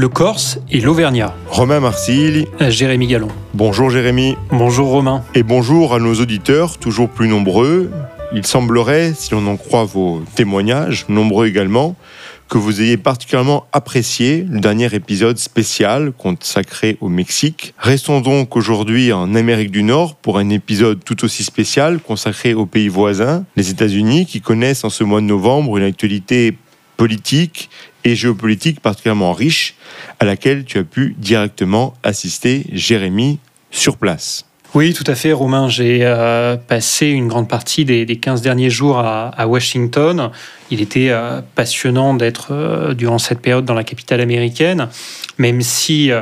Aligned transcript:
le 0.00 0.08
Corse 0.08 0.58
et 0.70 0.80
l'Auvergnat. 0.80 1.34
Romain 1.50 1.78
Marcilly. 1.78 2.46
Jérémy 2.58 3.06
Gallon. 3.06 3.28
Bonjour 3.52 3.90
Jérémy. 3.90 4.34
Bonjour 4.50 4.88
Romain. 4.88 5.22
Et 5.34 5.42
bonjour 5.42 5.94
à 5.94 5.98
nos 5.98 6.14
auditeurs, 6.14 6.78
toujours 6.78 7.10
plus 7.10 7.28
nombreux. 7.28 7.90
Il 8.32 8.46
semblerait, 8.46 9.12
si 9.14 9.32
l'on 9.32 9.46
en 9.46 9.58
croit 9.58 9.84
vos 9.84 10.22
témoignages, 10.34 11.04
nombreux 11.10 11.48
également, 11.48 11.96
que 12.48 12.56
vous 12.56 12.80
ayez 12.80 12.96
particulièrement 12.96 13.66
apprécié 13.74 14.46
le 14.48 14.60
dernier 14.60 14.86
épisode 14.94 15.36
spécial 15.36 16.12
consacré 16.16 16.96
au 17.02 17.10
Mexique. 17.10 17.74
Restons 17.76 18.22
donc 18.22 18.56
aujourd'hui 18.56 19.12
en 19.12 19.34
Amérique 19.34 19.70
du 19.70 19.82
Nord 19.82 20.14
pour 20.14 20.38
un 20.38 20.48
épisode 20.48 21.04
tout 21.04 21.26
aussi 21.26 21.44
spécial 21.44 22.00
consacré 22.00 22.54
aux 22.54 22.64
pays 22.64 22.88
voisins, 22.88 23.44
les 23.54 23.68
États-Unis, 23.68 24.24
qui 24.24 24.40
connaissent 24.40 24.84
en 24.84 24.90
ce 24.90 25.04
mois 25.04 25.20
de 25.20 25.26
novembre 25.26 25.76
une 25.76 25.84
actualité 25.84 26.56
politique 26.96 27.70
et 28.04 28.14
géopolitique 28.14 28.80
particulièrement 28.80 29.32
riche 29.32 29.74
à 30.18 30.24
laquelle 30.24 30.64
tu 30.64 30.78
as 30.78 30.84
pu 30.84 31.14
directement 31.18 31.94
assister, 32.02 32.66
Jérémy, 32.72 33.38
sur 33.70 33.96
place. 33.96 34.44
Oui, 34.72 34.94
tout 34.94 35.04
à 35.08 35.16
fait, 35.16 35.32
Romain. 35.32 35.68
J'ai 35.68 36.00
euh, 36.02 36.56
passé 36.56 37.08
une 37.08 37.26
grande 37.26 37.48
partie 37.48 37.84
des, 37.84 38.06
15 38.06 38.40
derniers 38.40 38.70
jours 38.70 38.98
à, 38.98 39.46
Washington. 39.48 40.30
Il 40.70 40.80
était 40.80 41.08
euh, 41.10 41.40
passionnant 41.56 42.14
d'être 42.14 42.52
euh, 42.52 42.94
durant 42.94 43.18
cette 43.18 43.40
période 43.40 43.64
dans 43.64 43.74
la 43.74 43.82
capitale 43.82 44.20
américaine, 44.20 44.88
même 45.38 45.60
si 45.60 46.12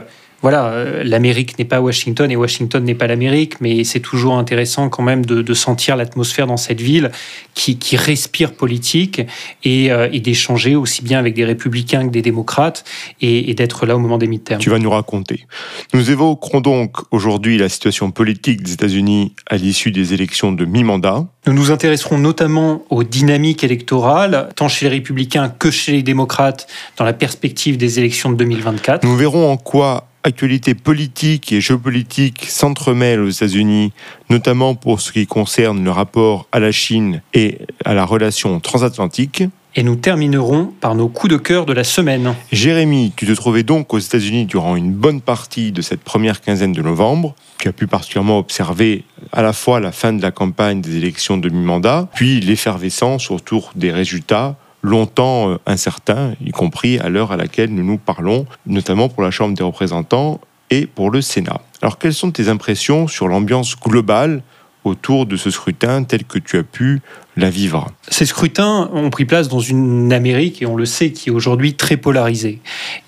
voilà, 0.41 0.67
euh, 0.67 1.03
l'Amérique 1.05 1.59
n'est 1.59 1.65
pas 1.65 1.81
Washington 1.81 2.31
et 2.31 2.37
Washington 2.37 2.85
n'est 2.85 2.95
pas 2.95 3.09
l'Amérique, 3.09 3.61
mais 3.61 3.83
c'est 3.83 4.01
toujours 4.01 4.39
intéressant 4.39 4.89
quand 4.89 5.03
même 5.03 5.27
de, 5.27 5.55
sentir 5.55 5.97
l'atmosphère 5.97 6.47
dans 6.47 6.57
cette 6.57 6.81
ville 6.81 7.11
qui, 7.55 7.79
respire 7.97 8.53
politique 8.53 9.21
euh, 9.67 10.09
et, 10.13 10.21
d'échanger 10.21 10.77
aussi 10.77 11.03
bien 11.03 11.19
avec 11.19 11.35
des 11.35 11.45
républicains 11.45 12.07
que 12.07 12.13
des 12.13 12.23
démocrates 12.23 12.85
et, 13.21 13.53
d'être 13.55 13.87
là 13.87 13.97
au 13.97 13.99
moment 13.99 14.19
des 14.19 14.29
midterms. 14.29 14.61
Tu 14.61 14.71
vas 14.71 14.79
nous 14.79 14.91
raconter. 14.91 15.47
Nous 15.93 16.11
évoquerons 16.11 16.61
donc 16.61 16.99
aujourd'hui 17.11 17.59
la 17.59 17.69
situation 17.69 18.11
politique 18.13 18.63
des 18.63 18.75
États-Unis 18.75 19.35
à 19.49 19.57
l'issue 19.57 19.91
des 19.91 20.15
élections 20.15 20.53
de 20.53 20.65
mi-mandat. 20.65 21.27
Nous 21.47 21.55
nous 21.55 21.71
intéresserons 21.73 22.19
notamment 22.19 22.83
aux 22.91 23.03
dynamiques 23.03 23.65
électorales, 23.65 24.51
tant 24.55 24.69
chez 24.69 24.85
les 24.87 24.97
républicains 24.97 25.49
que 25.49 25.71
chez 25.71 25.93
les 25.93 26.03
démocrates, 26.03 26.69
dans 26.97 27.05
la 27.05 27.15
perspective 27.15 27.77
des 27.77 27.99
élections 27.99 28.31
de 28.31 28.37
2024. 28.37 29.05
Nous 29.05 29.17
verrons 29.17 29.51
en 29.51 29.57
quoi 29.57 30.08
actualité 30.25 30.75
politique 30.75 31.53
et 31.53 31.61
géopolitique 31.61 32.47
s'entremêlent 32.49 33.21
aux 33.21 33.31
États-Unis, 33.31 33.93
notamment 34.31 34.75
pour 34.75 35.01
ce 35.01 35.13
qui 35.13 35.27
concerne 35.27 35.85
le 35.85 35.91
rapport 35.91 36.47
à 36.53 36.61
la 36.61 36.73
Chine 36.73 37.23
et 37.35 37.59
à 37.85 37.95
la 37.95 38.05
relation 38.05 38.61
transatlantique. 38.61 39.45
Et 39.77 39.83
nous 39.83 39.97
terminerons 39.97 40.73
par 40.81 40.95
nos 40.95 41.09
coups 41.09 41.33
de 41.33 41.37
cœur 41.37 41.65
de 41.65 41.73
la 41.73 41.85
semaine. 41.85 42.35
Jérémy, 42.51 43.13
tu 43.15 43.27
te 43.27 43.33
trouvais 43.33 43.63
donc 43.63 43.95
aux 43.95 43.99
États-Unis 43.99 44.47
durant 44.47 44.75
une 44.75 44.93
bonne 44.93 45.21
partie 45.21 45.71
de 45.73 45.83
cette 45.83 46.01
première 46.01 46.41
quinzaine 46.41 46.73
de 46.73 46.83
novembre. 46.83 47.35
Tu 47.59 47.69
as 47.69 47.73
pu 47.73 47.87
particulièrement 47.87 48.39
observer 48.39 49.05
à 49.31 49.43
la 49.43 49.53
fois 49.53 49.79
la 49.79 49.93
fin 49.93 50.13
de 50.13 50.23
la 50.23 50.31
campagne 50.31 50.81
des 50.81 50.97
élections 50.97 51.37
de 51.37 51.49
mi-mandat, 51.49 52.09
puis 52.15 52.41
l'effervescence 52.41 53.31
autour 53.31 53.73
des 53.77 53.93
résultats 53.93 54.57
longtemps 54.83 55.51
euh, 55.51 55.59
incertain, 55.67 56.35
y 56.45 56.51
compris 56.51 56.99
à 56.99 57.09
l'heure 57.09 57.33
à 57.33 57.37
laquelle 57.37 57.75
nous 57.75 57.85
nous 57.85 57.99
parlons, 57.99 58.47
notamment 58.67 59.09
pour 59.09 59.23
la 59.23 59.31
Chambre 59.31 59.57
des 59.57 59.65
représentants 59.65 60.41
et 60.71 60.87
pour 60.87 61.11
le 61.11 61.21
Sénat. 61.21 61.61
Alors 61.83 61.99
quelles 61.99 62.15
sont 62.15 62.31
tes 62.31 62.49
impressions 62.49 63.09
sur 63.09 63.29
l'ambiance 63.29 63.77
globale 63.77 64.43
autour 64.85 65.27
de 65.27 65.37
ce 65.37 65.51
scrutin 65.51 66.05
tel 66.05 66.25
que 66.25 66.39
tu 66.39 66.57
as 66.59 66.63
pu 66.63 67.01
vivre. 67.47 67.87
Ces 68.09 68.27
scrutins 68.27 68.91
ont 68.93 69.11
pris 69.11 69.25
place 69.25 69.49
dans 69.49 69.61
une 69.61 70.13
Amérique, 70.13 70.63
et 70.63 70.67
on 70.67 70.77
le 70.77 70.87
sait, 70.87 71.13
qui 71.13 71.29
est 71.29 71.33
aujourd'hui 71.33 71.75
très 71.75 71.97
polarisée. 71.97 72.59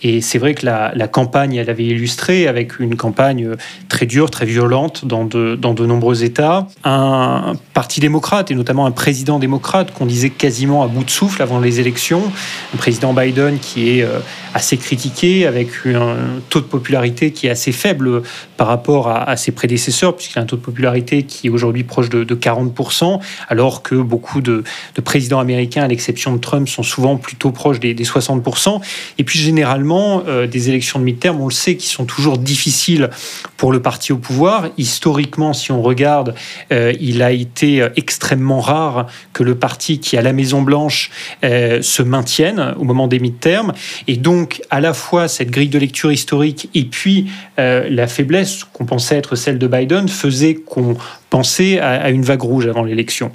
Et 0.03 0.21
c'est 0.21 0.39
vrai 0.39 0.55
que 0.55 0.65
la, 0.65 1.09
campagne, 1.09 1.57
elle 1.57 1.71
avait 1.71 1.85
illustré 1.85 2.47
avec 2.47 2.79
une 2.79 2.97
campagne 2.97 3.51
très 3.89 4.07
dure, 4.07 4.31
très 4.31 4.47
violente 4.47 5.05
dans 5.05 5.25
de, 5.25 5.57
dans 5.57 5.75
de 5.75 5.85
nombreux 5.85 6.23
États. 6.23 6.69
Un 6.85 7.55
parti 7.75 8.01
démocrate, 8.01 8.51
et 8.51 8.55
notamment 8.55 8.87
un 8.87 8.93
président 8.93 9.39
démocrate 9.39 9.93
qu'on 9.93 10.07
disait 10.07 10.31
quasiment 10.31 10.83
à 10.85 10.87
bout 10.87 11.05
de 11.05 11.11
souffle 11.11 11.43
avant 11.43 11.59
les 11.59 11.81
élections. 11.81 12.23
Un 12.75 12.77
président 12.77 13.13
Biden 13.13 13.59
qui 13.59 13.99
est 13.99 14.03
euh, 14.03 14.21
assez 14.55 14.77
critiqué, 14.77 15.47
avec 15.47 15.69
un 15.87 16.17
taux 16.49 16.61
de 16.61 16.67
popularité 16.67 17.33
qui 17.33 17.49
est 17.49 17.51
assez 17.51 17.73
faible 17.73 18.23
par 18.57 18.69
rapport 18.69 19.09
à, 19.09 19.37
ses 19.37 19.53
prédécesseurs, 19.53 20.15
puisqu'il 20.15 20.39
a 20.39 20.43
un 20.43 20.47
taux 20.47 20.57
de 20.57 20.63
popularité 20.63 21.25
qui 21.25 21.47
est 21.49 21.51
aujourd'hui 21.51 21.85
proche 21.85 22.09
de, 22.09 22.25
de 22.25 22.35
40%, 22.35 23.21
alors 23.49 23.83
que 23.83 23.95
beaucoup 23.95 24.20
beaucoup 24.21 24.43
de, 24.43 24.65
présidents 25.03 25.41
américains, 25.41 25.83
à 25.83 25.89
l'exception 25.89 26.35
de 26.35 26.39
Trump, 26.39 26.69
sont 26.69 26.83
souvent 26.83 27.17
plutôt 27.17 27.53
proches 27.53 27.81
des, 27.81 27.95
60%. 27.95 28.81
Et 29.17 29.25
puis 29.25 29.39
généralement, 29.39 30.23
euh, 30.29 30.47
des 30.47 30.69
élections 30.69 30.99
de 30.99 31.05
mi-terme, 31.05 31.41
on 31.41 31.47
le 31.47 31.53
sait, 31.53 31.77
qui 31.77 31.87
sont 31.87 32.05
toujours 32.05 32.37
difficiles 32.37 33.09
pour 33.57 33.73
le 33.73 33.81
parti 33.81 34.13
au 34.13 34.19
pouvoir. 34.19 34.69
Historiquement, 34.77 35.55
si 35.55 35.73
on 35.73 35.81
regarde, 35.81 36.35
euh, 36.71 36.93
il 37.01 37.23
a 37.23 37.33
été 37.33 37.81
euh, 37.81 37.89
extrêmement 37.97 38.61
rare 38.61 39.07
que 39.33 39.43
le 39.43 39.55
parti 39.55 40.01
qui 40.01 40.19
a 40.19 40.23
la 40.23 40.35
Maison 40.35 40.61
Blanche 40.61 41.11
se 41.43 42.03
maintienne 42.03 42.75
au 42.79 42.85
moment 42.85 43.07
des 43.07 43.19
mi-termes. 43.19 43.73
Et 44.07 44.17
donc, 44.17 44.61
à 44.69 44.81
la 44.81 44.93
fois 44.93 45.29
cette 45.29 45.51
grille 45.51 45.69
de 45.69 45.79
lecture 45.79 46.13
historique 46.13 46.69
et 46.75 46.85
puis 46.85 47.31
la 47.57 48.07
faiblesse 48.07 48.65
qu'on 48.65 48.85
pensait 48.85 49.17
être 49.17 49.37
celle 49.37 49.59
de 49.59 49.67
Biden 49.67 50.09
faisait 50.09 50.55
qu'on 50.55 50.97
pensait 51.31 51.79
à, 51.79 52.11
une 52.11 52.23
vague 52.23 52.43
rouge 52.43 52.67
avant 52.67 52.83
l'élection. 52.83 53.31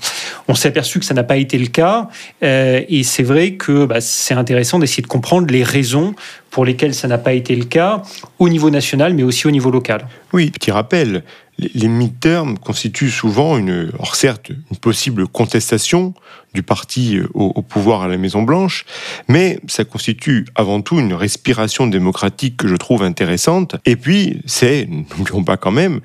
On 0.47 0.53
s'est 0.53 0.67
aperçu 0.67 0.99
que 0.99 1.05
ça 1.05 1.13
n'a 1.13 1.23
pas 1.23 1.37
été 1.37 1.57
le 1.57 1.67
cas, 1.67 2.09
euh, 2.43 2.81
et 2.87 3.03
c'est 3.03 3.23
vrai 3.23 3.53
que 3.53 3.85
bah, 3.85 4.01
c'est 4.01 4.33
intéressant 4.33 4.77
d'essayer 4.79 5.01
de 5.01 5.07
comprendre 5.07 5.47
les 5.51 5.63
raisons 5.63 6.13
pour 6.51 6.65
lesquelles 6.65 6.93
ça 6.93 7.07
n'a 7.07 7.17
pas 7.17 7.33
été 7.33 7.55
le 7.55 7.65
cas 7.65 8.03
au 8.37 8.49
niveau 8.49 8.69
national, 8.69 9.13
mais 9.13 9.23
aussi 9.23 9.47
au 9.47 9.51
niveau 9.51 9.71
local. 9.71 10.07
Oui, 10.33 10.51
petit 10.51 10.71
rappel, 10.71 11.23
les 11.57 11.87
midterms 11.87 12.57
constituent 12.57 13.09
souvent 13.09 13.57
une, 13.57 13.91
or 13.99 14.15
certes, 14.15 14.49
une 14.49 14.77
possible 14.77 15.27
contestation 15.27 16.13
du 16.53 16.63
parti 16.63 17.19
au, 17.33 17.53
au 17.55 17.61
pouvoir 17.61 18.01
à 18.03 18.07
la 18.07 18.17
Maison 18.17 18.43
Blanche, 18.43 18.85
mais 19.27 19.59
ça 19.67 19.85
constitue 19.85 20.45
avant 20.55 20.81
tout 20.81 20.99
une 20.99 21.13
respiration 21.13 21.87
démocratique 21.87 22.57
que 22.57 22.67
je 22.67 22.75
trouve 22.75 23.03
intéressante. 23.03 23.77
Et 23.85 23.95
puis, 23.95 24.41
c'est, 24.45 24.87
n'oublions 25.17 25.43
pas 25.43 25.57
quand 25.57 25.71
même, 25.71 26.01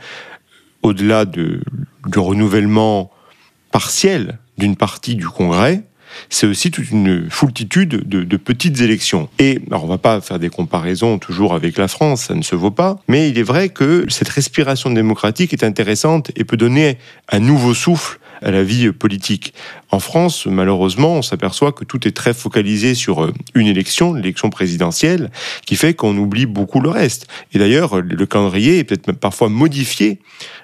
au-delà 0.83 1.25
de, 1.25 1.61
du 2.07 2.19
renouvellement 2.19 3.11
partiel 3.73 4.39
d'une 4.59 4.77
partie 4.77 5.15
du 5.15 5.27
Congrès, 5.27 5.83
c'est 6.29 6.47
aussi 6.47 6.71
toute 6.71 6.91
une 6.91 7.31
foultitude 7.31 8.09
de, 8.09 8.37
petites 8.37 8.81
élections. 8.81 9.29
Et 9.39 9.61
alors 9.71 9.85
on 9.85 9.89
va 9.89 9.99
pas 9.99 10.21
faire 10.21 10.39
des 10.39 10.49
comparaisons 10.49 11.19
toujours 11.19 11.55
avec 11.55 11.77
la 11.79 11.89
France, 11.89 12.25
ça 12.25 12.35
ne 12.35 12.43
se 12.43 12.55
vaut 12.55 12.71
pas, 12.71 13.01
mais 13.09 13.29
il 13.29 13.39
est 13.39 13.45
vrai 13.45 13.69
que 13.69 14.05
cette 14.09 14.29
respiration 14.29 14.91
démocratique 14.91 15.53
est 15.53 15.65
intéressante 15.65 16.31
et 16.37 16.45
peut 16.45 16.57
donner 16.57 16.99
un 17.31 17.39
nouveau 17.39 17.75
souffle 17.75 18.20
à 18.43 18.51
la 18.51 18.63
vie 18.63 18.91
politique. 18.93 19.55
En 19.91 20.01
France, 20.01 20.47
malheureusement, 20.47 21.17
on 21.17 21.23
s'aperçoit 21.23 21.73
que 21.73 21.85
tout 21.85 22.07
est 22.07 22.13
très 22.13 22.35
focalisé 22.35 22.95
sur 22.95 23.25
euh, 23.25 23.33
une 23.55 23.67
élection, 23.67 24.15
l'élection 24.15 24.51
présidentielle, 24.51 25.31
qui 25.67 25.77
fait 25.77 25.95
qu'on 25.95 26.17
oublie 26.17 26.47
beaucoup 26.47 26.81
le 26.81 26.91
reste. 26.91 27.27
Et 27.53 27.59
d'ailleurs, 27.59 28.01
le 28.01 28.27
calendrier 28.27 28.79
est 28.79 28.85
peut-être 28.85 29.13
parfois 29.13 29.49
modifié, 29.49 30.19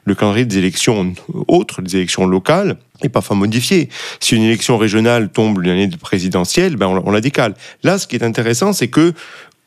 le 0.04 0.14
calendrier 0.14 0.46
des 0.46 0.58
élections 0.58 1.14
autres, 1.48 1.82
des 1.82 1.96
élections 1.96 2.26
locales, 2.26 2.76
est 3.02 3.08
parfois 3.08 3.36
modifié. 3.36 3.88
Si 4.20 4.36
une 4.36 4.42
élection 4.42 4.78
régionale 4.78 5.28
tombe 5.28 5.60
l'année 5.60 5.88
présidentielle, 5.88 6.76
ben 6.76 6.86
on, 6.86 7.02
on 7.06 7.10
la 7.10 7.20
décale. 7.20 7.54
Là, 7.82 7.98
ce 7.98 8.06
qui 8.06 8.16
est 8.16 8.24
intéressant, 8.24 8.72
c'est 8.72 8.88
que 8.88 9.12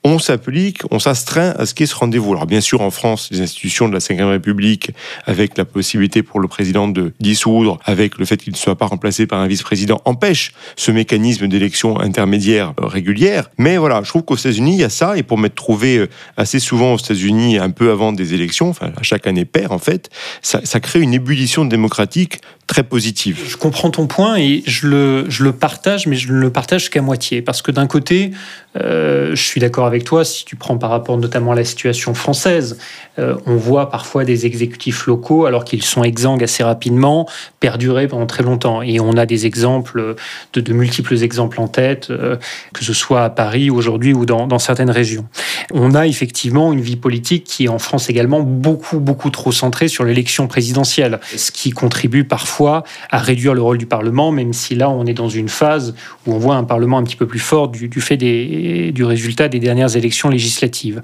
on 0.03 0.17
s'applique, 0.17 0.81
on 0.91 0.99
s'astreint 0.99 1.53
à 1.57 1.65
ce 1.65 1.73
qu'est 1.73 1.85
ce 1.85 1.95
rendez-vous. 1.95 2.31
Alors 2.31 2.45
bien 2.45 2.61
sûr, 2.61 2.81
en 2.81 2.89
France, 2.89 3.29
les 3.31 3.41
institutions 3.41 3.89
de 3.89 3.93
la 3.93 3.99
Ve 3.99 4.29
République, 4.29 4.91
avec 5.25 5.57
la 5.57 5.65
possibilité 5.65 6.23
pour 6.23 6.39
le 6.39 6.47
président 6.47 6.87
de 6.87 7.13
dissoudre, 7.19 7.79
avec 7.83 8.17
le 8.17 8.25
fait 8.25 8.37
qu'il 8.37 8.53
ne 8.53 8.57
soit 8.57 8.77
pas 8.77 8.85
remplacé 8.85 9.27
par 9.27 9.39
un 9.39 9.47
vice-président, 9.47 10.01
empêchent 10.05 10.53
ce 10.77 10.91
mécanisme 10.91 11.47
d'élection 11.47 11.99
intermédiaire 11.99 12.73
euh, 12.79 12.85
régulière. 12.85 13.49
Mais 13.57 13.77
voilà, 13.77 14.01
je 14.03 14.09
trouve 14.09 14.23
qu'aux 14.23 14.37
États-Unis, 14.37 14.75
il 14.75 14.79
y 14.79 14.83
a 14.83 14.89
ça, 14.89 15.17
et 15.17 15.23
pour 15.23 15.37
m'être 15.37 15.55
trouvé 15.55 15.97
euh, 15.97 16.09
assez 16.37 16.59
souvent 16.59 16.93
aux 16.93 16.97
États-Unis, 16.97 17.57
un 17.57 17.69
peu 17.71 17.91
avant 17.91 18.13
des 18.13 18.33
élections, 18.33 18.69
enfin 18.69 18.91
à 18.95 19.03
chaque 19.03 19.27
année 19.27 19.45
paire 19.45 19.71
en 19.71 19.79
fait, 19.79 20.09
ça, 20.41 20.61
ça 20.63 20.79
crée 20.79 21.01
une 21.01 21.13
ébullition 21.13 21.65
démocratique 21.65 22.39
très 22.69 22.83
positive. 22.83 23.41
Je 23.47 23.57
comprends 23.57 23.89
ton 23.89 24.05
point 24.05 24.37
et 24.37 24.61
je 24.67 24.85
le, 24.85 25.25
je 25.27 25.43
le 25.43 25.53
partage, 25.53 26.05
mais 26.05 26.15
je 26.15 26.31
ne 26.31 26.37
le 26.37 26.51
partage 26.51 26.91
qu'à 26.91 27.01
moitié. 27.01 27.41
Parce 27.41 27.63
que 27.63 27.71
d'un 27.71 27.87
côté, 27.87 28.29
euh, 28.77 29.31
je 29.31 29.43
suis 29.43 29.59
d'accord 29.59 29.87
avec 29.87 30.03
toi, 30.03 30.23
si 30.23 30.45
tu 30.45 30.55
prends 30.55 30.77
par 30.77 30.91
rapport 30.91 31.17
notamment 31.17 31.53
à 31.53 31.55
la 31.55 31.63
situation 31.63 32.13
française, 32.13 32.77
euh, 33.17 33.35
on 33.47 33.55
voit 33.55 33.89
parfois 33.89 34.23
des 34.23 34.45
exécutifs 34.45 35.07
locaux, 35.07 35.47
alors 35.47 35.65
qu'ils 35.65 35.83
sont 35.83 36.03
exsangues 36.03 36.43
assez 36.43 36.61
rapidement, 36.61 37.27
perdurer 37.59 38.07
pendant 38.07 38.27
très 38.27 38.43
longtemps. 38.43 38.83
Et 38.83 38.99
on 38.99 39.17
a 39.17 39.25
des 39.25 39.47
exemples, 39.47 40.15
de, 40.53 40.73
multiples 40.73 41.23
exemples 41.23 41.59
en 41.61 41.67
tête, 41.67 42.11
euh, 42.11 42.35
que 42.73 42.85
ce 42.85 42.93
soit 42.93 43.23
à 43.23 43.31
Paris 43.31 43.71
aujourd'hui 43.71 44.13
ou 44.13 44.27
dans, 44.27 44.45
dans 44.45 44.59
certaines 44.59 44.91
régions. 44.91 45.25
On 45.73 45.95
a 45.95 46.05
effectivement 46.05 46.71
une 46.71 46.81
vie 46.81 46.97
politique 46.97 47.45
qui 47.45 47.65
est 47.65 47.69
en 47.69 47.79
France 47.79 48.11
également 48.11 48.41
beaucoup, 48.41 48.99
beaucoup 48.99 49.31
trop 49.31 49.51
centrée 49.51 49.87
sur 49.87 50.03
l'élection 50.03 50.45
présidentielle, 50.45 51.19
ce 51.35 51.51
qui 51.51 51.71
contribue 51.71 52.25
parfois 52.25 52.58
à 52.67 53.17
réduire 53.17 53.53
le 53.53 53.61
rôle 53.61 53.77
du 53.77 53.85
Parlement, 53.85 54.31
même 54.31 54.53
si 54.53 54.75
là 54.75 54.89
on 54.89 55.05
est 55.05 55.13
dans 55.13 55.29
une 55.29 55.49
phase 55.49 55.95
où 56.25 56.33
on 56.33 56.37
voit 56.37 56.55
un 56.55 56.63
Parlement 56.63 56.97
un 56.97 57.03
petit 57.03 57.15
peu 57.15 57.27
plus 57.27 57.39
fort 57.39 57.69
du, 57.69 57.89
fait 58.01 58.17
des, 58.17 58.91
du 58.91 59.03
résultat 59.03 59.47
des 59.47 59.59
dernières 59.59 59.95
élections 59.95 60.29
législatives. 60.29 61.01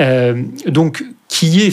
Euh, 0.00 0.42
donc 0.66 1.04
qu'il 1.28 1.48
y 1.48 1.62
ait 1.62 1.70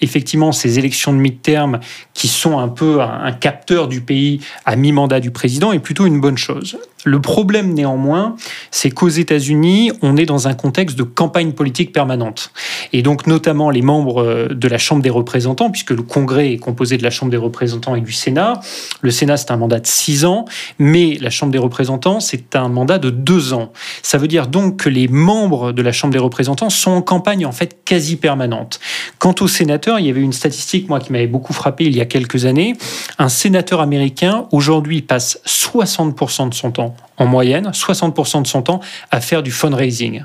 effectivement 0.00 0.52
ces 0.52 0.78
élections 0.78 1.12
de 1.12 1.18
mi-terme 1.18 1.80
qui 2.14 2.28
sont 2.28 2.58
un 2.58 2.68
peu 2.68 3.00
un 3.00 3.32
capteur 3.32 3.88
du 3.88 4.00
pays 4.00 4.40
à 4.64 4.76
mi-mandat 4.76 5.20
du 5.20 5.30
président 5.30 5.72
est 5.72 5.78
plutôt 5.78 6.06
une 6.06 6.20
bonne 6.20 6.38
chose. 6.38 6.78
Le 7.04 7.20
problème 7.20 7.72
néanmoins, 7.72 8.36
c'est 8.70 8.90
qu'aux 8.90 9.08
États-Unis, 9.08 9.90
on 10.02 10.18
est 10.18 10.26
dans 10.26 10.48
un 10.48 10.54
contexte 10.54 10.98
de 10.98 11.02
campagne 11.02 11.52
politique 11.52 11.92
permanente. 11.92 12.52
Et 12.92 13.02
donc 13.02 13.26
notamment 13.26 13.70
les 13.70 13.80
membres 13.80 14.22
euh, 14.22 14.48
de 14.50 14.68
la 14.68 14.76
Chambre 14.76 15.02
des 15.02 15.10
représentants, 15.10 15.70
puisque 15.70 15.90
le 15.90 16.02
Congrès 16.02 16.52
est 16.52 16.58
composé 16.58 16.98
de 16.98 17.02
la 17.02 17.10
Chambre 17.10 17.30
des 17.30 17.38
représentants 17.38 17.94
et 17.94 18.02
du 18.02 18.12
Sénat. 18.12 18.60
Le 19.00 19.10
Sénat, 19.10 19.38
c'est 19.38 19.50
un 19.50 19.56
mandat 19.56 19.80
de 19.80 19.86
six 19.86 20.24
ans, 20.26 20.44
mais 20.78 21.16
la 21.20 21.30
Chambre 21.30 21.52
des 21.52 21.58
représentants, 21.58 22.20
c'est 22.20 22.54
un 22.54 22.68
mandat 22.68 22.98
de 22.98 23.08
deux 23.08 23.54
ans. 23.54 23.72
Ça 24.02 24.18
veut 24.18 24.28
dire 24.28 24.46
donc 24.46 24.76
que 24.76 24.88
les 24.90 25.08
membres 25.08 25.72
de 25.72 25.82
la 25.82 25.92
Chambre 25.92 26.12
des 26.12 26.18
représentants 26.18 26.70
sont 26.70 26.90
en 26.90 27.02
campagne 27.02 27.46
en 27.46 27.52
fait 27.52 27.78
quasi 27.84 28.16
permanente. 28.16 28.78
Quant 29.18 29.34
aux 29.40 29.48
sénateurs, 29.48 29.89
il 29.98 30.06
y 30.06 30.10
avait 30.10 30.20
une 30.20 30.32
statistique, 30.32 30.88
moi, 30.88 31.00
qui 31.00 31.12
m'avait 31.12 31.26
beaucoup 31.26 31.52
frappé 31.52 31.84
il 31.84 31.96
y 31.96 32.00
a 32.00 32.04
quelques 32.04 32.44
années. 32.44 32.74
Un 33.18 33.28
sénateur 33.28 33.80
américain, 33.80 34.46
aujourd'hui, 34.52 35.02
passe 35.02 35.40
60% 35.46 36.48
de 36.48 36.54
son 36.54 36.70
temps, 36.70 36.94
en 37.16 37.26
moyenne, 37.26 37.70
60% 37.72 38.42
de 38.42 38.46
son 38.46 38.62
temps, 38.62 38.80
à 39.10 39.20
faire 39.20 39.42
du 39.42 39.50
fundraising. 39.50 40.24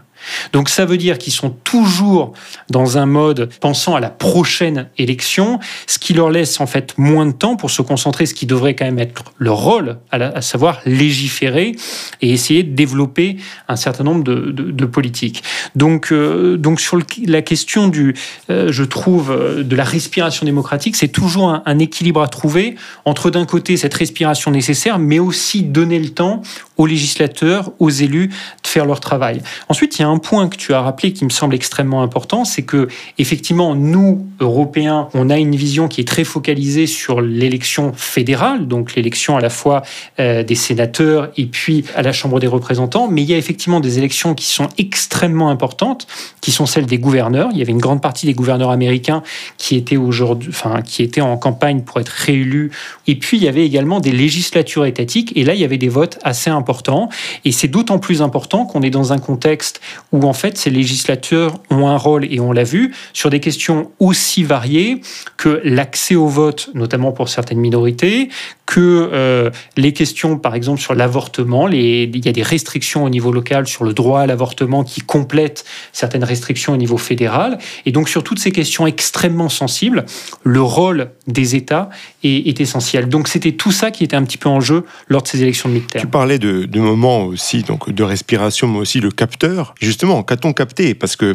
Donc 0.54 0.69
ça 0.69 0.86
veut 0.86 0.98
dire 0.98 1.18
qu'ils 1.18 1.33
sont 1.33 1.50
toujours 1.50 2.33
dans 2.69 2.98
un 2.98 3.06
mode 3.06 3.50
pensant 3.60 3.95
à 3.95 4.00
la 4.00 4.10
prochaine 4.10 4.89
élection, 4.98 5.60
ce 5.88 6.00
qui 6.00 6.13
leur 6.13 6.30
laisse 6.30 6.60
en 6.60 6.68
fait 6.68 6.94
moins 6.98 7.25
de 7.25 7.31
temps 7.31 7.56
pour 7.56 7.72
se 7.72 7.81
concentrer, 7.81 8.25
ce 8.25 8.33
qui 8.33 8.45
devrait 8.45 8.75
quand 8.75 8.86
même 8.86 9.00
être 9.00 9.24
leur 9.38 9.57
rôle, 9.57 9.98
à, 10.12 10.42
savoir 10.42 10.80
légiférer 10.86 11.75
et 12.22 12.31
essayer 12.31 12.63
de 12.63 12.75
développer 12.75 13.38
un 13.68 13.75
certain 13.75 14.04
nombre 14.04 14.24
de, 14.24 14.86
politiques. 14.86 15.44
Donc, 15.75 16.12
euh, 16.12 16.57
donc 16.57 16.80
sur 16.80 17.00
la 17.25 17.42
question 17.42 17.88
du, 17.88 18.13
euh, 18.50 18.71
je 18.71 18.83
trouve, 18.83 19.31
euh, 19.31 19.63
de 19.63 19.75
la 19.75 19.83
respiration 19.83 20.45
démocratique, 20.45 20.95
c'est 20.95 21.07
toujours 21.07 21.50
un, 21.66 21.80
équilibre 21.80 22.21
à 22.21 22.28
trouver 22.28 22.75
entre 23.04 23.31
d'un 23.31 23.45
côté 23.45 23.78
cette 23.78 23.94
respiration 23.94 24.51
nécessaire, 24.51 25.00
mais 25.00 25.19
aussi 25.19 25.63
donner 25.63 26.00
le 26.00 26.10
temps 26.10 26.42
aux 26.78 26.86
législateurs, 26.86 27.71
aux 27.80 27.89
élus 27.89 28.28
de 28.28 28.68
faire 28.68 28.86
leur 28.86 29.00
travail. 29.00 29.42
Ensuite, 29.69 29.98
il 29.98 30.04
y 30.04 30.06
a 30.06 30.07
un 30.07 30.15
point 30.18 30.48
que 30.48 30.58
tu 30.58 30.74
as 30.74 30.82
rappelé 30.82 31.14
qui 31.14 31.26
me 31.26 31.30
semble 31.30 31.56
extrêmement 31.56 32.02
important, 32.02 32.46
c'est 32.46 32.64
que 32.64 32.88
effectivement, 33.18 33.76
nous, 33.76 34.26
Européens, 34.40 35.10
on 35.14 35.30
a 35.30 35.38
une 35.38 35.56
vision 35.56 35.88
qui 35.88 36.02
est 36.02 36.08
très 36.08 36.24
focalisée 36.24 36.88
sur 36.88 37.22
l'élection 37.22 37.94
fédérale, 37.94 38.68
donc 38.68 38.96
l'élection 38.96 39.38
à 39.38 39.42
la 39.42 39.50
fois 39.50 39.84
euh, 40.20 40.44
des 40.44 40.56
sénateurs 40.56 41.30
et 41.38 41.46
puis 41.46 41.86
à 41.96 42.02
la 42.02 42.14
Chambre 42.14 42.40
des 42.40 42.48
représentants, 42.48 43.08
mais 43.08 43.22
il 43.22 43.30
y 43.30 43.34
a 43.34 43.38
effectivement 43.38 43.80
des 43.80 43.98
élections 43.98 44.34
qui 44.34 44.46
sont 44.46 44.70
extrêmement 44.78 45.50
importantes, 45.50 46.08
qui 46.42 46.52
sont 46.52 46.66
celles 46.66 46.86
des 46.86 46.98
gouverneurs. 46.98 47.50
Il 47.52 47.58
y 47.58 47.62
avait 47.62 47.72
une 47.72 47.80
grande 47.80 48.02
partie 48.02 48.26
des 48.26 48.34
gouverneurs 48.34 48.72
américains 48.72 49.24
qui 49.58 49.76
étaient 49.76 49.98
aujourd'hui, 49.98 50.50
enfin, 50.50 50.82
qui 50.82 51.04
étaient 51.04 51.22
en 51.22 51.38
campagne 51.38 51.82
pour 51.82 52.00
être 52.00 52.10
réélus. 52.10 52.72
Et 53.08 53.16
puis, 53.16 53.38
il 53.38 53.44
y 53.44 53.48
avait 53.48 53.66
également 53.66 54.00
des 54.00 54.12
législatures 54.12 54.86
étatiques, 54.86 55.32
et 55.36 55.44
là, 55.44 55.54
il 55.54 55.60
y 55.60 55.64
avait 55.64 55.78
des 55.78 55.90
votes 55.90 56.20
assez 56.24 56.50
importants. 56.50 57.10
Et 57.44 57.52
c'est 57.52 57.68
d'autant 57.68 58.00
plus 58.00 58.22
important 58.22 58.66
qu'on 58.66 58.82
est 58.82 58.90
dans 58.90 59.14
un 59.14 59.20
contexte 59.20 59.82
où 60.16 60.24
en 60.24 60.34
fait 60.34 60.58
ces 60.58 60.70
législateurs 60.70 61.60
ont 61.70 61.88
un 61.88 61.98
rôle, 61.98 62.26
et 62.32 62.40
on 62.40 62.52
l'a 62.52 62.64
vu, 62.64 62.94
sur 63.14 63.30
des 63.30 63.40
questions 63.40 63.92
aussi 64.00 64.44
variées 64.44 65.02
que 65.38 65.62
l'accès 65.64 66.16
au 66.16 66.28
vote, 66.28 66.70
notamment 66.74 67.12
pour 67.12 67.28
certaines 67.30 67.60
minorités, 67.60 68.30
que 68.66 69.10
euh, 69.14 69.52
les 69.78 69.94
questions, 69.94 70.38
par 70.38 70.56
exemple, 70.56 70.82
sur 70.82 70.96
l'avortement, 70.96 71.68
il 71.68 72.26
y 72.26 72.30
a 72.30 72.32
des 72.32 72.44
restrictions 72.44 73.04
au 73.04 73.10
niveau 73.10 73.32
local 73.32 73.68
sur 73.68 73.84
le 73.84 73.94
droit 73.94 74.22
à 74.22 74.26
l'avortement 74.26 74.84
qui 74.84 75.02
complètent 75.02 75.66
certaines 75.94 76.24
restrictions 76.24 76.74
au 76.74 76.78
niveau 76.78 76.98
fédéral. 76.98 77.60
Et 77.86 77.92
donc, 77.92 78.10
sur 78.10 78.24
toutes 78.24 78.40
ces 78.40 78.52
questions 78.52 78.88
extrêmement 78.88 79.50
sensibles, 79.50 80.06
le 80.44 80.62
rôle 80.62 81.12
des 81.28 81.56
États 81.56 81.90
est, 82.24 82.60
essentiel. 82.60 83.08
Donc, 83.08 83.28
c'était 83.28 83.52
tout 83.52 83.72
ça 83.72 83.92
qui 83.92 84.04
était 84.04 84.16
un 84.16 84.24
petit 84.24 84.38
peu 84.38 84.50
en 84.50 84.62
jeu 84.62 84.84
lors 85.08 85.22
de 85.22 85.28
ces 85.28 85.42
élections 85.42 85.70
de 85.70 85.76
mi-terme. 85.76 86.04
Tu 86.04 86.10
parlais 86.10 86.40
de, 86.40 86.80
moments 86.80 87.26
aussi, 87.26 87.64
donc 87.64 87.90
de 87.90 88.04
respiration, 88.04 88.68
mais 88.68 88.80
aussi 88.80 89.00
le 89.00 89.12
capteur. 89.12 89.76
Justement, 89.80 90.24
qu'a-t-on 90.24 90.54
capté? 90.54 90.96
Parce 90.96 91.16
que 91.16 91.34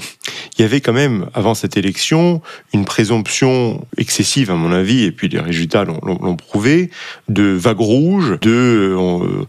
il 0.59 0.63
y 0.63 0.65
avait 0.65 0.81
quand 0.81 0.93
même, 0.93 1.27
avant 1.35 1.55
cette 1.55 1.77
élection, 1.77 2.43
une 2.73 2.85
présomption 2.85 3.87
excessive, 3.97 4.51
à 4.51 4.55
mon 4.55 4.73
avis, 4.73 5.05
et 5.05 5.13
puis 5.13 5.29
les 5.29 5.41
résultats 5.41 5.85
l'ont 5.85 6.37
prouvé, 6.37 6.91
de 7.31 7.45
vagues 7.45 7.81
rouges, 7.81 8.39
de 8.41 8.97
euh, 8.99 9.47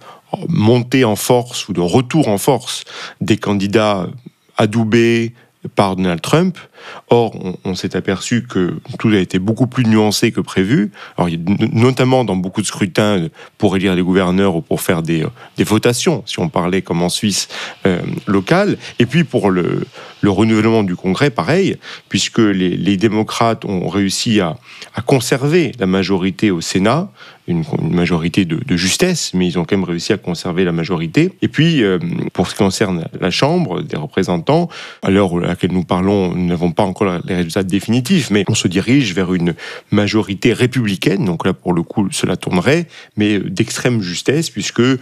montée 0.48 1.04
en 1.04 1.16
force 1.16 1.68
ou 1.68 1.74
de 1.74 1.82
retour 1.82 2.28
en 2.28 2.38
force 2.38 2.86
des 3.20 3.38
candidats 3.38 4.08
adoubés 4.58 5.34
par 5.76 5.96
Donald 5.96 6.22
Trump. 6.22 6.58
Or, 7.10 7.36
on, 7.64 7.76
s'est 7.76 7.96
aperçu 7.96 8.44
que 8.48 8.76
tout 8.98 9.10
a 9.10 9.18
été 9.18 9.38
beaucoup 9.38 9.68
plus 9.68 9.86
nuancé 9.86 10.32
que 10.32 10.42
prévu. 10.42 10.92
Alors, 11.18 11.30
notamment 11.72 12.26
dans 12.26 12.36
beaucoup 12.36 12.62
de 12.62 12.66
scrutins 12.66 13.28
pour 13.58 13.76
élire 13.76 13.96
des 13.96 14.02
gouverneurs 14.02 14.56
ou 14.56 14.62
pour 14.62 14.82
faire 14.82 15.04
des, 15.04 15.26
des 15.58 15.64
votations, 15.64 16.24
si 16.26 16.40
on 16.40 16.50
parlait 16.50 16.82
comme 16.82 17.04
en 17.04 17.10
Suisse 17.10 17.48
euh, 17.86 18.02
locale. 18.26 18.78
Et 18.98 19.06
puis 19.06 19.24
pour 19.24 19.52
le, 19.52 19.86
le, 20.22 20.30
renouvellement 20.32 20.84
du 20.84 20.96
Congrès, 20.96 21.30
pareil, 21.30 21.78
puisque 22.10 22.40
les, 22.40 22.76
les 22.76 22.98
démocrates 22.98 23.64
ont 23.66 23.88
réussi 23.88 24.40
à, 24.40 24.58
à, 24.96 25.02
conserver 25.02 25.74
la 25.80 25.86
majorité 25.86 26.50
au 26.50 26.62
Sénat, 26.62 27.12
une, 27.48 27.64
majorité 27.82 28.46
de, 28.46 28.78
justesse, 28.78 29.34
mais 29.34 29.48
ils 29.48 29.60
ont 29.60 29.66
quand 29.66 29.76
même 29.76 29.84
réussi 29.84 30.14
à 30.14 30.18
conserver 30.18 30.64
la 30.64 30.72
majorité. 30.72 31.34
Et 31.42 31.48
puis, 31.48 31.84
euh, 31.84 32.00
pour 32.34 32.48
ce 32.48 32.54
qui 32.54 32.60
concerne 32.60 33.06
la 33.20 33.32
Chambre 33.32 33.82
des 33.82 33.98
représentants, 33.98 34.70
à 35.02 35.10
l'heure 35.10 35.36
à 35.38 35.48
laquelle 35.48 35.72
nous 35.72 35.84
parlons, 35.84 36.34
nous 36.34 36.46
n'avons 36.46 36.72
pas 36.72 36.84
encore 36.84 37.20
les 37.26 37.36
résultats 37.36 37.64
définitifs, 37.64 38.32
mais 38.32 38.44
on 38.48 38.56
se 38.56 38.68
dirige 38.68 39.14
vers 39.14 39.34
une 39.34 39.56
majorité 39.92 40.54
républicaine. 40.54 41.26
Donc 41.26 41.46
là, 41.46 41.54
pour 41.54 41.74
le 41.74 41.84
coup, 41.84 42.08
cela 42.12 42.38
tournerait, 42.38 42.88
mais 43.18 43.40
d'extrême 43.40 44.02
justesse, 44.02 44.50
puisque 44.50 44.80
euh, 44.80 44.98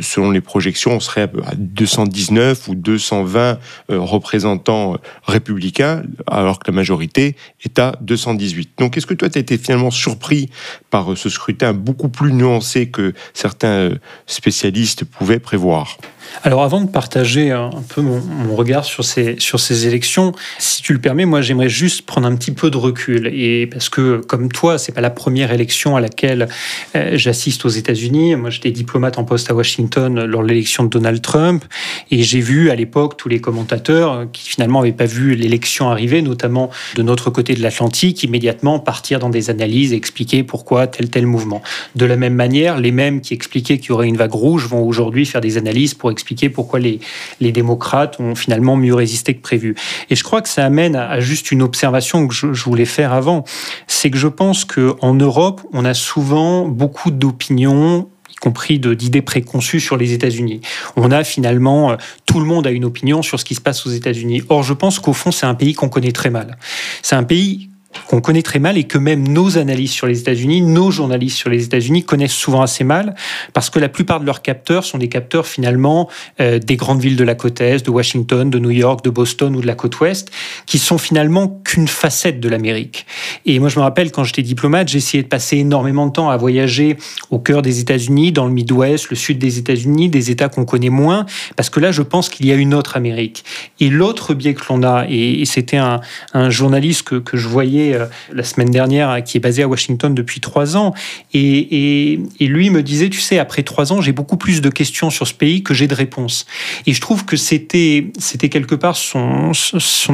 selon 0.00 0.30
les 0.30 0.40
projections, 0.40 0.92
on 0.92 1.00
serait 1.00 1.22
à 1.22 1.54
219 1.56 2.68
ou 2.68 2.74
220 2.74 3.58
euh, 3.90 3.98
représentants 4.00 4.96
républicains, 5.24 6.02
alors 6.26 6.58
que 6.58 6.70
la 6.70 6.76
majorité 6.76 7.36
est 7.64 7.78
à 7.78 7.94
218. 8.00 8.70
Donc 8.78 8.96
est-ce 8.96 9.06
que 9.06 9.14
toi, 9.14 9.28
tu 9.28 9.38
as 9.38 9.40
été 9.40 9.58
finalement 9.58 9.90
surpris 9.90 10.50
par 10.90 11.16
ce 11.16 11.28
scrutin 11.28 11.72
beaucoup 11.90 12.08
plus 12.08 12.32
nuancé 12.32 12.88
que 12.88 13.14
certains 13.34 13.94
spécialistes 14.26 15.04
pouvaient 15.04 15.40
prévoir 15.40 15.96
alors 16.42 16.62
avant 16.62 16.80
de 16.80 16.88
partager 16.88 17.50
un 17.50 17.70
peu 17.88 18.00
mon, 18.00 18.54
regard 18.54 18.84
sur 18.84 19.04
ces, 19.04 19.36
sur 19.38 19.60
ces 19.60 19.86
élections, 19.86 20.32
si 20.58 20.82
tu 20.82 20.92
le 20.92 21.00
permets, 21.00 21.24
moi 21.24 21.40
j'aimerais 21.40 21.68
juste 21.68 22.02
prendre 22.02 22.26
un 22.26 22.34
petit 22.34 22.52
peu 22.52 22.70
de 22.70 22.76
recul. 22.76 23.28
Et 23.32 23.66
parce 23.66 23.88
que 23.88 24.18
comme 24.18 24.50
toi, 24.50 24.78
c'est 24.78 24.92
pas 24.92 25.00
la 25.00 25.10
première 25.10 25.52
élection 25.52 25.96
à 25.96 26.00
laquelle 26.00 26.48
euh, 26.96 27.12
j'assiste 27.14 27.64
aux 27.64 27.68
États-Unis. 27.68 28.36
Moi 28.36 28.50
j'étais 28.50 28.70
diplomate 28.70 29.18
en 29.18 29.24
poste 29.24 29.50
à 29.50 29.54
Washington 29.54 30.24
lors 30.24 30.42
de 30.42 30.48
l'élection 30.48 30.84
de 30.84 30.88
Donald 30.88 31.20
Trump. 31.20 31.64
Et 32.10 32.22
j'ai 32.22 32.40
vu 32.40 32.70
à 32.70 32.74
l'époque 32.74 33.16
tous 33.16 33.28
les 33.28 33.40
commentateurs 33.40 34.26
qui 34.32 34.48
finalement 34.48 34.80
n'avaient 34.80 34.92
pas 34.92 35.06
vu 35.06 35.34
l'élection 35.34 35.90
arriver, 35.90 36.22
notamment 36.22 36.70
de 36.96 37.02
notre 37.02 37.30
côté 37.30 37.54
de 37.54 37.62
l'Atlantique, 37.62 38.22
immédiatement 38.22 38.78
partir 38.78 39.18
dans 39.18 39.30
des 39.30 39.50
analyses 39.50 39.92
et 39.92 39.96
expliquer 39.96 40.42
pourquoi 40.42 40.86
tel 40.86 41.10
tel 41.10 41.26
mouvement. 41.26 41.62
De 41.96 42.06
la 42.06 42.16
même 42.16 42.34
manière, 42.34 42.78
les 42.78 42.92
mêmes 42.92 43.20
qui 43.20 43.34
expliquaient 43.34 43.78
qu'il 43.78 43.90
y 43.90 43.92
aurait 43.92 44.08
une 44.08 44.16
vague 44.16 44.32
rouge 44.32 44.66
vont 44.66 44.82
aujourd'hui 44.82 45.26
faire 45.26 45.40
des 45.40 45.58
analyses 45.58 45.94
pour 45.94 46.10
expliquer 46.10 46.19
pourquoi 46.52 46.78
les, 46.78 47.00
les 47.40 47.52
démocrates 47.52 48.18
ont 48.20 48.34
finalement 48.34 48.76
mieux 48.76 48.94
résisté 48.94 49.34
que 49.34 49.40
prévu. 49.40 49.74
Et 50.08 50.16
je 50.16 50.24
crois 50.24 50.42
que 50.42 50.48
ça 50.48 50.64
amène 50.64 50.96
à 50.96 51.20
juste 51.20 51.50
une 51.50 51.62
observation 51.62 52.26
que 52.26 52.34
je, 52.34 52.46
voulais 52.64 52.84
faire 52.84 53.12
avant, 53.12 53.44
c'est 53.86 54.10
que 54.10 54.18
je 54.18 54.28
pense 54.28 54.64
qu'en 54.64 55.14
Europe, 55.14 55.62
on 55.72 55.84
a 55.84 55.94
souvent 55.94 56.68
beaucoup 56.68 57.10
d'opinions 57.10 58.08
y 58.30 58.36
compris 58.36 58.78
d'idées 58.78 59.22
préconçues 59.22 59.80
sur 59.80 59.96
les 59.96 60.12
États-Unis. 60.12 60.60
On 60.96 61.10
a 61.10 61.24
finalement, 61.24 61.90
euh, 61.90 61.96
tout 62.26 62.38
le 62.38 62.46
monde 62.46 62.66
a 62.66 62.70
une 62.70 62.84
opinion 62.84 63.22
sur 63.22 63.40
ce 63.40 63.44
qui 63.44 63.56
se 63.56 63.60
passe 63.60 63.84
aux 63.86 63.90
États-Unis. 63.90 64.42
Or, 64.48 64.62
je 64.62 64.72
pense 64.72 65.00
qu'au 65.00 65.12
fond, 65.12 65.32
c'est 65.32 65.46
un 65.46 65.54
pays 65.54 65.74
qu'on 65.74 65.88
connaît 65.88 66.12
très 66.12 66.30
mal. 66.30 66.56
C'est 67.02 67.16
un 67.16 67.24
pays 67.24 67.69
qu'on 68.06 68.20
connaît 68.20 68.42
très 68.42 68.58
mal 68.58 68.78
et 68.78 68.84
que 68.84 68.98
même 68.98 69.26
nos 69.26 69.58
analystes 69.58 69.94
sur 69.94 70.06
les 70.06 70.20
États-Unis, 70.20 70.62
nos 70.62 70.90
journalistes 70.90 71.36
sur 71.36 71.50
les 71.50 71.64
États-Unis 71.64 72.04
connaissent 72.04 72.32
souvent 72.32 72.62
assez 72.62 72.84
mal 72.84 73.14
parce 73.52 73.70
que 73.70 73.78
la 73.78 73.88
plupart 73.88 74.20
de 74.20 74.26
leurs 74.26 74.42
capteurs 74.42 74.84
sont 74.84 74.98
des 74.98 75.08
capteurs 75.08 75.46
finalement 75.46 76.08
euh, 76.40 76.58
des 76.58 76.76
grandes 76.76 77.00
villes 77.00 77.16
de 77.16 77.24
la 77.24 77.34
côte 77.34 77.60
Est, 77.60 77.84
de 77.84 77.90
Washington, 77.90 78.48
de 78.48 78.58
New 78.58 78.70
York, 78.70 79.04
de 79.04 79.10
Boston 79.10 79.56
ou 79.56 79.60
de 79.60 79.66
la 79.66 79.74
côte 79.74 79.98
Ouest, 80.00 80.30
qui 80.66 80.78
sont 80.78 80.98
finalement 80.98 81.60
qu'une 81.64 81.88
facette 81.88 82.40
de 82.40 82.48
l'Amérique. 82.48 83.06
Et 83.46 83.58
moi 83.58 83.68
je 83.68 83.78
me 83.78 83.82
rappelle 83.82 84.12
quand 84.12 84.24
j'étais 84.24 84.42
diplomate, 84.42 84.88
j'essayais 84.88 85.24
de 85.24 85.28
passer 85.28 85.58
énormément 85.58 86.06
de 86.06 86.12
temps 86.12 86.30
à 86.30 86.36
voyager 86.36 86.96
au 87.30 87.38
cœur 87.38 87.62
des 87.62 87.80
États-Unis, 87.80 88.32
dans 88.32 88.46
le 88.46 88.52
Midwest, 88.52 89.10
le 89.10 89.16
sud 89.16 89.38
des 89.38 89.58
États-Unis, 89.58 90.08
des 90.08 90.30
États 90.30 90.48
qu'on 90.48 90.64
connaît 90.64 90.90
moins, 90.90 91.26
parce 91.56 91.70
que 91.70 91.80
là 91.80 91.90
je 91.90 92.02
pense 92.02 92.28
qu'il 92.28 92.46
y 92.46 92.52
a 92.52 92.54
une 92.54 92.74
autre 92.74 92.96
Amérique. 92.96 93.44
Et 93.80 93.88
l'autre 93.88 94.34
biais 94.34 94.54
que 94.54 94.62
l'on 94.68 94.82
a, 94.82 95.06
et, 95.08 95.44
c'était 95.44 95.76
un, 95.76 96.00
un 96.34 96.50
journaliste 96.50 97.02
que, 97.02 97.16
que 97.16 97.36
je 97.36 97.48
voyais 97.48 97.79
conseiller 97.80 98.06
la 98.32 98.44
semaine 98.44 98.70
dernière 98.70 99.22
qui 99.24 99.36
est 99.36 99.40
basé 99.40 99.62
à 99.62 99.68
Washington 99.68 100.14
depuis 100.14 100.40
trois 100.40 100.76
ans. 100.76 100.94
Et, 101.32 102.20
lui 102.40 102.70
me 102.70 102.82
disait, 102.82 103.08
tu 103.08 103.20
sais, 103.20 103.38
après 103.38 103.62
trois 103.62 103.92
ans, 103.92 104.00
j'ai 104.00 104.12
beaucoup 104.12 104.36
plus 104.36 104.60
de 104.60 104.70
questions 104.70 105.08
sur 105.10 105.26
ce 105.26 105.34
pays 105.34 105.62
que 105.62 105.72
j'ai 105.72 105.86
de 105.86 105.94
réponses. 105.94 106.46
Et 106.86 106.92
je 106.92 107.00
trouve 107.00 107.24
que 107.24 107.36
c'était, 107.36 108.08
c'était 108.18 108.48
quelque 108.48 108.74
part 108.74 108.96
son, 108.96 109.52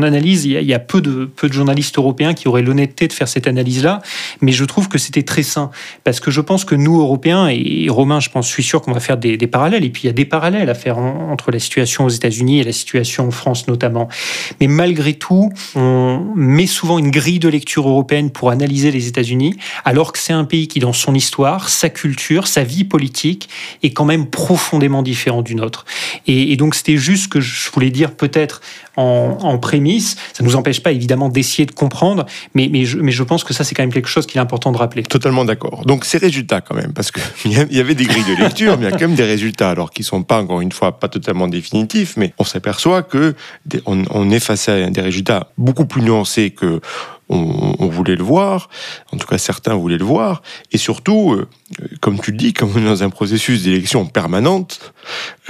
analyse. 0.03 0.45
Il 0.45 0.53
y, 0.63 0.75
a, 0.75 0.79
peu 0.79 1.01
de 1.01 1.31
journalistes 1.51 1.99
européens 1.99 2.35
qui 2.35 2.49
auraient 2.49 2.63
l'honnêteté 2.63 3.09
de 3.09 3.13
faire 3.13 3.29
cette 3.29 3.47
analyse-là, 3.47 4.03
mais 4.43 4.53
je 4.53 4.65
trouve 4.65 4.89
que 4.89 4.99
c'était 4.99 5.23
très 5.23 5.43
sain. 5.43 5.71
Parce 6.05 6.21
que 6.21 6.31
je 6.31 6.41
pense 6.41 6.65
que 6.65 6.75
nous, 6.75 7.01
Européens, 7.01 7.49
et 7.49 7.87
Romain, 7.89 8.21
je 8.21 8.29
pense, 8.29 8.47
je 8.47 8.53
suis 8.53 8.63
sûr 8.63 8.83
qu'on 8.83 8.93
va 8.93 9.01
faire 9.01 9.17
des, 9.17 9.39
parallèles, 9.47 9.85
et 9.85 9.91
puis 9.91 10.03
il 10.05 10.07
y 10.07 10.11
a 10.11 10.13
des 10.13 10.25
parallèles 10.25 10.69
à 10.69 10.75
faire 10.75 10.99
entre 10.99 11.51
la 11.51 11.59
situation 11.59 12.05
aux 12.05 12.11
États-Unis 12.11 12.61
et 12.61 12.65
la 12.65 12.73
situation 12.73 13.29
en 13.29 13.31
France 13.31 13.69
notamment. 13.69 14.09
Mais 14.61 14.67
malgré 14.67 15.15
tout, 15.15 15.51
on 15.75 16.33
met 16.35 16.67
souvent 16.67 16.99
une 16.99 17.11
grille 17.11 17.39
de 17.39 17.49
lecture 17.57 17.89
européenne 17.89 18.31
pour 18.31 18.51
analyser 18.51 18.91
les 18.91 19.09
États-Unis, 19.09 19.57
alors 19.85 20.13
que 20.13 20.19
c'est 20.19 20.33
un 20.33 20.45
pays 20.45 20.69
qui, 20.69 20.79
dans 20.79 20.93
son 20.93 21.15
histoire, 21.15 21.69
sa 21.69 21.89
culture, 21.89 22.47
sa 22.47 22.63
vie 22.65 22.85
politique, 22.85 23.49
est 23.83 23.91
quand 23.91 24.05
même 24.05 24.27
profondément 24.27 25.03
différent 25.03 25.43
du 25.43 25.55
nôtre. 25.55 25.85
Et, 26.27 26.57
donc 26.57 26.75
c'était 26.75 26.97
juste 26.97 27.29
que 27.29 27.41
je 27.41 27.71
voulais 27.71 27.91
dire 27.91 28.13
peut-être 28.13 28.61
en, 28.97 29.59
prémisse. 29.59 30.17
Ça 30.33 30.43
ne 30.43 30.49
nous 30.49 30.57
empêche 30.57 30.83
pas 30.83 30.93
évidemment 30.93 31.29
d'essayer 31.29 31.67
de 31.67 31.73
comprendre, 31.73 32.27
mais, 32.55 32.69
mais, 32.71 32.85
je, 32.85 32.99
mais 32.99 33.13
je 33.13 33.23
pense 33.23 33.43
que 33.45 33.53
ça 33.53 33.65
c'est 33.65 33.75
quand 33.75 33.83
même 33.83 33.93
quelque 33.93 34.09
chose 34.09 34.27
qu'il 34.27 34.39
est 34.39 34.43
important 34.43 34.73
de 34.73 34.79
rappeler. 34.79 35.03
Totalement 35.03 35.45
d'accord. 35.45 35.85
Donc 35.87 36.05
ces 36.05 36.19
résultats 36.19 36.61
quand 36.61 36.75
même, 36.75 36.93
parce 36.93 37.11
qu'il 37.11 37.53
y 37.53 37.81
avait 37.81 37.95
des 37.95 38.05
grilles 38.05 38.25
de 38.25 38.43
lecture, 38.43 38.77
mais 38.79 38.87
il 38.87 38.91
y 38.91 38.95
a 38.95 38.99
quand 38.99 39.09
même 39.09 39.15
des 39.15 39.25
résultats, 39.25 39.71
alors 39.71 39.91
qui 39.91 40.03
sont 40.03 40.23
pas 40.23 40.41
encore 40.41 40.61
une 40.61 40.73
fois 40.73 40.99
pas 40.99 41.09
totalement 41.09 41.49
définitifs, 41.49 42.17
mais 42.17 42.33
on 42.39 42.45
s'aperçoit 42.45 43.03
que 43.03 43.35
on, 43.87 44.05
on 44.11 44.31
est 44.31 44.41
face 44.41 44.69
à 44.69 44.89
des 44.91 45.01
résultats 45.01 45.49
beaucoup 45.59 45.87
plus 45.87 46.03
nuancés 46.03 46.51
que 46.51 46.81
on, 47.29 47.89
voulait 47.89 48.17
le 48.17 48.23
voir, 48.23 48.69
en 49.13 49.17
tout 49.17 49.27
cas 49.27 49.39
certains 49.39 49.75
voulaient 49.75 49.99
le 49.99 50.05
voir, 50.05 50.43
et 50.73 50.79
surtout, 50.79 51.33
euh, 51.33 51.49
comme 52.01 52.21
tu 52.21 52.31
le 52.31 52.37
dis, 52.37 52.53
comme 52.53 52.71
on 52.75 52.79
est 52.79 52.85
dans 52.85 53.03
un 53.03 53.11
processus 53.11 53.65
d'élection 53.65 54.07
permanente, 54.07 54.93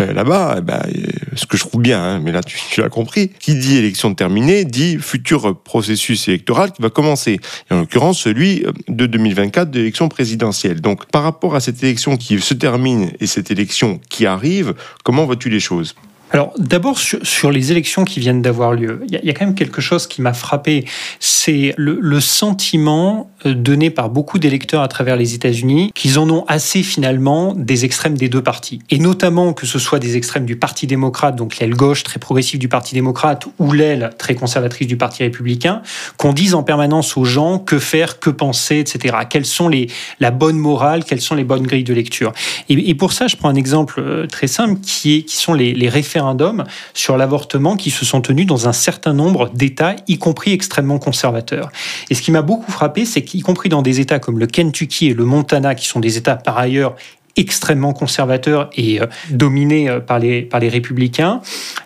euh, 0.01 0.13
là-bas, 0.13 0.57
eh 0.59 0.61
ben, 0.61 0.83
euh, 0.87 1.07
ce 1.35 1.47
que 1.47 1.57
je 1.57 1.65
trouve 1.65 1.83
bien, 1.83 2.03
hein, 2.03 2.21
mais 2.21 2.33
là 2.33 2.43
tu, 2.43 2.59
l'as 2.81 2.89
compris, 2.89 3.31
qui 3.41 3.55
dit 3.57 3.77
élection 3.77 4.15
terminée 4.15 4.65
dit 4.65 4.97
futur 4.99 5.59
processus 5.59 6.29
électoral 6.29 6.73
qui 6.73 6.83
va 6.83 6.91
commencer, 6.91 7.41
et 7.71 7.75
en 7.75 7.81
l'occurrence 7.81 8.21
celui 8.21 8.65
de 8.89 9.07
2024 9.07 9.71
d'élection 9.71 10.09
présidentielle. 10.09 10.81
Donc 10.81 11.07
par 11.07 11.23
rapport 11.23 11.55
à 11.55 11.61
cette 11.61 11.83
élection 11.83 12.17
qui 12.17 12.41
se 12.41 12.55
termine 12.55 13.11
et 13.21 13.27
cette 13.27 13.51
élection 13.51 14.01
qui 14.09 14.27
arrive, 14.27 14.75
comment 15.03 15.27
vois-tu 15.27 15.51
les 15.51 15.61
choses? 15.61 15.95
Alors 16.33 16.53
d'abord 16.59 16.99
sur, 16.99 17.51
les 17.51 17.71
élections 17.71 18.05
qui 18.05 18.19
viennent 18.19 18.43
d'avoir 18.43 18.73
lieu, 18.73 19.03
il 19.09 19.21
y, 19.23 19.31
a 19.31 19.33
quand 19.33 19.47
même 19.47 19.55
quelque 19.55 19.81
chose 19.81 20.07
qui 20.07 20.23
m'a 20.23 20.33
frappé, 20.33 20.85
c'est 21.21 21.75
le, 21.77 22.21
sentiment 22.21 23.31
euh, 23.45 23.55
donné 23.55 23.91
par 23.91 24.11
beaucoup 24.11 24.39
d'électeurs 24.39 24.83
à 24.83 24.89
travers 24.89 25.17
les 25.17 25.35
États-Unis 25.35 25.93
qu'ils 25.95 26.19
en 26.19 26.29
ont 26.29 26.45
assez 26.49 26.83
finalement 26.83 27.55
des 27.55 27.85
extrêmes 27.85 28.17
des 28.17 28.29
deux 28.29 28.43
partis. 28.43 28.81
Et 28.91 28.99
notamment 28.99 29.53
que 29.53 29.67
ce 29.67 29.79
soit 29.79 29.99
des 29.99 30.17
extrêmes 30.17 30.47
du 30.47 30.57
Parti 30.57 30.87
démocrate, 30.87 31.37
donc 31.37 31.59
l'aile 31.59 31.75
gauche 31.75 32.03
très 32.03 32.19
progressive 32.19 32.59
du 32.59 32.69
Parti 32.69 32.95
démocrate, 32.95 33.47
ou 33.59 33.73
l'aile 33.73 34.11
très 34.19 34.35
conservatrice 34.35 34.89
du 34.89 34.97
Parti 34.97 35.23
républicain, 35.23 35.83
qu'on 36.17 36.33
dise 36.33 36.55
en 36.55 36.63
permanence 36.63 37.17
aux 37.17 37.25
gens 37.25 37.59
que 37.59 37.79
faire, 37.79 38.19
que 38.19 38.31
penser, 38.31 38.79
etc. 38.79 39.17
Quelles 39.31 39.47
sont 39.47 39.69
les, 39.69 39.89
la 40.21 40.31
bonne 40.31 40.59
morale, 40.59 41.05
quelles 41.05 41.21
sont 41.21 41.35
les 41.35 41.45
bonnes 41.45 41.67
grilles 41.67 41.85
de 41.85 41.95
lecture? 41.95 42.33
Et, 42.69 42.95
pour 42.95 43.13
ça, 43.13 43.29
je 43.29 43.37
prends 43.37 43.49
un 43.49 43.55
exemple 43.55 44.01
euh, 44.01 44.27
très 44.27 44.47
simple 44.47 44.81
qui, 44.81 45.17
est, 45.17 45.23
qui 45.23 45.37
sont 45.37 45.55
les, 45.55 45.75
les 45.75 45.89
sur 46.95 47.17
l'avortement 47.17 47.77
qui 47.77 47.91
se 47.91 48.05
sont 48.05 48.21
tenus 48.21 48.47
dans 48.47 48.69
un 48.69 48.73
certain 48.73 49.13
nombre 49.13 49.51
d'États, 49.55 49.97
y 50.09 50.19
compris 50.19 50.53
extrêmement 50.53 50.99
conservateurs. 50.99 51.71
Et 52.11 52.15
ce 52.15 52.23
qui 52.23 52.31
m'a 52.31 52.43
beaucoup 52.43 52.71
frappé, 52.71 53.05
c'est 53.05 53.23
qu'y 53.23 53.41
compris 53.41 53.69
dans 53.69 53.83
des 53.83 54.01
États 54.01 54.19
comme 54.19 54.39
le 54.39 54.47
Kentucky 54.47 55.09
et 55.09 55.15
le 55.15 55.25
Montana, 55.25 55.75
qui 55.75 55.87
sont 55.87 56.01
des 56.01 56.17
États 56.17 56.37
par 56.37 56.59
ailleurs 56.59 56.97
extrêmement 57.37 57.93
conservateur 57.93 58.71
et 58.77 59.01
euh, 59.01 59.07
dominé 59.31 59.89
euh, 59.89 60.01
par 60.01 60.19
les, 60.19 60.43
par 60.43 60.61
les 60.61 60.69
républicains. 60.69 61.41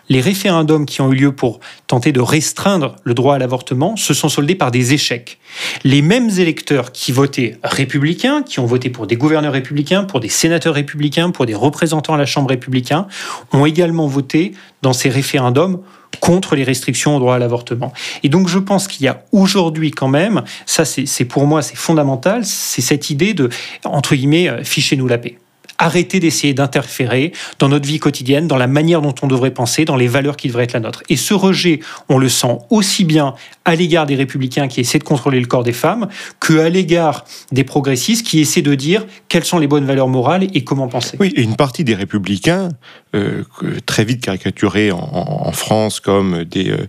Les 0.09 0.21
référendums 0.21 0.85
qui 0.85 1.01
ont 1.01 1.11
eu 1.11 1.15
lieu 1.15 1.31
pour 1.31 1.59
tenter 1.87 2.11
de 2.11 2.21
restreindre 2.21 2.95
le 3.03 3.13
droit 3.13 3.35
à 3.35 3.37
l'avortement 3.37 3.95
se 3.95 4.13
sont 4.13 4.29
soldés 4.29 4.55
par 4.55 4.71
des 4.71 4.93
échecs. 4.93 5.39
Les 5.83 6.01
mêmes 6.01 6.29
électeurs 6.29 6.91
qui 6.91 7.11
votaient 7.11 7.57
républicains, 7.63 8.43
qui 8.43 8.59
ont 8.59 8.65
voté 8.65 8.89
pour 8.89 9.07
des 9.07 9.17
gouverneurs 9.17 9.53
républicains, 9.53 10.03
pour 10.03 10.19
des 10.19 10.29
sénateurs 10.29 10.73
républicains, 10.73 11.31
pour 11.31 11.45
des 11.45 11.55
représentants 11.55 12.13
à 12.13 12.17
la 12.17 12.25
Chambre 12.25 12.49
républicaine, 12.49 13.05
ont 13.51 13.65
également 13.65 14.07
voté 14.07 14.53
dans 14.81 14.93
ces 14.93 15.09
référendums 15.09 15.81
contre 16.19 16.55
les 16.55 16.63
restrictions 16.63 17.15
au 17.15 17.19
droit 17.19 17.35
à 17.35 17.39
l'avortement. 17.39 17.93
Et 18.23 18.29
donc 18.29 18.47
je 18.47 18.59
pense 18.59 18.87
qu'il 18.87 19.05
y 19.05 19.07
a 19.07 19.23
aujourd'hui 19.31 19.91
quand 19.91 20.07
même, 20.07 20.43
ça 20.65 20.85
c'est 20.85 21.25
pour 21.25 21.45
moi 21.45 21.61
c'est 21.61 21.77
fondamental, 21.77 22.45
c'est 22.45 22.81
cette 22.81 23.09
idée 23.09 23.33
de, 23.33 23.49
entre 23.85 24.15
guillemets, 24.15 24.49
euh, 24.49 24.63
fichez-nous 24.63 25.07
la 25.07 25.17
paix 25.17 25.37
arrêter 25.81 26.19
d'essayer 26.19 26.53
d'interférer 26.53 27.33
dans 27.59 27.67
notre 27.67 27.87
vie 27.87 27.99
quotidienne, 27.99 28.47
dans 28.47 28.57
la 28.57 28.67
manière 28.67 29.01
dont 29.01 29.15
on 29.21 29.27
devrait 29.27 29.51
penser, 29.51 29.83
dans 29.83 29.95
les 29.95 30.07
valeurs 30.07 30.37
qui 30.37 30.47
devraient 30.47 30.63
être 30.65 30.73
la 30.73 30.79
nôtre. 30.79 31.01
Et 31.09 31.17
ce 31.17 31.33
rejet, 31.33 31.79
on 32.07 32.17
le 32.19 32.29
sent 32.29 32.59
aussi 32.69 33.03
bien 33.03 33.33
à 33.65 33.75
l'égard 33.75 34.05
des 34.05 34.15
républicains 34.15 34.67
qui 34.67 34.79
essaient 34.79 34.99
de 34.99 35.03
contrôler 35.03 35.39
le 35.39 35.47
corps 35.47 35.63
des 35.63 35.73
femmes, 35.73 36.07
que 36.39 36.59
à 36.59 36.69
l'égard 36.69 37.25
des 37.51 37.63
progressistes 37.63 38.25
qui 38.25 38.39
essaient 38.39 38.61
de 38.61 38.75
dire 38.75 39.05
quelles 39.27 39.43
sont 39.43 39.57
les 39.57 39.67
bonnes 39.67 39.85
valeurs 39.85 40.07
morales 40.07 40.47
et 40.53 40.63
comment 40.63 40.87
penser. 40.87 41.17
Oui, 41.19 41.33
et 41.35 41.41
une 41.41 41.55
partie 41.55 41.83
des 41.83 41.95
républicains, 41.95 42.69
euh, 43.15 43.43
très 43.85 44.05
vite 44.05 44.21
caricaturés 44.21 44.91
en, 44.91 45.51
France 45.51 45.99
comme 45.99 46.43
des 46.43 46.69
euh, 46.69 46.87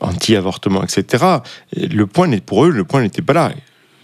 anti-avortements, 0.00 0.84
etc., 0.84 1.24
le 1.76 2.06
point, 2.06 2.30
pour 2.38 2.66
eux, 2.66 2.70
le 2.70 2.84
point 2.84 3.00
n'était 3.00 3.22
pas 3.22 3.32
là. 3.32 3.52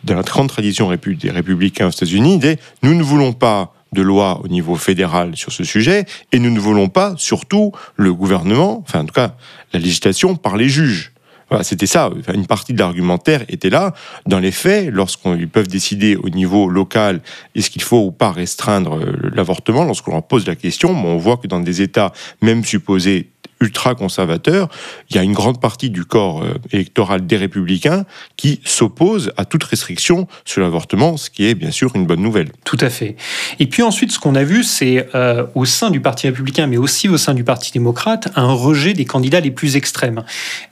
Dans 0.05 0.17
la 0.17 0.23
grande 0.23 0.49
tradition 0.49 0.91
des 0.91 1.31
républicains 1.31 1.87
aux 1.87 1.91
États-Unis, 1.91 2.41
nous 2.83 2.95
ne 2.95 3.03
voulons 3.03 3.33
pas 3.33 3.73
de 3.93 4.03
loi 4.03 4.41
au 4.43 4.49
niveau 4.49 4.77
fédéral 4.77 5.37
sur 5.37 5.53
ce 5.53 5.65
sujet, 5.65 6.05
et 6.33 6.39
nous 6.39 6.51
ne 6.51 6.61
voulons 6.61 6.89
pas, 6.89 7.15
surtout, 7.17 7.73
le 7.97 8.13
gouvernement, 8.13 8.83
enfin 8.87 9.01
en 9.01 9.05
tout 9.05 9.15
cas 9.15 9.35
la 9.73 9.81
législation 9.81 10.37
par 10.37 10.57
les 10.57 10.69
juges. 10.69 11.13
C'était 11.61 11.87
ça. 11.87 12.11
une 12.33 12.47
partie 12.47 12.73
de 12.73 12.79
l'argumentaire 12.79 13.45
était 13.49 13.69
là. 13.69 13.93
Dans 14.27 14.39
les 14.39 14.53
faits, 14.53 14.89
lorsqu'ils 14.91 15.49
peuvent 15.49 15.69
décider 15.69 16.17
au 16.17 16.31
niveau 16.31 16.69
local 16.69 17.21
est-ce 17.55 17.69
qu'il 17.69 17.83
faut 17.83 18.07
ou 18.07 18.11
pas 18.11 18.33
restreindre 18.33 18.97
euh, 18.97 19.31
l'avortement, 19.35 19.85
lorsqu'on 19.85 20.13
leur 20.13 20.23
pose 20.23 20.47
la 20.47 20.57
question, 20.57 20.91
on 20.91 21.19
voit 21.19 21.37
que 21.37 21.47
dans 21.47 21.61
des 21.61 21.83
États 21.83 22.13
même 22.41 22.65
supposés 22.65 23.29
ultra-conservateur, 23.63 24.69
il 25.09 25.17
y 25.17 25.19
a 25.19 25.23
une 25.23 25.33
grande 25.33 25.61
partie 25.61 25.89
du 25.89 26.05
corps 26.05 26.43
euh, 26.43 26.55
électoral 26.73 27.27
des 27.27 27.37
républicains 27.37 28.05
qui 28.37 28.61
s'oppose 28.65 29.33
à 29.37 29.45
toute 29.45 29.65
restriction 29.65 30.27
sur 30.45 30.61
l'avortement, 30.61 31.17
ce 31.17 31.31
qui 31.31 31.47
est 31.47 31.55
bien 31.55 31.71
sûr 31.71 31.93
une 31.95 32.07
bonne 32.07 32.21
nouvelle. 32.21 32.51
Tout 32.65 32.79
à 32.81 32.91
fait. 32.91 33.17
Et 33.61 33.67
puis 33.67 33.83
ensuite, 33.83 34.11
ce 34.13 34.19
qu'on 34.19 34.35
a 34.35 34.45
vu, 34.45 34.65
c'est 34.65 35.09
euh, 35.15 35.47
au 35.55 35.65
sein 35.65 35.91
du 35.91 36.01
Parti 36.01 36.27
républicain, 36.27 36.67
mais 36.67 36.77
aussi 36.77 37.09
au 37.09 37.17
sein 37.17 37.35
du 37.35 37.45
Parti 37.45 37.73
démocrate, 37.73 38.29
un 38.37 38.53
rejet 38.53 38.93
des 38.93 39.05
candidats 39.05 39.41
les 39.41 39.51
plus 39.51 39.77
extrêmes. 39.77 40.25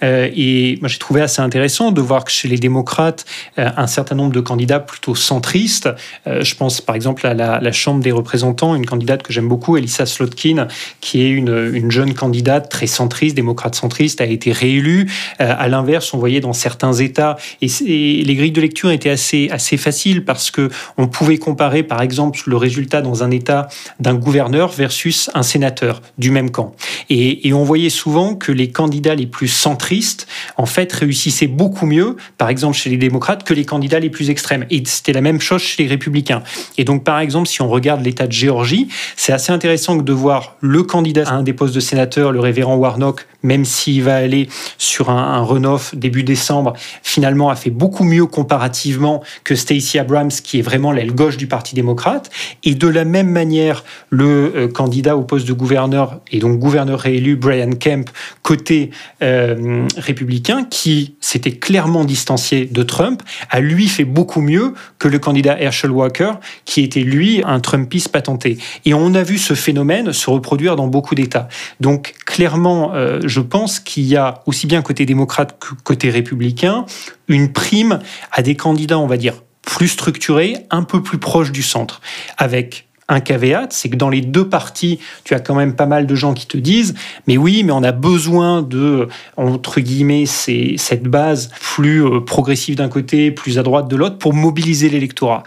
Euh, 0.03 0.29
et 0.35 0.79
moi, 0.81 0.89
j'ai 0.89 0.99
trouvé 0.99 1.21
assez 1.21 1.41
intéressant 1.41 1.93
de 1.93 2.01
voir 2.01 2.25
que 2.25 2.33
chez 2.33 2.49
les 2.49 2.59
démocrates, 2.59 3.25
un 3.57 3.87
certain 3.87 4.17
nombre 4.17 4.33
de 4.33 4.41
candidats 4.41 4.81
plutôt 4.81 5.15
centristes, 5.15 5.89
je 6.27 6.55
pense 6.55 6.81
par 6.81 6.97
exemple 6.97 7.27
à 7.27 7.35
la, 7.35 7.73
Chambre 7.73 8.03
des 8.03 8.11
représentants, 8.11 8.75
une 8.75 8.85
candidate 8.85 9.23
que 9.23 9.33
j'aime 9.33 9.49
beaucoup, 9.49 9.77
Elissa 9.77 10.05
Slotkin, 10.05 10.67
qui 11.01 11.23
est 11.23 11.31
une, 11.31 11.71
une 11.73 11.91
jeune 11.91 12.15
candidate 12.15 12.69
très 12.69 12.80
centriste, 12.87 13.37
démocrate 13.37 13.75
centriste, 13.75 14.21
a 14.21 14.27
été 14.27 14.53
réélu. 14.53 15.11
Euh, 15.41 15.55
à 15.57 15.69
l'inverse, 15.69 16.13
on 16.15 16.19
voyait 16.19 16.41
dans 16.41 16.53
certains 16.53 16.93
États, 16.93 17.37
et, 17.63 17.69
les 18.25 18.35
grilles 18.35 18.53
de 18.53 18.61
lecture 18.61 18.91
étaient 18.91 19.11
assez, 19.11 19.49
assez 19.51 19.77
faciles 19.77 20.25
parce 20.25 20.51
que 20.51 20.71
on 20.97 21.09
pouvait 21.09 21.39
comparer, 21.39 21.83
par 21.83 22.03
exemple, 22.03 22.41
le 22.47 22.57
résultat 22.57 23.03
dans 23.03 23.23
un 23.23 23.31
État 23.31 23.69
d'un 23.99 24.15
gouverneur 24.15 24.71
versus 24.71 25.31
un 25.35 25.43
sénateur 25.43 26.03
du 26.19 26.31
même 26.31 26.51
camp. 26.51 26.75
Et, 27.09 27.53
on 27.53 27.65
voyait 27.65 27.91
souvent 27.91 28.37
que 28.37 28.53
les 28.53 28.71
candidats 28.71 29.15
les 29.15 29.27
plus 29.27 29.49
centristes, 29.49 30.27
en 30.57 30.67
fait, 30.67 30.93
réussissaient 30.93 31.49
beaucoup 31.49 31.85
mieux, 31.85 32.17
par 32.39 32.49
exemple 32.49 32.77
chez 32.77 32.89
les 32.89 32.97
démocrates, 32.97 33.45
que 33.45 33.53
les 33.53 33.65
candidats 33.65 33.99
les 33.99 34.09
plus 34.09 34.31
extrêmes. 34.31 34.67
Et 34.71 34.83
c'était 34.87 35.13
la 35.13 35.21
même 35.21 35.41
chose 35.41 35.61
chez 35.61 35.83
les 35.83 35.89
républicains. 35.89 36.43
Et 36.79 36.85
donc, 36.85 37.05
par 37.05 37.19
exemple, 37.19 37.49
si 37.49 37.61
on 37.61 37.69
regarde 37.69 38.03
l'État 38.05 38.27
de 38.27 38.33
Géorgie, 38.33 38.89
c'est 39.17 39.33
assez 39.33 39.53
intéressant 39.53 39.97
de 39.97 40.13
voir 40.13 40.57
le 40.61 40.83
candidat 40.83 41.29
à 41.29 41.35
un 41.35 41.43
des 41.43 41.53
postes 41.53 41.75
de 41.75 41.81
sénateur, 41.81 42.33
le 42.33 42.41
révérend 42.41 42.60
Warnock, 42.63 43.27
même 43.43 43.65
s'il 43.65 44.03
va 44.03 44.17
aller 44.17 44.49
sur 44.79 45.11
un, 45.11 45.35
un 45.35 45.43
runoff 45.43 45.95
début 45.95 46.23
décembre, 46.23 46.75
finalement 47.03 47.51
a 47.51 47.57
fait 47.57 47.71
beaucoup 47.71 48.05
mieux 48.05 48.27
comparativement 48.27 49.23
que 49.45 49.55
Stacey 49.55 49.99
Abrams, 49.99 50.31
qui 50.31 50.59
est 50.59 50.63
vraiment 50.63 50.93
l'aile 50.93 51.15
gauche 51.15 51.37
du 51.37 51.47
Parti 51.47 51.75
démocrate. 51.75 52.31
Et 52.65 52.75
de 52.75 52.89
la 52.89 53.05
même 53.05 53.31
manière, 53.31 53.85
le 54.11 54.53
euh, 54.55 54.69
candidat 54.69 55.17
au 55.17 55.23
poste 55.23 55.47
de 55.47 55.53
gouverneur, 55.53 56.21
et 56.31 56.39
donc 56.39 56.59
gouverneur 56.59 57.01
réélu, 57.01 57.37
Brian 57.37 57.73
Kemp, 57.73 58.11
côté 58.43 58.91
euh, 59.23 59.87
républicain, 59.97 60.65
qui 60.65 61.15
s'était 61.21 61.53
clairement 61.53 62.05
distancié 62.05 62.67
de 62.67 62.83
Trump, 62.83 63.23
a 63.51 63.61
lui 63.61 63.89
fait 63.89 64.05
beaucoup 64.05 64.41
mieux 64.41 64.75
que 64.99 65.09
le 65.09 65.19
candidat 65.19 65.61
Herschel 65.61 65.91
Walker, 65.91 66.33
qui 66.65 66.83
était 66.83 67.01
lui 67.01 67.43
un 67.45 67.61
Trumpiste 67.61 68.11
patenté. 68.11 68.59
Et 68.85 68.95
on 68.95 69.15
a 69.15 69.23
vu 69.23 69.39
ce 69.39 69.55
phénomène 69.55 70.13
se 70.13 70.31
reproduire 70.31 70.77
dans 70.77 70.87
beaucoup 70.87 71.15
d'États. 71.15 71.49
Donc 71.81 72.15
clairement, 72.27 72.50
euh, 72.55 73.21
je 73.25 73.41
pense 73.41 73.81
qu'il 73.81 74.05
y 74.05 74.17
a 74.17 74.43
aussi 74.47 74.67
bien 74.67 74.83
côté 74.83 75.07
démocrate 75.07 75.59
que 75.59 75.75
côté 75.83 76.11
républicain 76.11 76.85
une 77.29 77.53
prime 77.53 78.01
à 78.33 78.43
des 78.43 78.57
candidats, 78.57 78.99
on 78.99 79.07
va 79.07 79.17
dire, 79.17 79.35
plus 79.63 79.89
structurés, 79.89 80.67
un 80.71 80.83
peu 80.83 81.03
plus 81.03 81.19
proches 81.19 81.53
du 81.53 81.63
centre, 81.63 82.01
avec 82.39 82.89
un 83.11 83.21
caveat, 83.21 83.67
c'est 83.71 83.91
que 83.91 83.97
dans 83.97 84.09
les 84.09 84.21
deux 84.21 84.49
parties, 84.49 85.01
tu 85.25 85.35
as 85.35 85.41
quand 85.41 85.55
même 85.55 85.75
pas 85.75 85.87
mal 85.87 86.07
de 86.07 86.15
gens 86.15 86.33
qui 86.33 86.47
te 86.47 86.57
disent, 86.57 86.95
mais 87.27 87.37
oui, 87.37 87.63
mais 87.65 87.73
on 87.73 87.83
a 87.83 87.93
besoin 87.93 88.63
de, 88.63 89.09
entre 89.37 89.81
guillemets, 89.81 90.27
cette 90.27 91.03
base 91.03 91.51
plus 91.61 92.05
euh, 92.05 92.21
progressive 92.21 92.77
d'un 92.77 92.89
côté, 92.89 93.33
plus 93.33 93.59
à 93.59 93.63
droite 93.63 93.89
de 93.89 93.97
l'autre, 93.97 94.19
pour 94.19 94.33
mobiliser 94.33 94.89
l'électorat. 94.89 95.43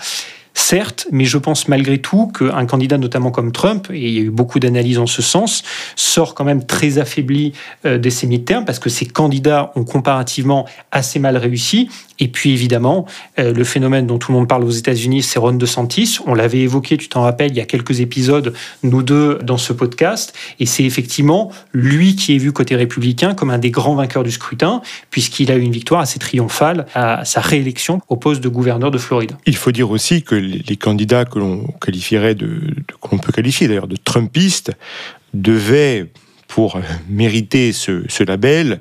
Certes, 0.53 1.07
mais 1.11 1.25
je 1.25 1.37
pense 1.37 1.67
malgré 1.67 1.97
tout 1.97 2.27
qu'un 2.27 2.65
candidat 2.65 2.97
notamment 2.97 3.31
comme 3.31 3.51
Trump, 3.51 3.87
et 3.91 3.99
il 3.99 4.13
y 4.13 4.17
a 4.19 4.21
eu 4.21 4.29
beaucoup 4.29 4.59
d'analyses 4.59 4.99
en 4.99 5.07
ce 5.07 5.21
sens, 5.21 5.63
sort 5.95 6.35
quand 6.35 6.43
même 6.43 6.65
très 6.65 6.99
affaibli 6.99 7.53
euh, 7.85 7.97
de 7.97 8.09
ces 8.09 8.27
mi-termes 8.27 8.65
parce 8.65 8.79
que 8.79 8.89
ces 8.89 9.05
candidats 9.05 9.71
ont 9.75 9.83
comparativement 9.83 10.67
assez 10.91 11.19
mal 11.19 11.37
réussi. 11.37 11.89
Et 12.19 12.27
puis 12.27 12.51
évidemment, 12.51 13.05
euh, 13.39 13.51
le 13.53 13.63
phénomène 13.63 14.05
dont 14.05 14.19
tout 14.19 14.31
le 14.31 14.37
monde 14.37 14.47
parle 14.47 14.63
aux 14.63 14.69
États-Unis, 14.69 15.23
c'est 15.23 15.39
Ron 15.39 15.53
DeSantis. 15.53 16.19
On 16.27 16.35
l'avait 16.35 16.59
évoqué, 16.59 16.97
tu 16.97 17.09
t'en 17.09 17.23
rappelles, 17.23 17.51
il 17.51 17.57
y 17.57 17.61
a 17.61 17.65
quelques 17.65 17.99
épisodes, 17.99 18.53
nous 18.83 19.01
deux, 19.01 19.39
dans 19.43 19.57
ce 19.57 19.73
podcast. 19.73 20.33
Et 20.59 20.65
c'est 20.67 20.83
effectivement 20.83 21.51
lui 21.73 22.15
qui 22.15 22.35
est 22.35 22.37
vu 22.37 22.51
côté 22.51 22.75
républicain 22.75 23.33
comme 23.33 23.49
un 23.49 23.57
des 23.57 23.71
grands 23.71 23.95
vainqueurs 23.95 24.23
du 24.23 24.31
scrutin, 24.31 24.81
puisqu'il 25.09 25.51
a 25.51 25.55
eu 25.55 25.61
une 25.61 25.71
victoire 25.71 26.01
assez 26.01 26.19
triomphale 26.19 26.85
à 26.93 27.25
sa 27.25 27.41
réélection 27.41 28.01
au 28.07 28.15
poste 28.15 28.41
de 28.41 28.49
gouverneur 28.49 28.91
de 28.91 28.97
Floride. 28.97 29.31
Il 29.45 29.55
faut 29.55 29.71
dire 29.71 29.89
aussi 29.89 30.21
que 30.21 30.35
les 30.43 30.77
candidats 30.77 31.25
que 31.25 31.39
l'on 31.39 31.67
qualifierait 31.81 32.35
de, 32.35 32.61
qu'on 32.99 33.17
peut 33.17 33.31
qualifier 33.31 33.67
d'ailleurs 33.67 33.87
de 33.87 33.95
Trumpistes 33.95 34.71
devaient, 35.33 36.11
pour 36.47 36.79
mériter 37.09 37.73
ce, 37.73 38.23
label, 38.23 38.79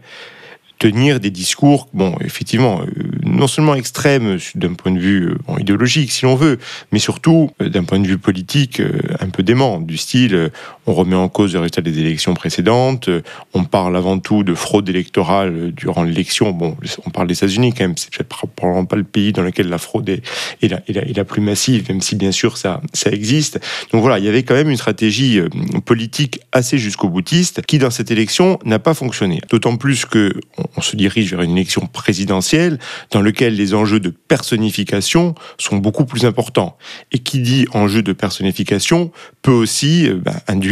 tenir 0.79 1.21
des 1.21 1.31
discours, 1.31 1.89
bon, 1.95 2.17
effectivement, 2.25 2.83
euh, 2.83 2.87
non 3.25 3.47
seulement 3.47 3.77
extrêmes 3.77 4.39
d'un 4.57 4.75
point 4.75 4.91
de 4.91 4.99
vue 4.99 5.29
euh, 5.29 5.59
idéologique, 5.61 6.11
si 6.11 6.25
l'on 6.25 6.35
veut, 6.35 6.59
mais 6.91 6.99
surtout 6.99 7.51
euh, 7.61 7.69
d'un 7.69 7.85
point 7.85 8.01
de 8.01 8.07
vue 8.07 8.19
politique 8.19 8.83
un 9.21 9.29
peu 9.29 9.45
dément, 9.45 9.81
du 9.81 9.97
style 9.97 10.51
on 10.87 10.95
remet 10.95 11.17
en 11.17 11.29
cause 11.29 11.53
le 11.55 11.61
résultat 11.61 11.83
des 11.83 11.99
élections 11.99 12.35
précédentes, 12.35 13.09
on 13.55 13.65
parle 13.65 13.97
avant 13.97 14.19
tout 14.19 14.43
de 14.43 14.55
fraude 14.55 14.89
électorale 14.89 15.73
durant 15.73 16.03
l'élection. 16.03 16.51
Bon, 16.53 16.77
on 17.07 17.11
parle 17.11 17.29
des 17.29 17.35
États-Unis 17.35 17.73
quand 17.73 17.85
même, 17.85 17.95
c'est 17.97 18.23
probablement 18.25 18.85
pas 18.85 18.97
le 18.97 19.05
pays 19.05 19.33
dans 19.33 19.43
lequel 19.43 19.69
la 19.69 19.79
fraude 19.79 20.09
est, 20.09 20.23
la, 20.69 21.25
plus 21.25 21.41
massive, 21.41 21.89
même 21.89 22.01
si 22.01 22.17
bien 22.17 22.33
sûr 22.33 22.57
ça, 22.57 22.81
existe. 23.07 23.61
Donc 23.93 24.03
voilà, 24.03 24.19
il 24.19 24.25
y 24.25 24.29
avait 24.29 24.43
quand 24.43 24.55
même 24.55 24.71
une 24.71 24.77
stratégie 24.77 25.41
politique 25.85 26.41
assez 26.53 26.79
jusqu'au 26.79 27.09
boutiste 27.09 27.63
qui, 27.63 27.79
dans 27.79 27.91
cette 27.91 28.11
élection, 28.11 28.59
n'a 28.65 28.79
pas 28.79 28.95
fonctionné. 28.95 29.41
D'autant 29.51 29.77
plus 29.77 30.05
que 30.05 30.33
on 30.77 30.81
se 30.81 30.97
dirige 30.97 31.31
vers 31.31 31.43
une 31.43 31.53
élection 31.53 31.87
présidentielle 31.87 32.79
dans 33.11 33.23
laquelle 33.23 33.55
les 33.55 33.75
enjeux 33.75 34.01
de 34.01 34.11
personnification 34.11 35.35
sont 35.59 35.77
beaucoup 35.77 36.05
plus 36.05 36.25
importants. 36.25 36.77
Et 37.13 37.19
qui 37.19 37.41
dit 37.41 37.67
enjeu 37.73 38.03
de 38.03 38.13
personnification 38.13 39.11
peut 39.43 39.53
aussi 39.53 40.09
euh, 40.09 40.19
bah, 40.23 40.35
induire, 40.49 40.72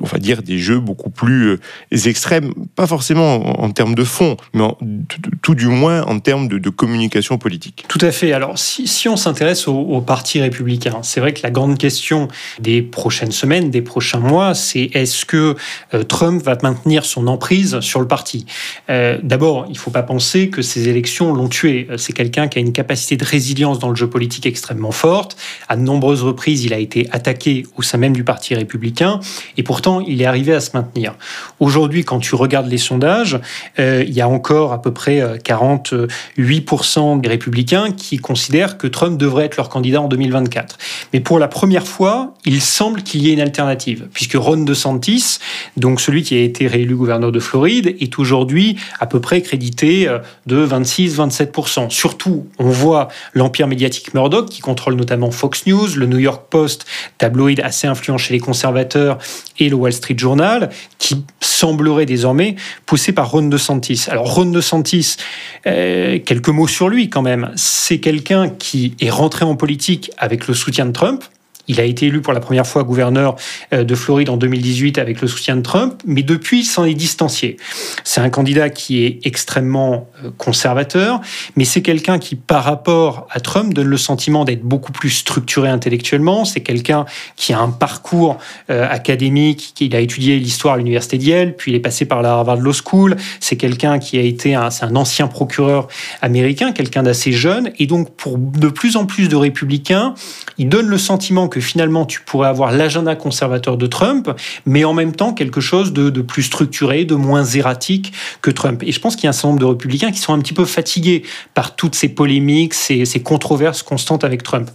on 0.00 0.06
va 0.06 0.18
dire, 0.18 0.42
des 0.42 0.58
jeux 0.58 0.78
beaucoup 0.78 1.10
plus 1.10 1.48
euh, 1.48 1.58
extrêmes, 2.06 2.52
pas 2.74 2.86
forcément 2.86 3.60
en, 3.62 3.70
termes 3.70 3.94
de 3.94 4.04
fond, 4.04 4.36
mais 4.54 4.64
tout 5.42 5.54
du 5.54 5.66
moins 5.66 6.02
en 6.02 6.18
termes 6.18 6.48
de, 6.48 6.68
communication 6.70 7.38
politique. 7.38 7.84
Tout 7.88 7.98
à 8.02 8.12
fait. 8.12 8.32
Alors, 8.32 8.58
si, 8.58 9.08
on 9.08 9.16
s'intéresse 9.16 9.66
au, 9.68 10.00
Parti 10.00 10.40
républicain, 10.40 10.98
c'est 11.02 11.20
vrai 11.20 11.32
que 11.32 11.40
la 11.42 11.50
grande 11.50 11.76
question 11.76 12.28
des 12.60 12.82
prochaines 12.82 13.32
semaines, 13.32 13.70
des 13.70 13.82
prochains 13.82 14.20
mois, 14.20 14.54
c'est 14.54 14.90
est-ce 14.94 15.24
que 15.24 15.56
euh, 15.94 16.02
Trump 16.04 16.42
va 16.42 16.56
maintenir 16.62 17.04
son 17.04 17.26
emprise 17.26 17.80
sur 17.80 18.00
le 18.00 18.06
parti? 18.06 18.46
D'abord, 18.88 19.66
il 19.68 19.72
ne 19.72 19.78
faut 19.78 19.90
pas 19.90 20.02
penser 20.02 20.50
que 20.50 20.62
ces 20.62 20.88
élections 20.88 21.34
l'ont 21.34 21.48
tué. 21.48 21.88
C'est 21.96 22.12
quelqu'un 22.12 22.48
qui 22.48 22.58
a 22.58 22.60
une 22.60 22.72
capacité 22.72 23.16
de 23.16 23.24
résilience 23.24 23.78
dans 23.78 23.90
le 23.90 23.96
jeu 23.96 24.08
politique 24.08 24.46
extrêmement 24.46 24.92
forte. 24.92 25.36
À 25.68 25.76
de 25.76 25.82
nombreuses 25.82 26.22
reprises, 26.22 26.64
il 26.64 26.72
a 26.72 26.78
été 26.78 27.08
attaqué 27.10 27.66
au 27.76 27.82
sein 27.82 27.98
même 27.98 28.14
du 28.14 28.24
Parti 28.24 28.54
républicain, 28.54 29.17
et 29.56 29.62
pourtant, 29.62 30.00
il 30.00 30.22
est 30.22 30.26
arrivé 30.26 30.54
à 30.54 30.60
se 30.60 30.70
maintenir. 30.74 31.14
Aujourd'hui, 31.60 32.04
quand 32.04 32.18
tu 32.18 32.34
regardes 32.34 32.68
les 32.68 32.78
sondages, 32.78 33.38
euh, 33.78 34.04
il 34.06 34.14
y 34.14 34.20
a 34.20 34.28
encore 34.28 34.72
à 34.72 34.82
peu 34.82 34.92
près 34.92 35.38
48% 35.38 37.16
euh, 37.16 37.20
des 37.20 37.28
républicains 37.28 37.90
qui 37.92 38.18
considèrent 38.18 38.78
que 38.78 38.86
Trump 38.86 39.18
devrait 39.18 39.46
être 39.46 39.56
leur 39.56 39.68
candidat 39.68 40.02
en 40.02 40.08
2024. 40.08 40.78
Mais 41.12 41.20
pour 41.20 41.38
la 41.38 41.48
première 41.48 41.86
fois, 41.86 42.34
il 42.44 42.60
semble 42.60 43.02
qu'il 43.02 43.22
y 43.22 43.30
ait 43.30 43.32
une 43.32 43.40
alternative, 43.40 44.08
puisque 44.12 44.34
Ron 44.34 44.58
DeSantis, 44.58 45.38
donc 45.76 46.00
celui 46.00 46.22
qui 46.22 46.34
a 46.36 46.40
été 46.40 46.66
réélu 46.66 46.94
gouverneur 46.94 47.32
de 47.32 47.40
Floride, 47.40 47.96
est 48.00 48.18
aujourd'hui 48.18 48.76
à 49.00 49.06
peu 49.06 49.20
près 49.20 49.42
crédité 49.42 50.08
euh, 50.08 50.18
de 50.46 50.66
26-27%. 50.66 51.90
Surtout, 51.90 52.46
on 52.58 52.68
voit 52.68 53.08
l'empire 53.34 53.66
médiatique 53.66 54.14
Murdoch 54.14 54.48
qui 54.48 54.60
contrôle 54.60 54.94
notamment 54.94 55.30
Fox 55.30 55.66
News, 55.66 55.88
le 55.96 56.06
New 56.06 56.18
York 56.18 56.44
Post, 56.50 56.86
tabloïd 57.18 57.60
assez 57.60 57.86
influent 57.86 58.18
chez 58.18 58.34
les 58.34 58.40
conservateurs, 58.40 59.07
et 59.58 59.68
le 59.68 59.74
Wall 59.74 59.92
Street 59.92 60.16
Journal, 60.16 60.70
qui 60.98 61.24
semblerait 61.40 62.06
désormais 62.06 62.56
poussé 62.86 63.12
par 63.12 63.30
Ron 63.30 63.48
DeSantis. 63.48 64.06
Alors 64.08 64.34
Ron 64.34 64.46
DeSantis, 64.46 65.16
euh, 65.66 66.18
quelques 66.18 66.48
mots 66.48 66.68
sur 66.68 66.88
lui 66.88 67.08
quand 67.08 67.22
même. 67.22 67.50
C'est 67.56 67.98
quelqu'un 67.98 68.48
qui 68.48 68.94
est 69.00 69.10
rentré 69.10 69.44
en 69.44 69.56
politique 69.56 70.10
avec 70.18 70.48
le 70.48 70.54
soutien 70.54 70.86
de 70.86 70.92
Trump. 70.92 71.24
Il 71.68 71.80
a 71.80 71.84
été 71.84 72.06
élu 72.06 72.22
pour 72.22 72.32
la 72.32 72.40
première 72.40 72.66
fois 72.66 72.82
gouverneur 72.82 73.36
euh, 73.72 73.84
de 73.84 73.94
Floride 73.94 74.30
en 74.30 74.36
2018 74.36 74.98
avec 74.98 75.20
le 75.20 75.28
soutien 75.28 75.56
de 75.56 75.62
Trump, 75.62 76.02
mais 76.06 76.22
depuis, 76.22 76.60
il 76.60 76.64
s'en 76.64 76.84
est 76.84 76.94
distancié. 76.94 77.56
C'est 78.04 78.20
un 78.20 78.30
candidat 78.30 78.70
qui 78.70 79.04
est 79.04 79.20
extrêmement 79.24 80.08
euh, 80.24 80.30
conservateur, 80.36 81.20
mais 81.56 81.64
c'est 81.64 81.82
quelqu'un 81.82 82.18
qui, 82.18 82.34
par 82.36 82.64
rapport 82.64 83.26
à 83.30 83.40
Trump, 83.40 83.74
donne 83.74 83.86
le 83.86 83.96
sentiment 83.96 84.44
d'être 84.44 84.62
beaucoup 84.62 84.92
plus 84.92 85.10
structuré 85.10 85.68
intellectuellement. 85.68 86.44
C'est 86.44 86.60
quelqu'un 86.60 87.04
qui 87.36 87.52
a 87.52 87.60
un 87.60 87.70
parcours 87.70 88.38
euh, 88.70 88.88
académique, 88.88 89.74
il 89.80 89.94
a 89.94 90.00
étudié 90.00 90.38
l'histoire 90.38 90.74
à 90.74 90.76
l'université 90.78 91.18
d'Yale, 91.18 91.54
puis 91.54 91.72
il 91.72 91.74
est 91.74 91.80
passé 91.80 92.06
par 92.06 92.22
la 92.22 92.32
Harvard 92.32 92.56
Law 92.56 92.72
School. 92.72 93.16
C'est 93.40 93.56
quelqu'un 93.56 93.98
qui 93.98 94.18
a 94.18 94.22
été 94.22 94.54
un, 94.54 94.68
un 94.80 94.96
ancien 94.96 95.28
procureur 95.28 95.88
américain, 96.22 96.72
quelqu'un 96.72 97.02
d'assez 97.02 97.32
jeune, 97.32 97.70
et 97.78 97.86
donc 97.86 98.10
pour 98.16 98.38
de 98.38 98.68
plus 98.68 98.96
en 98.96 99.04
plus 99.04 99.28
de 99.28 99.36
républicains, 99.36 100.14
il 100.56 100.68
donne 100.68 100.86
le 100.86 100.98
sentiment 100.98 101.48
que 101.48 101.57
finalement 101.60 102.06
tu 102.06 102.20
pourrais 102.20 102.48
avoir 102.48 102.72
l'agenda 102.72 103.16
conservateur 103.16 103.76
de 103.76 103.86
Trump, 103.86 104.30
mais 104.66 104.84
en 104.84 104.94
même 104.94 105.14
temps 105.14 105.32
quelque 105.32 105.60
chose 105.60 105.92
de, 105.92 106.10
plus 106.20 106.42
structuré, 106.42 107.04
de 107.04 107.14
moins 107.14 107.44
erratique 107.44 108.12
que 108.42 108.50
Trump. 108.50 108.82
Et 108.84 108.92
je 108.92 109.00
pense 109.00 109.16
qu'il 109.16 109.24
y 109.24 109.26
a 109.26 109.30
un 109.30 109.32
certain 109.32 109.48
nombre 109.48 109.60
de 109.60 109.66
républicains 109.66 110.10
qui 110.10 110.18
sont 110.18 110.32
un 110.32 110.38
petit 110.40 110.54
peu 110.54 110.64
fatigués 110.64 111.22
par 111.54 111.76
toutes 111.76 111.94
ces 111.94 112.08
polémiques, 112.08 112.74
ces, 112.74 113.04
ces 113.04 113.20
controverses 113.20 113.82
constantes 113.82 114.24
avec 114.24 114.42
Trump. 114.42 114.70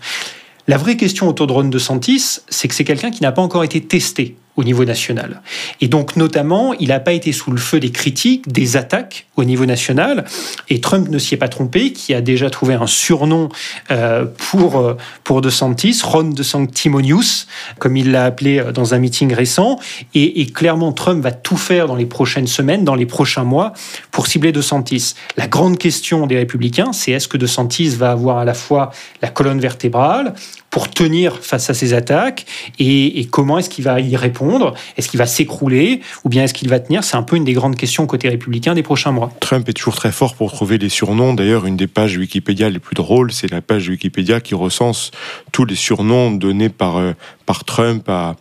La 0.67 0.77
vraie 0.77 0.95
question 0.95 1.27
autour 1.27 1.47
de 1.47 1.53
Ron 1.53 1.65
DeSantis, 1.65 2.39
c'est 2.47 2.67
que 2.67 2.75
c'est 2.75 2.85
quelqu'un 2.85 3.11
qui 3.11 3.21
n'a 3.21 3.33
pas 3.33 3.41
encore 3.41 3.63
été 3.63 3.81
testé 3.81 4.37
au 4.55 4.63
niveau 4.63 4.85
national. 4.85 5.41
Et 5.81 5.87
donc, 5.87 6.15
notamment, 6.15 6.73
il 6.73 6.89
n'a 6.89 6.99
pas 6.99 7.13
été 7.13 7.31
sous 7.31 7.51
le 7.51 7.57
feu 7.57 7.79
des 7.79 7.91
critiques, 7.91 8.51
des 8.51 8.77
attaques 8.77 9.25
au 9.35 9.43
niveau 9.43 9.65
national. 9.65 10.25
Et 10.69 10.79
Trump 10.79 11.09
ne 11.09 11.17
s'y 11.17 11.33
est 11.33 11.37
pas 11.37 11.47
trompé, 11.47 11.91
qui 11.91 12.13
a 12.13 12.21
déjà 12.21 12.49
trouvé 12.49 12.75
un 12.75 12.85
surnom 12.85 13.49
euh, 13.89 14.25
pour, 14.51 14.77
euh, 14.77 14.95
pour 15.23 15.41
DeSantis, 15.41 16.01
Ron 16.03 16.29
DeSantimonius, 16.29 17.47
comme 17.79 17.97
il 17.97 18.11
l'a 18.11 18.25
appelé 18.25 18.59
euh, 18.59 18.71
dans 18.71 18.93
un 18.93 18.99
meeting 18.99 19.33
récent. 19.33 19.79
Et, 20.13 20.41
et, 20.41 20.45
clairement, 20.45 20.91
Trump 20.91 21.23
va 21.23 21.31
tout 21.31 21.57
faire 21.57 21.87
dans 21.87 21.95
les 21.95 22.05
prochaines 22.05 22.47
semaines, 22.47 22.83
dans 22.83 22.95
les 22.95 23.07
prochains 23.07 23.43
mois, 23.43 23.73
pour 24.11 24.27
cibler 24.27 24.51
DeSantis. 24.51 25.15
La 25.35 25.47
grande 25.47 25.79
question 25.79 26.27
des 26.27 26.37
républicains, 26.37 26.93
c'est 26.93 27.11
est-ce 27.11 27.27
que 27.27 27.37
DeSantis 27.37 27.89
va 27.89 28.11
avoir 28.11 28.37
à 28.37 28.45
la 28.45 28.53
fois 28.53 28.91
la 29.21 29.29
colonne 29.29 29.59
vertébrale 29.59 30.33
pour 30.73 30.89
tenir 30.89 31.37
face 31.37 31.69
à 31.69 31.75
ces 31.75 31.93
attaques 31.93 32.47
et, 32.79 33.27
comment 33.29 33.59
est-ce 33.59 33.69
qu'il 33.69 33.83
va 33.83 33.99
y 33.99 34.15
répondre? 34.15 34.73
Est-ce 34.97 35.07
qu'il 35.07 35.19
va 35.19 35.27
s'écrouler 35.27 36.01
ou 36.23 36.29
bien 36.29 36.45
est-ce 36.45 36.53
qu'il 36.55 36.67
va 36.67 36.79
tenir? 36.79 37.03
C'est 37.03 37.15
un 37.15 37.21
peu 37.21 37.35
une 37.35 37.43
des 37.43 37.53
grandes 37.53 37.75
questions 37.75 38.07
côté 38.07 38.27
républicain 38.27 38.73
des 38.73 38.81
prochains 38.81 39.11
mois. 39.11 39.31
Trump 39.39 39.69
est 39.69 39.73
toujours 39.73 39.93
très 39.93 40.11
fort 40.11 40.33
pour 40.33 40.51
trouver 40.51 40.79
les 40.79 40.89
surnoms. 40.89 41.35
D'ailleurs, 41.35 41.67
une 41.67 41.77
des 41.77 41.85
pages 41.85 42.17
Wikipédia 42.17 42.71
les 42.71 42.79
plus 42.79 42.95
drôles, 42.95 43.31
c'est 43.31 43.51
la 43.51 43.61
page 43.61 43.87
Wikipédia 43.87 44.41
qui 44.41 44.55
recense 44.55 45.11
tous 45.51 45.65
les 45.65 45.75
surnoms 45.75 46.31
donnés 46.31 46.69
par, 46.69 46.97
euh, 46.97 47.13
par 47.45 47.65
Trump 47.65 48.09
à 48.09 48.35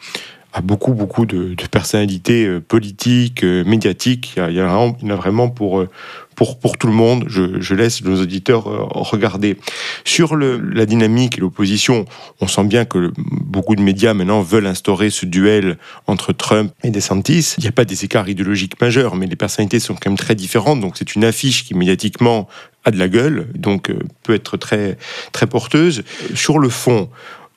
à 0.52 0.60
beaucoup, 0.60 0.92
beaucoup 0.92 1.24
de, 1.24 1.54
personnalités 1.70 2.44
euh, 2.44 2.60
politiques, 2.60 3.42
euh, 3.42 3.64
médiatiques. 3.64 4.34
Il 4.36 4.54
y, 4.54 4.62
en 4.62 4.94
a 5.10 5.14
vraiment 5.14 5.48
pour, 5.48 5.80
euh, 5.80 5.88
pour, 6.34 6.58
pour 6.58 6.76
tout 6.76 6.86
le 6.86 6.92
monde. 6.92 7.24
Je, 7.28 7.74
laisse 7.74 8.04
nos 8.04 8.20
auditeurs 8.20 8.64
regarder. 8.64 9.56
Sur 10.04 10.36
le, 10.36 10.58
la 10.58 10.84
dynamique 10.84 11.38
et 11.38 11.40
l'opposition, 11.40 12.04
on 12.40 12.48
sent 12.48 12.64
bien 12.64 12.84
que 12.84 13.12
beaucoup 13.16 13.76
de 13.76 13.80
médias 13.80 14.12
maintenant 14.12 14.42
veulent 14.42 14.66
instaurer 14.66 15.08
ce 15.08 15.24
duel 15.24 15.78
entre 16.06 16.32
Trump 16.32 16.72
et 16.84 16.90
DeSantis. 16.90 17.54
Il 17.56 17.62
n'y 17.62 17.68
a 17.68 17.72
pas 17.72 17.86
des 17.86 18.04
écarts 18.04 18.28
idéologiques 18.28 18.78
majeurs, 18.80 19.16
mais 19.16 19.26
les 19.26 19.36
personnalités 19.36 19.80
sont 19.80 19.94
quand 19.94 20.10
même 20.10 20.18
très 20.18 20.34
différentes. 20.34 20.80
Donc 20.80 20.96
c'est 20.98 21.14
une 21.14 21.24
affiche 21.24 21.64
qui 21.64 21.74
médiatiquement 21.74 22.46
a 22.84 22.90
de 22.90 22.98
la 22.98 23.08
gueule, 23.08 23.46
donc 23.54 23.92
peut 24.24 24.34
être 24.34 24.56
très, 24.56 24.98
très 25.30 25.46
porteuse. 25.46 26.02
Sur 26.34 26.58
le 26.58 26.68
fond, 26.68 27.08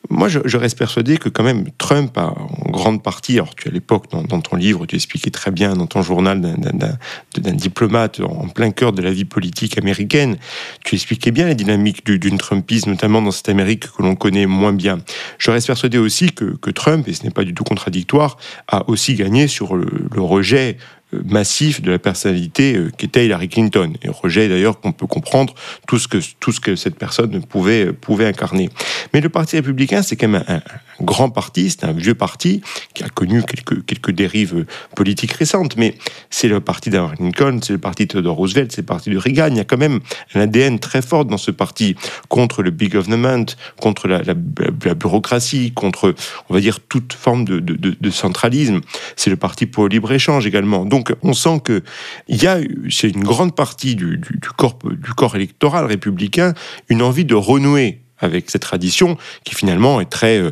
moi, 0.09 0.27
je, 0.27 0.57
reste 0.57 0.77
persuadé 0.77 1.17
que 1.17 1.29
quand 1.29 1.43
même 1.43 1.65
Trump 1.77 2.17
a 2.17 2.27
en 2.27 2.71
grande 2.71 3.01
partie, 3.01 3.33
alors 3.33 3.55
tu 3.55 3.67
à 3.67 3.71
l'époque 3.71 4.05
dans, 4.11 4.41
ton 4.41 4.55
livre, 4.55 4.85
tu 4.85 4.95
expliquais 4.95 5.31
très 5.31 5.51
bien 5.51 5.75
dans 5.75 5.87
ton 5.87 6.01
journal 6.01 6.41
d'un 6.41 7.53
diplomate 7.53 8.19
en 8.19 8.47
plein 8.49 8.71
cœur 8.71 8.93
de 8.93 9.01
la 9.01 9.11
vie 9.11 9.25
politique 9.25 9.77
américaine, 9.77 10.37
tu 10.83 10.95
expliquais 10.95 11.31
bien 11.31 11.45
la 11.45 11.53
dynamique 11.53 12.05
d'une 12.05 12.37
Trumpisme, 12.37 12.91
notamment 12.91 13.21
dans 13.21 13.31
cette 13.31 13.49
Amérique 13.49 13.91
que 13.91 14.01
l'on 14.01 14.15
connaît 14.15 14.45
moins 14.45 14.73
bien. 14.73 14.99
Je 15.37 15.51
reste 15.51 15.67
persuadé 15.67 15.97
aussi 15.97 16.31
que, 16.31 16.71
Trump, 16.71 17.07
et 17.07 17.13
ce 17.13 17.23
n'est 17.23 17.31
pas 17.31 17.43
du 17.43 17.53
tout 17.53 17.63
contradictoire, 17.63 18.37
a 18.67 18.87
aussi 18.89 19.15
gagné 19.15 19.47
sur 19.47 19.75
le, 19.75 19.87
le 20.13 20.21
rejet 20.21 20.77
massif 21.23 21.81
de 21.81 21.91
la 21.91 21.99
personnalité 21.99 22.75
euh, 22.75 22.91
qu'était 22.97 23.25
Hillary 23.25 23.49
Clinton. 23.49 23.93
Et 24.01 24.09
rejet 24.09 24.49
d'ailleurs 24.49 24.79
qu'on 24.79 24.91
peut 24.91 25.07
comprendre 25.07 25.53
tout 25.87 25.99
ce 25.99 26.07
que, 26.07 26.17
tout 26.39 26.51
ce 26.51 26.59
que 26.59 26.75
cette 26.75 26.97
personne 26.97 27.41
pouvait, 27.45 27.93
pouvait 27.93 28.25
incarner. 28.25 28.69
Mais 29.13 29.21
le 29.21 29.29
Parti 29.29 29.55
républicain, 29.55 30.01
c'est 30.01 30.15
quand 30.15 30.27
même 30.27 30.43
un, 30.47 30.61
grand 31.01 31.29
parti, 31.29 31.69
c'est 31.69 31.83
un 31.83 31.91
vieux 31.91 32.15
parti 32.15 32.61
qui 32.93 33.03
a 33.03 33.09
connu 33.09 33.43
quelques, 33.43 33.85
quelques 33.85 34.11
dérives 34.11 34.65
politiques 34.95 35.33
récentes, 35.33 35.75
mais 35.77 35.97
c'est 36.29 36.47
le 36.47 36.61
parti 36.61 36.89
d'Abraham 36.89 37.17
Lincoln, 37.19 37.59
c'est 37.61 37.73
le 37.73 37.79
parti 37.79 38.05
de 38.05 38.27
Roosevelt, 38.27 38.71
c'est 38.71 38.81
le 38.81 38.85
parti 38.85 39.09
de 39.09 39.17
Reagan. 39.17 39.49
Il 39.51 39.57
y 39.57 39.59
a 39.59 39.65
quand 39.65 39.77
même 39.77 39.99
un 40.33 40.41
ADN 40.41 40.79
très 40.79 41.01
fort 41.01 41.25
dans 41.25 41.37
ce 41.37 41.51
parti 41.51 41.95
contre 42.29 42.63
le 42.63 42.71
big 42.71 42.93
government, 42.93 43.45
contre 43.79 44.07
la, 44.07 44.33
bureaucratie, 44.33 45.71
contre, 45.73 46.15
on 46.49 46.53
va 46.53 46.59
dire, 46.59 46.79
toute 46.79 47.13
forme 47.13 47.45
de, 47.45 47.59
de, 47.59 47.95
de 47.99 48.09
centralisme. 48.09 48.81
C'est 49.15 49.29
le 49.29 49.35
parti 49.35 49.65
pour 49.65 49.83
le 49.83 49.89
libre-échange 49.89 50.45
également. 50.47 50.85
Donc, 50.85 51.04
on 51.21 51.33
sent 51.33 51.61
que 51.63 51.83
il 52.27 52.41
y 52.41 52.47
a, 52.47 52.59
c'est 52.89 53.09
une 53.09 53.23
grande 53.23 53.55
partie 53.55 53.95
du, 53.95 54.19
corps, 54.57 55.35
électoral 55.35 55.85
républicain, 55.85 56.53
une 56.89 57.01
envie 57.01 57.25
de 57.25 57.35
renouer 57.35 58.01
avec 58.19 58.49
cette 58.49 58.61
tradition 58.61 59.17
qui 59.43 59.55
finalement 59.55 59.99
est 59.99 60.09
très 60.09 60.39
euh, 60.39 60.51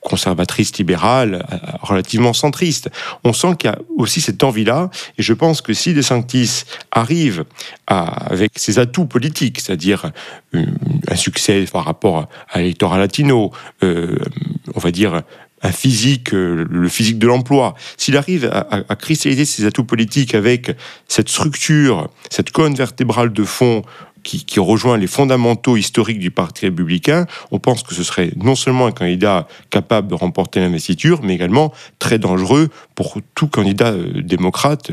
conservatrice, 0.00 0.76
libérale, 0.78 1.46
euh, 1.52 1.56
relativement 1.82 2.32
centriste. 2.32 2.88
On 3.24 3.32
sent 3.32 3.56
qu'il 3.58 3.70
y 3.70 3.72
a 3.74 3.78
aussi 3.98 4.22
cette 4.22 4.42
envie-là, 4.42 4.90
et 5.18 5.22
je 5.22 5.32
pense 5.34 5.60
que 5.60 5.74
si 5.74 5.92
DeSantis 5.92 6.64
arrive 6.90 7.44
à, 7.86 8.32
avec 8.32 8.52
ses 8.56 8.78
atouts 8.78 9.06
politiques, 9.06 9.60
c'est-à-dire 9.60 10.12
euh, 10.54 10.64
un 11.08 11.16
succès 11.16 11.66
par 11.70 11.84
rapport 11.84 12.28
à 12.50 12.58
l'électorat 12.58 12.98
latino, 12.98 13.52
on 13.82 14.80
va 14.80 14.90
dire 14.90 15.22
un 15.64 15.72
physique, 15.72 16.32
euh, 16.34 16.66
le 16.70 16.88
physique 16.88 17.18
de 17.18 17.26
l'emploi, 17.26 17.74
s'il 17.96 18.16
arrive 18.16 18.50
à, 18.52 18.96
cristalliser 18.96 19.44
ses 19.44 19.64
atouts 19.64 19.84
politiques 19.84 20.34
avec 20.34 20.76
cette 21.08 21.28
structure, 21.28 22.08
cette 22.30 22.50
colonne 22.50 22.74
vertébrale 22.74 23.32
de 23.32 23.44
fond 23.44 23.82
qui, 24.24 24.58
rejoint 24.58 24.96
les 24.96 25.06
fondamentaux 25.06 25.76
historiques 25.76 26.18
du 26.18 26.30
Parti 26.30 26.66
républicain, 26.66 27.26
on 27.50 27.58
pense 27.58 27.82
que 27.82 27.94
ce 27.94 28.02
serait 28.02 28.32
non 28.36 28.54
seulement 28.54 28.86
un 28.86 28.92
candidat 28.92 29.46
capable 29.70 30.08
de 30.08 30.14
remporter 30.14 30.60
l'investiture, 30.60 31.20
mais 31.22 31.34
également 31.34 31.72
très 31.98 32.18
dangereux 32.18 32.70
pour 32.94 33.18
tout 33.34 33.46
candidat 33.46 33.92
euh, 33.92 34.22
démocrate, 34.22 34.90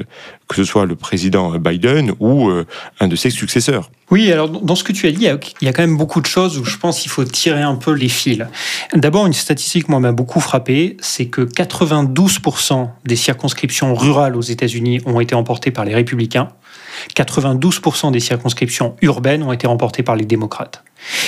que 0.47 0.55
ce 0.55 0.63
soit 0.63 0.85
le 0.85 0.95
président 0.95 1.57
Biden 1.57 2.13
ou 2.19 2.49
euh, 2.49 2.65
un 2.99 3.07
de 3.07 3.15
ses 3.15 3.29
successeurs. 3.29 3.89
Oui, 4.11 4.29
alors 4.29 4.49
dans 4.49 4.75
ce 4.75 4.83
que 4.83 4.91
tu 4.91 5.07
as 5.07 5.11
dit, 5.11 5.27
il 5.61 5.65
y 5.65 5.69
a 5.69 5.73
quand 5.73 5.83
même 5.83 5.97
beaucoup 5.97 6.19
de 6.19 6.25
choses 6.25 6.57
où 6.57 6.65
je 6.65 6.77
pense 6.77 6.99
qu'il 6.99 7.09
faut 7.09 7.23
tirer 7.23 7.61
un 7.61 7.75
peu 7.75 7.93
les 7.93 8.09
fils. 8.09 8.45
D'abord, 8.93 9.25
une 9.25 9.33
statistique, 9.33 9.87
moi, 9.87 10.01
m'a 10.01 10.11
beaucoup 10.11 10.41
frappé, 10.41 10.97
c'est 10.99 11.27
que 11.27 11.41
92% 11.41 12.89
des 13.05 13.15
circonscriptions 13.15 13.95
rurales 13.95 14.35
aux 14.35 14.41
États-Unis 14.41 14.99
ont 15.05 15.21
été 15.21 15.33
emportées 15.33 15.71
par 15.71 15.85
les 15.85 15.95
républicains. 15.95 16.49
92% 17.15 18.11
des 18.11 18.19
circonscriptions 18.19 18.95
urbaines 19.01 19.43
ont 19.43 19.51
été 19.51 19.67
remportées 19.67 20.03
par 20.03 20.15
les 20.15 20.25
démocrates. 20.25 20.83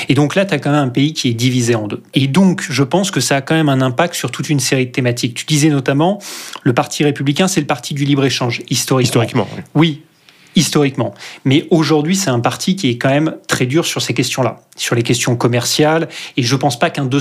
Et 0.07 0.13
donc 0.13 0.35
là, 0.35 0.45
tu 0.45 0.53
as 0.53 0.59
quand 0.59 0.71
même 0.71 0.87
un 0.87 0.89
pays 0.89 1.13
qui 1.13 1.29
est 1.29 1.33
divisé 1.33 1.75
en 1.75 1.87
deux. 1.87 2.03
Et 2.13 2.27
donc, 2.27 2.63
je 2.69 2.83
pense 2.83 3.09
que 3.11 3.19
ça 3.19 3.37
a 3.37 3.41
quand 3.41 3.55
même 3.55 3.69
un 3.69 3.81
impact 3.81 4.13
sur 4.13 4.29
toute 4.29 4.49
une 4.49 4.59
série 4.59 4.85
de 4.85 4.91
thématiques. 4.91 5.33
Tu 5.33 5.45
disais 5.45 5.69
notamment, 5.69 6.19
le 6.61 6.73
Parti 6.73 7.03
républicain, 7.03 7.47
c'est 7.47 7.61
le 7.61 7.67
parti 7.67 7.93
du 7.93 8.05
libre-échange, 8.05 8.61
historiquement. 8.69 9.23
Historiquement, 9.23 9.47
oui. 9.55 9.61
oui 9.75 10.01
historiquement. 10.55 11.13
Mais 11.45 11.67
aujourd'hui, 11.69 12.15
c'est 12.15 12.29
un 12.29 12.39
parti 12.39 12.75
qui 12.75 12.89
est 12.89 12.97
quand 12.97 13.09
même 13.09 13.35
très 13.47 13.65
dur 13.65 13.85
sur 13.85 14.01
ces 14.01 14.13
questions-là 14.13 14.59
sur 14.75 14.95
les 14.95 15.03
questions 15.03 15.35
commerciales. 15.35 16.09
Et 16.37 16.43
je 16.43 16.55
ne 16.55 16.59
pense 16.59 16.79
pas 16.79 16.89
qu'un 16.89 17.05
De 17.05 17.19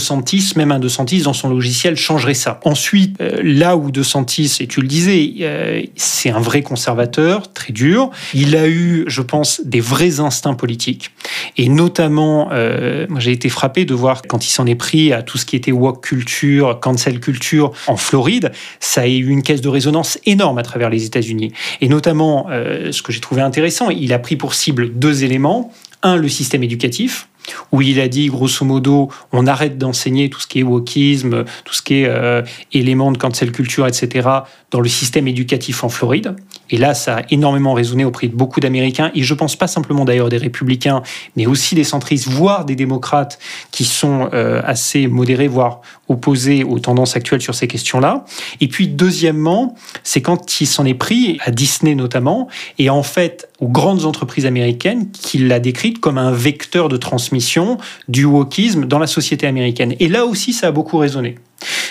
même 0.57 0.73
un 0.73 0.79
De 0.79 1.23
dans 1.23 1.33
son 1.33 1.49
logiciel, 1.49 1.97
changerait 1.97 2.35
ça. 2.35 2.61
Ensuite, 2.65 3.21
euh, 3.21 3.41
là 3.43 3.77
où 3.77 3.91
De 3.91 4.03
et 4.03 4.67
tu 4.67 4.81
le 4.81 4.89
disais, 4.89 5.33
euh, 5.41 5.83
c'est 5.97 6.31
un 6.31 6.41
vrai 6.41 6.63
conservateur, 6.63 7.53
très 7.53 7.73
dur. 7.73 8.11
Il 8.35 8.57
a 8.57 8.69
eu, 8.69 9.05
je 9.07 9.23
pense, 9.23 9.63
des 9.65 9.81
vrais 9.81 10.21
instincts 10.21 10.55
politiques. 10.55 11.11
Et 11.57 11.69
notamment, 11.69 12.49
euh, 12.53 13.07
j'ai 13.19 13.33
été 13.33 13.49
frappé 13.49 13.85
de 13.85 13.95
voir 13.95 14.23
quand 14.23 14.47
il 14.47 14.51
s'en 14.51 14.67
est 14.67 14.75
pris 14.75 15.13
à 15.13 15.23
tout 15.23 15.39
ce 15.39 15.47
qui 15.47 15.57
était 15.57 15.73
woke 15.73 16.03
culture, 16.05 16.79
cancel 16.81 17.21
culture 17.21 17.73
en 17.87 17.97
Floride, 17.97 18.53
ça 18.81 19.03
a 19.03 19.07
eu 19.07 19.29
une 19.29 19.43
caisse 19.43 19.61
de 19.61 19.69
résonance 19.69 20.19
énorme 20.27 20.59
à 20.59 20.63
travers 20.63 20.91
les 20.91 21.05
États-Unis. 21.05 21.53
Et 21.81 21.89
notamment, 21.89 22.47
ce 22.49 23.03
que 23.03 23.13
j'ai 23.13 23.21
trouvé 23.23 23.41
intéressant, 23.41 23.89
il 23.89 24.13
a 24.13 24.19
pris 24.19 24.37
pour 24.37 24.53
cible 24.53 24.93
deux 24.93 25.25
éléments. 25.25 25.73
Un, 26.03 26.17
le 26.17 26.29
système 26.29 26.63
éducatif, 26.63 27.29
où 27.73 27.81
il 27.83 27.99
a 28.01 28.09
dit 28.09 28.27
grosso 28.27 28.65
modo 28.65 29.11
on 29.33 29.47
arrête 29.47 29.79
d'enseigner 29.79 30.31
tout 30.31 30.41
ce 30.41 30.47
qui 30.47 30.61
est 30.61 30.63
wokisme, 30.63 31.45
tout 31.65 31.75
ce 31.75 31.83
qui 31.83 32.03
est 32.03 32.07
euh, 32.07 32.43
éléments 32.73 33.11
de 33.13 33.19
cancel 33.19 33.51
culture, 33.51 33.87
etc. 33.87 34.29
dans 34.71 34.81
le 34.81 34.89
système 34.89 35.27
éducatif 35.27 35.83
en 35.85 35.89
Floride. 35.89 36.37
Et 36.71 36.79
là, 36.79 36.95
ça 36.95 37.19
a 37.19 37.23
énormément 37.31 37.75
résonné 37.75 38.05
auprès 38.05 38.29
de 38.29 38.35
beaucoup 38.35 38.61
d'Américains, 38.61 39.11
et 39.15 39.23
je 39.23 39.35
pense 39.35 39.57
pas 39.57 39.67
simplement 39.67 40.05
d'ailleurs 40.05 40.29
des 40.29 40.39
républicains, 40.39 41.03
mais 41.37 41.47
aussi 41.47 41.75
des 41.75 41.85
centristes, 41.85 42.29
voire 42.29 42.65
des 42.65 42.77
démocrates 42.77 43.39
qui 43.71 43.85
sont 43.85 44.31
euh, 44.33 44.63
assez 44.65 45.07
modérés, 45.07 45.49
voire 45.49 45.81
opposés 46.09 46.65
aux 46.65 46.79
tendances 46.79 47.17
actuelles 47.17 47.43
sur 47.43 47.55
ces 47.55 47.67
questions-là. 47.69 48.25
Et 48.61 48.69
puis 48.69 48.89
deuxièmement, 48.89 49.75
c'est 50.03 50.23
quand 50.23 50.61
il 50.61 50.67
s'en 50.67 50.85
est 50.85 50.95
pris, 50.95 51.39
à 51.45 51.51
Disney 51.51 51.95
notamment, 51.95 52.49
et 52.79 52.91
en 52.91 53.03
fait 53.03 53.49
aux 53.63 53.69
grandes 53.69 54.05
entreprises 54.07 54.45
américaines, 54.45 55.09
qu'il 55.13 55.47
l'a 55.47 55.61
décrite 55.61 56.01
comme 56.01 56.19
un 56.19 56.33
vecteur 56.33 56.89
de 56.89 56.97
transmission 56.97 57.79
du 58.09 58.25
wokisme 58.25 58.87
dans 58.87 58.99
la 58.99 59.07
société 59.07 59.47
américaine. 59.47 59.95
Et 60.01 60.09
là 60.09 60.27
aussi, 60.27 60.53
ça 60.53 60.67
a 60.67 60.73
beaucoup 60.73 60.99
résonné. 60.99 61.37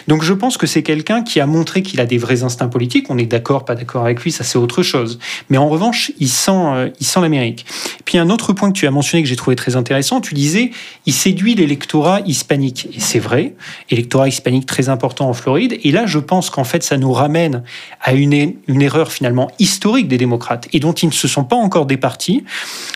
Donc 0.07 0.23
je 0.23 0.34
pense 0.34 0.57
que 0.57 0.67
c'est 0.67 0.84
quelqu'un 0.84 1.23
qui 1.23 1.39
a 1.39 1.45
montré 1.45 1.81
qu'il 1.81 1.99
a 1.99 2.05
des 2.05 2.17
vrais 2.17 2.43
instincts 2.43 2.67
politiques. 2.67 3.07
On 3.10 3.17
est 3.17 3.25
d'accord, 3.25 3.65
pas 3.65 3.75
d'accord 3.75 4.03
avec 4.03 4.21
lui, 4.21 4.31
ça 4.31 4.43
c'est 4.43 4.57
autre 4.57 4.84
chose. 4.84 5.19
Mais 5.49 5.57
en 5.57 5.69
revanche, 5.69 6.12
il 6.19 6.29
sent, 6.29 6.51
euh, 6.51 6.89
il 6.99 7.05
sent 7.05 7.21
l'Amérique. 7.21 7.65
Puis 8.05 8.17
un 8.17 8.29
autre 8.29 8.53
point 8.53 8.71
que 8.71 8.77
tu 8.77 8.88
as 8.88 8.91
mentionné 8.91 9.23
que 9.23 9.29
j'ai 9.29 9.36
trouvé 9.36 9.55
très 9.55 9.75
intéressant, 9.75 10.21
tu 10.21 10.34
disais, 10.34 10.71
il 11.05 11.13
séduit 11.13 11.55
l'électorat 11.55 12.21
hispanique. 12.25 12.88
Et 12.93 12.99
c'est 12.99 13.19
vrai, 13.19 13.55
électorat 13.89 14.27
hispanique 14.27 14.65
très 14.65 14.89
important 14.89 15.29
en 15.29 15.34
Floride. 15.34 15.77
Et 15.84 15.91
là, 15.91 16.05
je 16.05 16.19
pense 16.19 16.49
qu'en 16.49 16.63
fait, 16.63 16.84
ça 16.84 16.97
nous 16.97 17.12
ramène 17.12 17.63
à 18.01 18.13
une, 18.13 18.55
une 18.67 18.81
erreur 18.81 19.12
finalement 19.12 19.51
historique 19.60 20.07
des 20.07 20.17
démocrates 20.17 20.67
et 20.73 20.79
dont 20.79 20.93
ils 20.93 21.07
ne 21.07 21.13
se 21.13 21.27
sont 21.27 21.43
pas 21.43 21.55
encore 21.55 21.86
départis. 21.86 22.43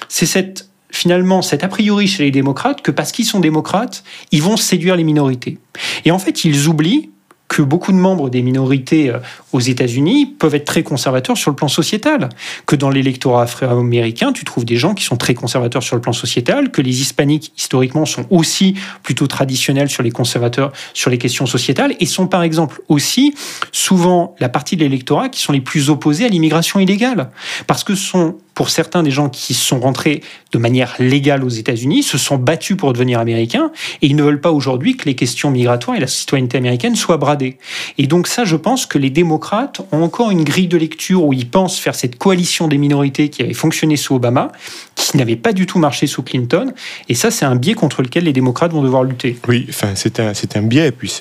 C'est 0.09 0.25
cette 0.25 0.69
finalement 0.95 1.41
cet 1.41 1.63
a 1.63 1.67
priori 1.67 2.07
chez 2.07 2.23
les 2.23 2.31
démocrates 2.31 2.81
que 2.81 2.91
parce 2.91 3.11
qu'ils 3.11 3.25
sont 3.25 3.39
démocrates, 3.39 4.03
ils 4.31 4.41
vont 4.41 4.57
séduire 4.57 4.95
les 4.95 5.03
minorités. 5.03 5.57
Et 6.05 6.11
en 6.11 6.19
fait, 6.19 6.45
ils 6.45 6.67
oublient 6.67 7.09
que 7.47 7.61
beaucoup 7.61 7.91
de 7.91 7.97
membres 7.97 8.29
des 8.29 8.41
minorités 8.41 9.09
euh, 9.09 9.19
aux 9.53 9.59
États-Unis 9.59 10.25
peuvent 10.25 10.55
être 10.55 10.65
très 10.65 10.81
conservateurs 10.81 11.37
sur 11.37 11.51
le 11.51 11.55
plan 11.55 11.67
sociétal, 11.67 12.29
que 12.65 12.75
dans 12.75 12.89
l'électorat 12.89 13.43
afro-américain, 13.43 14.33
tu 14.33 14.45
trouves 14.45 14.65
des 14.65 14.77
gens 14.77 14.95
qui 14.95 15.03
sont 15.03 15.15
très 15.15 15.35
conservateurs 15.35 15.83
sur 15.83 15.95
le 15.95 16.01
plan 16.01 16.13
sociétal, 16.13 16.71
que 16.71 16.81
les 16.81 17.01
hispaniques 17.01 17.51
historiquement 17.55 18.05
sont 18.05 18.25
aussi 18.31 18.75
plutôt 19.03 19.27
traditionnels 19.27 19.89
sur 19.89 20.01
les 20.01 20.11
conservateurs 20.11 20.71
sur 20.93 21.11
les 21.11 21.19
questions 21.19 21.45
sociétales 21.45 21.95
et 21.99 22.05
sont 22.05 22.27
par 22.27 22.41
exemple 22.41 22.81
aussi 22.87 23.35
souvent 23.71 24.35
la 24.39 24.49
partie 24.49 24.75
de 24.75 24.81
l'électorat 24.81 25.29
qui 25.29 25.41
sont 25.41 25.53
les 25.53 25.61
plus 25.61 25.89
opposés 25.89 26.25
à 26.25 26.29
l'immigration 26.29 26.79
illégale 26.79 27.29
parce 27.67 27.83
que 27.83 27.95
sont 27.95 28.37
pour 28.55 28.69
certains 28.69 29.03
des 29.03 29.11
gens 29.11 29.29
qui 29.29 29.53
sont 29.53 29.79
rentrés 29.79 30.21
de 30.51 30.57
manière 30.57 30.95
légale 30.97 31.43
aux 31.43 31.49
États-Unis, 31.49 32.01
se 32.03 32.17
sont 32.17 32.37
battus 32.37 32.77
pour 32.77 32.93
devenir 32.93 33.19
américains, 33.19 33.71
et 34.01 34.07
ils 34.07 34.15
ne 34.15 34.23
veulent 34.23 34.41
pas 34.41 34.51
aujourd'hui 34.51 34.95
que 34.95 35.05
les 35.05 35.13
questions 35.13 35.51
migratoires 35.51 35.97
et 35.97 35.99
la 35.99 36.07
citoyenneté 36.07 36.57
américaine 36.57 36.95
soient 36.95 37.17
bradées. 37.17 37.57
Et 37.97 38.07
donc 38.07 38.27
ça, 38.27 38.45
je 38.45 38.55
pense 38.55 38.85
que 38.85 38.97
les 38.97 39.09
démocrates 39.09 39.81
ont 39.91 40.01
encore 40.01 40.31
une 40.31 40.45
grille 40.45 40.69
de 40.69 40.77
lecture 40.77 41.23
où 41.25 41.33
ils 41.33 41.47
pensent 41.47 41.77
faire 41.77 41.95
cette 41.95 42.17
coalition 42.17 42.69
des 42.69 42.77
minorités 42.77 43.29
qui 43.29 43.43
avait 43.43 43.53
fonctionné 43.53 43.97
sous 43.97 44.15
Obama, 44.15 44.51
qui 44.95 45.17
n'avait 45.17 45.35
pas 45.35 45.51
du 45.51 45.65
tout 45.65 45.77
marché 45.77 46.07
sous 46.07 46.23
Clinton, 46.23 46.73
et 47.09 47.13
ça, 47.13 47.31
c'est 47.31 47.45
un 47.45 47.55
biais 47.55 47.73
contre 47.73 48.01
lequel 48.01 48.23
les 48.23 48.33
démocrates 48.33 48.71
vont 48.71 48.83
devoir 48.83 49.03
lutter. 49.03 49.37
Oui, 49.49 49.65
enfin, 49.69 49.89
c'est 49.95 50.19
un, 50.21 50.31
un 50.55 50.61
biais, 50.61 50.91
puis 50.93 51.13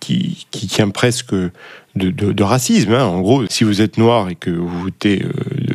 qui, 0.00 0.46
qui 0.50 0.66
tient 0.66 0.88
presque 0.88 1.32
de, 1.94 2.42
racisme. 2.42 2.92
Hein. 2.92 3.04
En 3.04 3.20
gros, 3.20 3.44
si 3.48 3.64
vous 3.64 3.80
êtes 3.80 3.98
noir 3.98 4.28
et 4.28 4.34
que 4.34 4.50
vous 4.50 4.80
votez 4.80 5.22
euh, 5.22 5.30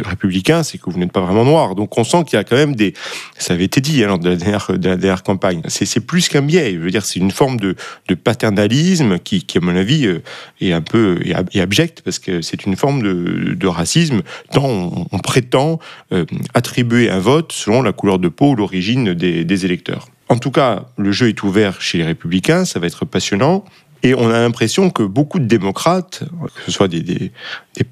républicain, 0.07 0.63
c'est 0.63 0.77
que 0.77 0.89
vous 0.89 0.97
n'êtes 0.99 1.11
pas 1.11 1.21
vraiment 1.21 1.45
noir. 1.45 1.75
Donc 1.75 1.97
on 1.97 2.03
sent 2.03 2.23
qu'il 2.25 2.37
y 2.37 2.39
a 2.39 2.43
quand 2.43 2.55
même 2.55 2.75
des... 2.75 2.93
Ça 3.37 3.53
avait 3.53 3.65
été 3.65 3.81
dit 3.81 4.03
hein, 4.03 4.07
lors 4.07 4.19
de 4.19 4.29
la 4.29 4.35
dernière, 4.35 5.23
campagne. 5.23 5.61
C'est 5.67 5.99
plus 5.99 6.29
qu'un 6.29 6.41
biais. 6.41 6.73
Je 6.73 6.79
veux 6.79 6.91
dire, 6.91 7.05
c'est 7.05 7.19
une 7.19 7.31
forme 7.31 7.57
de, 7.59 7.75
paternalisme 8.23 9.19
qui, 9.19 9.45
à 9.55 9.59
mon 9.59 9.75
avis, 9.75 10.05
euh, 10.05 10.23
est 10.61 10.71
un 10.71 10.81
peu 10.81 11.19
est 11.25 11.59
abject 11.59 12.01
parce 12.01 12.19
que 12.19 12.41
c'est 12.41 12.65
une 12.65 12.75
forme 12.75 13.01
de, 13.01 13.67
racisme 13.67 14.21
dont 14.53 15.07
on, 15.11 15.19
prétend 15.19 15.79
euh, 16.13 16.25
attribuer 16.53 17.09
un 17.09 17.19
vote 17.19 17.51
selon 17.51 17.81
la 17.81 17.91
couleur 17.91 18.17
de 18.17 18.29
peau 18.29 18.51
ou 18.51 18.55
l'origine 18.55 19.13
des 19.13 19.65
électeurs. 19.65 20.07
En 20.29 20.37
tout 20.37 20.51
cas, 20.51 20.87
le 20.97 21.11
jeu 21.11 21.29
est 21.29 21.43
ouvert 21.43 21.81
chez 21.81 21.97
les 21.97 22.03
républicains, 22.03 22.65
ça 22.65 22.79
va 22.79 22.87
être 22.87 23.05
passionnant. 23.05 23.63
Et 24.03 24.13
on 24.13 24.29
a 24.29 24.39
l'impression 24.39 24.89
que 24.89 25.03
beaucoup 25.03 25.39
de 25.39 25.45
démocrates, 25.45 26.23
que 26.55 26.61
ce 26.65 26.71
soit 26.71 26.87
des, 26.87 27.31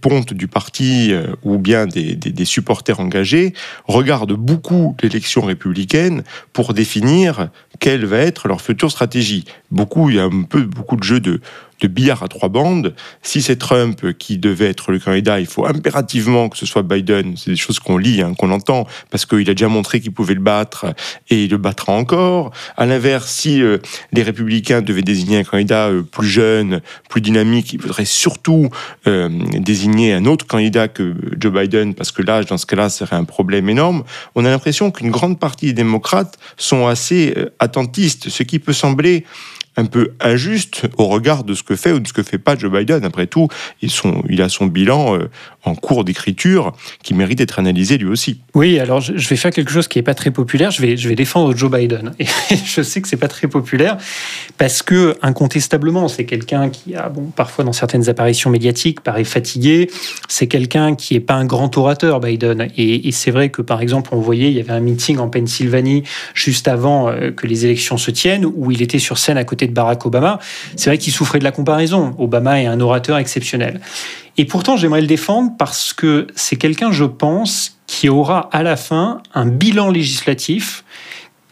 pontes 0.02 0.34
du 0.34 0.48
parti 0.48 1.12
euh, 1.12 1.28
ou 1.44 1.58
bien 1.58 1.88
des, 1.88 2.16
des, 2.16 2.46
supporters 2.46 3.00
engagés, 3.00 3.54
regardent 3.88 4.34
beaucoup 4.34 4.96
l'élection 5.02 5.42
républicaine 5.42 6.24
pour 6.54 6.74
définir 6.74 7.50
quelle 7.80 8.06
va 8.06 8.18
être 8.20 8.48
leur 8.48 8.62
future 8.62 8.92
stratégie. 8.92 9.46
Beaucoup, 9.72 10.10
il 10.10 10.18
y 10.18 10.20
a 10.20 10.26
un 10.26 10.44
peu 10.44 10.62
beaucoup 10.62 10.96
de 10.96 11.04
jeux 11.04 11.20
de, 11.20 11.42
de 11.82 11.88
billard 11.88 12.24
à 12.24 12.28
trois 12.28 12.50
bandes. 12.50 12.94
Si 13.22 13.42
c'est 13.42 13.58
Trump 13.58 14.14
qui 14.18 14.38
devait 14.38 14.68
être 14.68 14.92
le 14.92 15.00
candidat, 15.00 15.40
il 15.40 15.46
faut 15.46 15.66
impérativement 15.66 16.50
que 16.50 16.58
ce 16.58 16.66
soit 16.66 16.84
Biden. 16.84 17.36
C'est 17.38 17.52
des 17.52 17.58
choses 17.58 17.80
qu'on 17.80 17.98
lit, 17.98 18.22
hein, 18.22 18.34
qu'on 18.34 18.52
entend, 18.52 18.88
parce 19.10 19.26
qu'il 19.26 19.50
a 19.50 19.54
déjà 19.54 19.68
montré 19.68 20.00
qu'il 20.00 20.12
pouvait 20.12 20.34
le 20.34 20.42
battre 20.42 20.94
et 21.30 21.44
il 21.44 21.52
le 21.52 21.58
battra 21.58 21.94
encore. 21.94 22.52
À 22.78 22.86
l'inverse, 22.86 23.30
si 23.30 23.62
euh, 23.62 23.78
les 24.14 24.24
républicains 24.24 24.82
devaient 24.82 25.02
désigner 25.02 25.38
un 25.38 25.44
candidat 25.44 25.88
euh, 25.88 26.02
plus 26.02 26.28
jeune, 26.28 26.82
plus 27.10 27.22
dynamique, 27.22 27.74
il 27.74 27.82
faudrait 27.82 28.06
surtout 28.06 28.70
euh, 29.08 29.30
désigner 29.54 30.14
un 30.14 30.26
autre 30.26 30.48
candidat 30.48 30.88
que 30.88 31.16
Joe 31.38 31.54
Biden, 31.54 31.94
parce 31.94 32.12
que 32.12 32.22
l'âge, 32.22 32.46
dans 32.46 32.58
ce 32.58 32.66
cas-là, 32.66 32.90
serait 32.90 33.16
un 33.16 33.26
problème 33.26 33.70
énorme. 33.70 34.04
On 34.36 34.46
a 34.46 34.50
l'impression 34.50 34.92
qu'une 34.92 35.12
grande 35.12 35.40
partie 35.40 35.68
des 35.68 35.74
démocrates 35.74 36.38
sont 36.58 36.88
assez 36.88 37.36
attentistes, 37.60 38.30
ce 38.30 38.44
qui 38.44 38.60
peut 38.60 38.74
sembler 38.74 39.26
un 39.78 39.86
peu 39.86 40.14
injuste 40.20 40.88
au 40.98 41.06
regard 41.08 41.44
de 41.44 41.54
ce 41.54 41.64
que 41.64 41.76
fait 41.76 41.92
ou 41.92 42.00
de 42.00 42.08
ce 42.08 42.14
que 42.14 42.24
fait 42.24 42.38
pas 42.38 42.58
Joe 42.58 42.72
Biden. 42.72 43.04
Après 43.04 43.28
tout, 43.28 43.48
il 43.82 44.42
a 44.42 44.50
son 44.50 44.66
bilan 44.68 45.18
euh, 45.18 45.30
en 45.66 45.76
cours 45.76 46.04
d'écriture 46.04 46.74
qui 47.04 47.14
mérite 47.14 47.40
d'être 47.40 47.60
analysé 47.60 47.98
lui 47.98 48.08
aussi. 48.08 48.40
Oui, 48.54 48.80
alors 48.80 49.02
je 49.02 49.28
vais 49.28 49.36
faire 49.36 49.52
quelque 49.52 49.72
chose 49.72 49.88
qui 49.88 49.98
n'est 49.98 50.04
pas 50.04 50.14
très 50.14 50.32
populaire. 50.32 50.72
Je 50.72 50.82
vais, 50.82 50.98
je 50.98 51.10
vais 51.10 51.16
défendre 51.16 51.56
Joe 51.56 51.72
Biden. 51.72 52.14
Et 52.20 52.26
je 52.66 52.82
sais 52.82 53.02
que 53.02 53.08
c'est 53.08 53.18
pas 53.18 53.28
très 53.28 53.48
populaire 53.48 53.98
parce 54.58 54.82
que 54.82 55.18
incontestablement, 55.22 56.08
c'est 56.08 56.26
quelqu'un 56.26 56.70
qui 56.70 56.96
a, 56.96 57.10
bon, 57.10 57.26
parfois 57.36 57.66
dans 57.66 57.74
certaines 57.74 58.10
apparitions 58.10 58.50
médiatiques, 58.50 59.02
paraît 59.02 59.24
fatigué. 59.24 59.90
C'est 60.28 60.48
quelqu'un 60.48 60.96
qui 60.96 61.16
est 61.16 61.20
pas 61.20 61.34
un 61.34 61.46
grand 61.46 61.76
orateur, 61.78 62.20
Biden. 62.20 62.68
Et, 62.78 63.08
et 63.08 63.12
c'est 63.12 63.32
vrai 63.32 63.50
que 63.50 63.62
par 63.62 63.82
exemple, 63.82 64.10
on 64.14 64.20
voyait, 64.20 64.50
il 64.50 64.58
y 64.58 64.60
avait 64.60 64.74
un 64.74 64.80
meeting 64.80 65.18
en 65.18 65.30
Pennsylvanie 65.30 66.04
juste 66.34 66.68
avant 66.68 67.10
euh, 67.10 67.32
que 67.32 67.48
les 67.48 67.66
élections 67.66 67.98
se 67.98 68.12
tiennent 68.12 68.46
où 68.46 68.72
il 68.72 68.82
était 68.82 69.00
sur 69.00 69.18
scène 69.18 69.38
à 69.38 69.44
côté 69.44 69.68
de 69.68 69.74
Barack 69.74 70.06
Obama. 70.06 70.40
C'est 70.76 70.90
vrai 70.90 70.98
qu'il 70.98 71.14
souffrait 71.14 71.40
de 71.40 71.44
la 71.44 71.52
comparaison. 71.52 72.16
Obama 72.18 72.62
est 72.62 72.68
un 72.68 72.80
orateur 72.80 73.18
exceptionnel. 73.18 73.80
Et 74.38 74.46
pourtant, 74.46 74.78
j'aimerais 74.78 75.02
le 75.02 75.08
défendre 75.08 75.52
parce 75.58 75.94
que 75.94 76.28
c'est 76.36 76.58
quelqu'un, 76.58 76.92
je 76.92 77.06
pense, 77.06 77.78
qui 77.88 78.10
aura 78.10 78.50
à 78.52 78.64
la 78.64 78.76
fin 78.76 79.22
un 79.34 79.46
bilan 79.46 79.90
législatif 79.90 80.84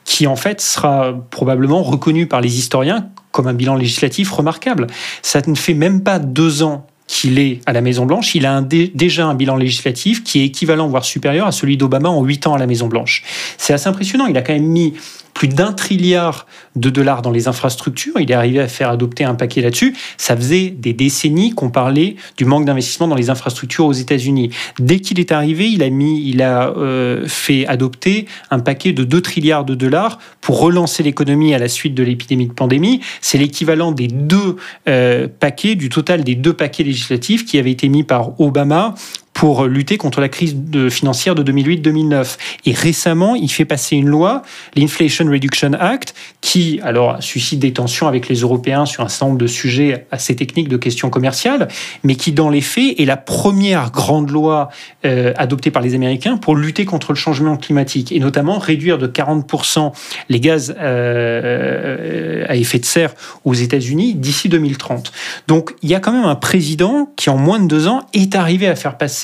qui, 0.05 0.27
en 0.27 0.35
fait, 0.35 0.59
sera 0.59 1.13
probablement 1.29 1.81
reconnu 1.81 2.27
par 2.27 2.41
les 2.41 2.57
historiens 2.57 3.09
comme 3.31 3.47
un 3.47 3.53
bilan 3.53 3.75
législatif 3.75 4.31
remarquable. 4.31 4.87
Ça 5.21 5.41
ne 5.47 5.55
fait 5.55 5.73
même 5.73 6.03
pas 6.03 6.19
deux 6.19 6.63
ans 6.63 6.87
qu'il 7.07 7.39
est 7.39 7.61
à 7.65 7.73
la 7.73 7.81
Maison-Blanche, 7.81 8.33
il 8.35 8.45
a 8.45 8.61
déjà 8.61 9.25
un 9.27 9.35
bilan 9.35 9.55
législatif 9.55 10.23
qui 10.23 10.39
est 10.39 10.45
équivalent, 10.45 10.87
voire 10.87 11.03
supérieur 11.03 11.47
à 11.47 11.51
celui 11.51 11.77
d'Obama 11.77 12.09
en 12.09 12.23
huit 12.23 12.47
ans 12.47 12.53
à 12.53 12.57
la 12.57 12.65
Maison-Blanche. 12.65 13.23
C'est 13.57 13.73
assez 13.73 13.87
impressionnant. 13.87 14.25
Il 14.25 14.37
a 14.37 14.41
quand 14.41 14.53
même 14.53 14.63
mis 14.63 14.93
plus 15.33 15.47
d'un 15.47 15.73
trilliard 15.73 16.45
de 16.75 16.89
dollars 16.89 17.21
dans 17.21 17.31
les 17.31 17.47
infrastructures. 17.47 18.13
Il 18.19 18.31
est 18.31 18.35
arrivé 18.35 18.59
à 18.59 18.67
faire 18.67 18.89
adopter 18.89 19.23
un 19.23 19.35
paquet 19.35 19.61
là-dessus. 19.61 19.95
Ça 20.17 20.35
faisait 20.35 20.69
des 20.69 20.93
décennies 20.93 21.51
qu'on 21.51 21.69
parlait 21.69 22.15
du 22.37 22.45
manque 22.45 22.65
d'investissement 22.65 23.07
dans 23.07 23.15
les 23.15 23.29
infrastructures 23.29 23.85
aux 23.85 23.93
États-Unis. 23.93 24.51
Dès 24.79 24.99
qu'il 24.99 25.19
est 25.19 25.31
arrivé, 25.31 25.69
il 25.69 25.83
a 25.83 25.89
mis, 25.89 26.27
il 26.27 26.41
a 26.41 26.69
euh, 26.69 27.27
fait 27.27 27.65
adopter 27.67 28.27
un 28.51 28.59
paquet 28.59 28.93
de 28.93 29.03
2 29.03 29.21
trilliards 29.21 29.65
de 29.65 29.75
dollars 29.75 30.19
pour 30.41 30.59
relancer 30.59 31.03
l'économie 31.03 31.53
à 31.53 31.59
la 31.59 31.67
suite 31.67 31.93
de 31.93 32.03
l'épidémie 32.03 32.47
de 32.47 32.53
pandémie. 32.53 33.01
C'est 33.21 33.37
l'équivalent 33.37 33.91
des 33.91 34.07
deux 34.07 34.57
euh, 34.87 35.27
paquets, 35.39 35.75
du 35.75 35.89
total 35.89 36.23
des 36.23 36.35
deux 36.35 36.53
paquets 36.53 36.83
législatifs 36.83 37.45
qui 37.45 37.57
avaient 37.57 37.71
été 37.71 37.89
mis 37.89 38.03
par 38.03 38.39
Obama 38.39 38.95
pour 39.33 39.65
lutter 39.65 39.97
contre 39.97 40.21
la 40.21 40.29
crise 40.29 40.55
financière 40.89 41.35
de 41.35 41.51
2008-2009. 41.51 42.37
Et 42.65 42.73
récemment, 42.73 43.35
il 43.35 43.51
fait 43.51 43.65
passer 43.65 43.95
une 43.95 44.07
loi, 44.07 44.43
l'Inflation 44.75 45.25
Reduction 45.25 45.73
Act, 45.73 46.13
qui 46.41 46.79
alors 46.83 47.21
suscite 47.21 47.59
des 47.59 47.73
tensions 47.73 48.07
avec 48.07 48.29
les 48.29 48.35
Européens 48.35 48.85
sur 48.85 49.03
un 49.03 49.09
certain 49.09 49.27
nombre 49.27 49.39
de 49.39 49.47
sujets 49.47 50.05
assez 50.11 50.35
techniques 50.35 50.69
de 50.69 50.77
questions 50.77 51.09
commerciales, 51.09 51.67
mais 52.03 52.15
qui 52.15 52.31
dans 52.31 52.49
les 52.49 52.61
faits 52.61 52.99
est 52.99 53.05
la 53.05 53.17
première 53.17 53.91
grande 53.91 54.29
loi 54.29 54.69
euh, 55.05 55.33
adoptée 55.35 55.71
par 55.71 55.81
les 55.81 55.95
Américains 55.95 56.37
pour 56.37 56.55
lutter 56.55 56.85
contre 56.85 57.11
le 57.11 57.17
changement 57.17 57.57
climatique 57.57 58.11
et 58.11 58.19
notamment 58.19 58.59
réduire 58.59 58.97
de 58.97 59.07
40% 59.07 59.91
les 60.29 60.39
gaz 60.39 60.75
euh, 60.79 62.45
à 62.47 62.55
effet 62.55 62.79
de 62.79 62.85
serre 62.85 63.13
aux 63.45 63.53
États-Unis 63.53 64.13
d'ici 64.15 64.49
2030. 64.49 65.11
Donc 65.47 65.73
il 65.81 65.89
y 65.89 65.95
a 65.95 65.99
quand 65.99 66.11
même 66.11 66.25
un 66.25 66.35
président 66.35 67.11
qui 67.15 67.29
en 67.29 67.37
moins 67.37 67.59
de 67.59 67.67
deux 67.67 67.87
ans 67.87 68.01
est 68.13 68.35
arrivé 68.35 68.67
à 68.67 68.75
faire 68.75 68.97
passer 68.97 69.22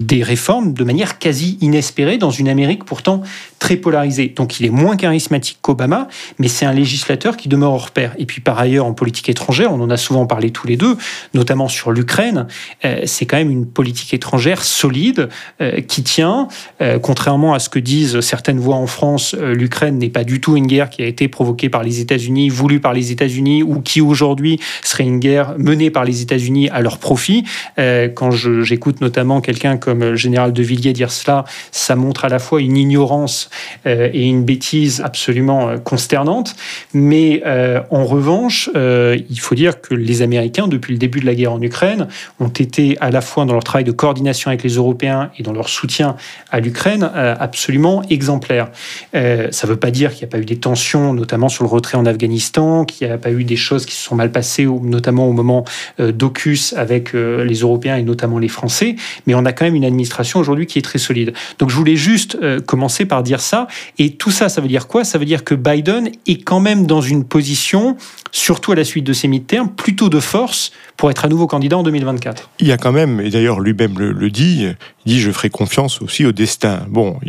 des 0.00 0.22
réformes 0.22 0.72
de 0.72 0.84
manière 0.84 1.18
quasi 1.18 1.58
inespérée 1.60 2.18
dans 2.18 2.30
une 2.30 2.48
Amérique 2.48 2.84
pourtant 2.84 3.22
très 3.58 3.76
polarisée. 3.76 4.32
Donc 4.34 4.60
il 4.60 4.66
est 4.66 4.70
moins 4.70 4.96
charismatique 4.96 5.58
qu'Obama, 5.62 6.08
mais 6.38 6.48
c'est 6.48 6.66
un 6.66 6.72
législateur 6.72 7.36
qui 7.36 7.48
demeure 7.48 7.72
hors 7.72 7.90
pair. 7.90 8.14
Et 8.18 8.26
puis 8.26 8.40
par 8.40 8.58
ailleurs, 8.58 8.86
en 8.86 8.92
politique 8.92 9.28
étrangère, 9.28 9.72
on 9.72 9.80
en 9.80 9.90
a 9.90 9.96
souvent 9.96 10.26
parlé 10.26 10.50
tous 10.50 10.66
les 10.66 10.76
deux, 10.76 10.96
notamment 11.34 11.68
sur 11.68 11.90
l'Ukraine, 11.90 12.46
euh, 12.84 13.02
c'est 13.04 13.26
quand 13.26 13.36
même 13.36 13.50
une 13.50 13.66
politique 13.66 14.14
étrangère 14.14 14.64
solide 14.64 15.28
euh, 15.60 15.80
qui 15.80 16.02
tient. 16.02 16.48
Euh, 16.80 16.98
contrairement 16.98 17.54
à 17.54 17.58
ce 17.58 17.68
que 17.68 17.78
disent 17.78 18.20
certaines 18.20 18.58
voix 18.58 18.76
en 18.76 18.86
France, 18.86 19.34
l'Ukraine 19.34 19.98
n'est 19.98 20.08
pas 20.08 20.24
du 20.24 20.40
tout 20.40 20.56
une 20.56 20.66
guerre 20.66 20.90
qui 20.90 21.02
a 21.02 21.06
été 21.06 21.28
provoquée 21.28 21.68
par 21.68 21.82
les 21.82 22.00
États-Unis, 22.00 22.48
voulue 22.48 22.80
par 22.80 22.92
les 22.92 23.12
États-Unis, 23.12 23.62
ou 23.62 23.80
qui 23.80 24.00
aujourd'hui 24.00 24.60
serait 24.82 25.04
une 25.04 25.18
guerre 25.18 25.54
menée 25.58 25.90
par 25.90 26.04
les 26.04 26.22
États-Unis 26.22 26.68
à 26.70 26.80
leur 26.80 26.98
profit. 26.98 27.44
quand 27.76 28.30
j'écoute 28.30 29.00
notamment 29.00 29.40
quelqu'un 29.40 29.76
comme 29.76 30.14
général 30.14 30.52
de 30.52 30.62
Villiers 30.62 30.92
dire 30.92 31.10
cela, 31.10 31.44
ça 31.72 31.96
montre 31.96 32.24
à 32.24 32.28
la 32.28 32.38
fois 32.38 32.60
une 32.60 32.76
ignorance 32.76 33.47
euh, 33.86 34.08
et 34.12 34.24
une 34.24 34.44
bêtise 34.44 35.00
absolument 35.04 35.68
euh, 35.68 35.76
consternante. 35.78 36.54
Mais 36.92 37.42
euh, 37.46 37.80
en 37.90 38.04
revanche, 38.04 38.70
il 38.74 39.40
faut 39.40 39.54
dire 39.54 39.80
que 39.80 39.94
les 39.94 40.22
Américains, 40.22 40.68
depuis 40.68 40.92
le 40.92 40.98
début 40.98 41.20
de 41.20 41.26
la 41.26 41.34
guerre 41.34 41.52
en 41.52 41.62
Ukraine, 41.62 42.08
ont 42.40 42.48
été 42.48 42.96
à 43.00 43.10
la 43.10 43.20
fois 43.20 43.44
dans 43.44 43.52
leur 43.52 43.64
travail 43.64 43.84
de 43.84 43.92
coordination 43.92 44.48
avec 44.48 44.62
les 44.62 44.74
Européens 44.74 45.30
et 45.38 45.42
dans 45.42 45.52
leur 45.52 45.68
soutien 45.68 46.16
à 46.50 46.60
l'Ukraine 46.60 47.02
absolument 47.04 48.02
exemplaires. 48.10 48.70
ça 49.12 49.18
ne 49.18 49.66
veut 49.66 49.76
pas 49.76 49.90
dire 49.90 50.10
qu'il 50.10 50.20
n'y 50.20 50.30
a 50.30 50.32
pas 50.32 50.38
eu 50.38 50.44
des 50.44 50.58
tensions, 50.58 51.12
notamment 51.14 51.48
sur 51.48 51.64
le 51.64 51.70
retrait 51.70 51.98
en 51.98 52.06
Afghanistan, 52.06 52.84
qu'il 52.84 53.06
n'y 53.06 53.12
a 53.12 53.18
pas 53.18 53.30
eu 53.30 53.44
des 53.44 53.56
choses 53.56 53.86
qui 53.86 53.94
se 53.94 54.02
sont 54.02 54.14
mal 54.14 54.32
passées, 54.32 54.66
notamment 54.66 55.28
au 55.28 55.32
moment 55.32 55.64
d'Ocus 55.98 56.74
avec 56.74 57.12
les 57.12 57.60
Européens 57.60 57.96
et 57.96 58.02
notamment 58.02 58.38
les 58.38 58.48
Français. 58.48 58.96
Mais 59.26 59.34
on 59.34 59.44
a 59.44 59.52
quand 59.52 59.64
même 59.64 59.76
une 59.76 59.84
administration 59.84 60.40
aujourd'hui 60.40 60.66
qui 60.66 60.78
est 60.78 60.82
très 60.82 60.98
solide. 60.98 61.32
Donc 61.58 61.70
je 61.70 61.76
voulais 61.76 61.96
juste 61.96 62.38
commencer 62.66 63.04
par 63.04 63.22
dire 63.22 63.37
ça. 63.38 63.66
Et 63.98 64.14
tout 64.14 64.30
ça, 64.30 64.48
ça 64.48 64.60
veut 64.60 64.68
dire 64.68 64.86
quoi? 64.86 65.04
Ça 65.04 65.18
veut 65.18 65.24
dire 65.24 65.44
que 65.44 65.54
Biden 65.54 66.10
est 66.26 66.42
quand 66.42 66.60
même 66.60 66.86
dans 66.86 67.00
une 67.00 67.24
position, 67.24 67.96
surtout 68.32 68.72
à 68.72 68.74
la 68.74 68.84
suite 68.84 69.04
de 69.04 69.12
ces 69.12 69.28
mi-termes, 69.28 69.70
plutôt 69.70 70.08
de 70.08 70.20
force 70.20 70.72
pour 70.98 71.10
être 71.12 71.24
à 71.24 71.28
nouveau 71.28 71.46
candidat 71.46 71.78
en 71.78 71.84
2024. 71.84 72.50
Il 72.58 72.66
y 72.66 72.72
a 72.72 72.76
quand 72.76 72.90
même, 72.90 73.20
et 73.20 73.30
d'ailleurs 73.30 73.60
lui-même 73.60 73.98
le, 73.98 74.30
dit, 74.30 74.66
il 75.06 75.12
dit 75.12 75.20
je 75.20 75.30
ferai 75.30 75.48
confiance 75.48 76.02
aussi 76.02 76.26
au 76.26 76.32
destin. 76.32 76.84
Bon, 76.88 77.20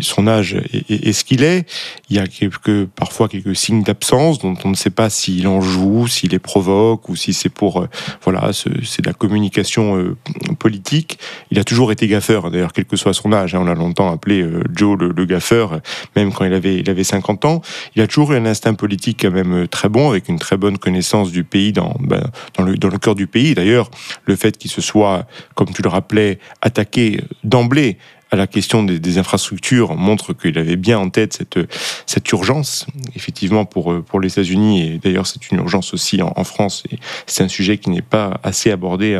son 0.00 0.26
âge 0.26 0.56
est, 0.90 1.12
ce 1.12 1.24
qu'il 1.24 1.44
est. 1.44 1.70
Il 2.10 2.16
y 2.16 2.18
a 2.18 2.26
quelques, 2.26 2.86
parfois 2.86 3.28
quelques 3.28 3.54
signes 3.54 3.84
d'absence 3.84 4.40
dont 4.40 4.56
on 4.64 4.70
ne 4.70 4.74
sait 4.74 4.90
pas 4.90 5.08
s'il 5.08 5.46
en 5.46 5.60
joue, 5.60 6.08
s'il 6.08 6.30
les 6.30 6.40
provoque 6.40 7.08
ou 7.08 7.14
si 7.14 7.32
c'est 7.32 7.48
pour, 7.48 7.82
euh, 7.82 7.88
voilà, 8.24 8.50
c'est 8.52 9.02
de 9.02 9.06
la 9.06 9.14
communication 9.14 9.96
euh, 9.96 10.16
politique. 10.58 11.20
il 11.52 11.60
a 11.60 11.64
toujours 11.64 11.92
été 11.92 12.08
gaffeur, 12.08 12.50
d'ailleurs, 12.50 12.72
quel 12.72 12.86
que 12.86 12.96
soit 12.96 13.14
son 13.14 13.32
âge. 13.32 13.54
Hein, 13.54 13.60
on 13.62 13.64
l'a 13.64 13.74
longtemps 13.74 14.12
appelé 14.12 14.44
Joe 14.74 14.98
le, 14.98 15.24
gaffeur, 15.26 15.80
même 16.16 16.32
quand 16.32 16.44
il 16.44 16.52
avait, 16.52 16.80
il 16.80 16.90
avait 16.90 17.04
50 17.04 17.44
ans. 17.44 17.62
Il 17.94 18.02
a 18.02 18.08
toujours 18.08 18.32
eu 18.32 18.36
un 18.36 18.46
instinct 18.46 18.74
politique 18.74 19.20
quand 19.22 19.30
même 19.30 19.68
très 19.68 19.88
bon, 19.88 20.10
avec 20.10 20.28
une 20.28 20.40
très 20.40 20.56
bonne 20.56 20.76
connaissance 20.76 21.30
du 21.30 21.44
pays 21.44 21.72
dans, 21.72 21.94
ben, 22.00 22.24
dans, 22.58 22.64
le, 22.64 22.76
dans 22.76 22.88
le 22.88 22.98
cœur 22.98 23.11
du 23.14 23.26
pays. 23.26 23.54
D'ailleurs, 23.54 23.90
le 24.24 24.36
fait 24.36 24.58
qu'il 24.58 24.70
se 24.70 24.80
soit, 24.80 25.26
comme 25.54 25.72
tu 25.72 25.82
le 25.82 25.88
rappelais, 25.88 26.38
attaqué 26.60 27.20
d'emblée 27.44 27.98
à 28.32 28.36
la 28.36 28.46
question 28.46 28.82
des, 28.82 29.18
infrastructures 29.18 29.94
montre 29.94 30.32
qu'il 30.32 30.56
avait 30.56 30.76
bien 30.76 30.98
en 30.98 31.10
tête 31.10 31.34
cette, 31.34 31.58
cette 32.06 32.30
urgence, 32.32 32.86
effectivement, 33.14 33.66
pour, 33.66 34.02
pour 34.02 34.20
les 34.20 34.28
États-Unis. 34.28 34.82
Et 34.82 34.98
d'ailleurs, 34.98 35.26
c'est 35.26 35.50
une 35.50 35.58
urgence 35.58 35.92
aussi 35.92 36.22
en, 36.22 36.44
France. 36.44 36.82
Et 36.90 36.98
c'est 37.26 37.44
un 37.44 37.48
sujet 37.48 37.76
qui 37.76 37.90
n'est 37.90 38.00
pas 38.00 38.40
assez 38.42 38.70
abordé, 38.70 39.16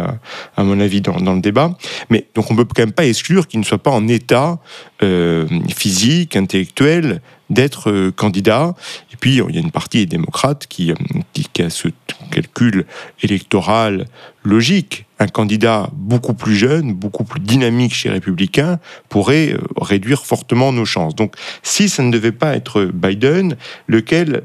à, 0.56 0.64
mon 0.64 0.80
avis, 0.80 1.02
dans, 1.02 1.20
dans, 1.20 1.34
le 1.34 1.42
débat. 1.42 1.76
Mais 2.08 2.26
donc, 2.34 2.50
on 2.50 2.56
peut 2.56 2.64
quand 2.64 2.82
même 2.82 2.92
pas 2.92 3.04
exclure 3.04 3.46
qu'il 3.46 3.60
ne 3.60 3.66
soit 3.66 3.82
pas 3.82 3.90
en 3.90 4.08
état 4.08 4.58
euh, 5.02 5.46
physique, 5.68 6.34
intellectuel, 6.34 7.20
d'être 7.52 7.90
euh, 7.90 8.10
candidat. 8.10 8.74
Et 9.12 9.16
puis, 9.16 9.34
il 9.34 9.54
y 9.54 9.58
a 9.58 9.60
une 9.60 9.70
partie 9.70 9.98
des 9.98 10.06
démocrates 10.06 10.66
qui, 10.66 10.90
euh, 10.90 10.94
qui, 11.32 11.62
a 11.62 11.70
ce 11.70 11.88
calcul 12.30 12.86
électoral 13.22 14.06
logique. 14.42 15.06
Un 15.18 15.28
candidat 15.28 15.88
beaucoup 15.92 16.34
plus 16.34 16.56
jeune, 16.56 16.94
beaucoup 16.94 17.24
plus 17.24 17.40
dynamique 17.40 17.94
chez 17.94 18.08
les 18.08 18.14
Républicains 18.14 18.80
pourrait 19.08 19.52
euh, 19.52 19.58
réduire 19.80 20.24
fortement 20.24 20.72
nos 20.72 20.84
chances. 20.84 21.14
Donc, 21.14 21.34
si 21.62 21.88
ça 21.88 22.02
ne 22.02 22.10
devait 22.10 22.32
pas 22.32 22.56
être 22.56 22.84
Biden, 22.84 23.56
lequel, 23.86 24.42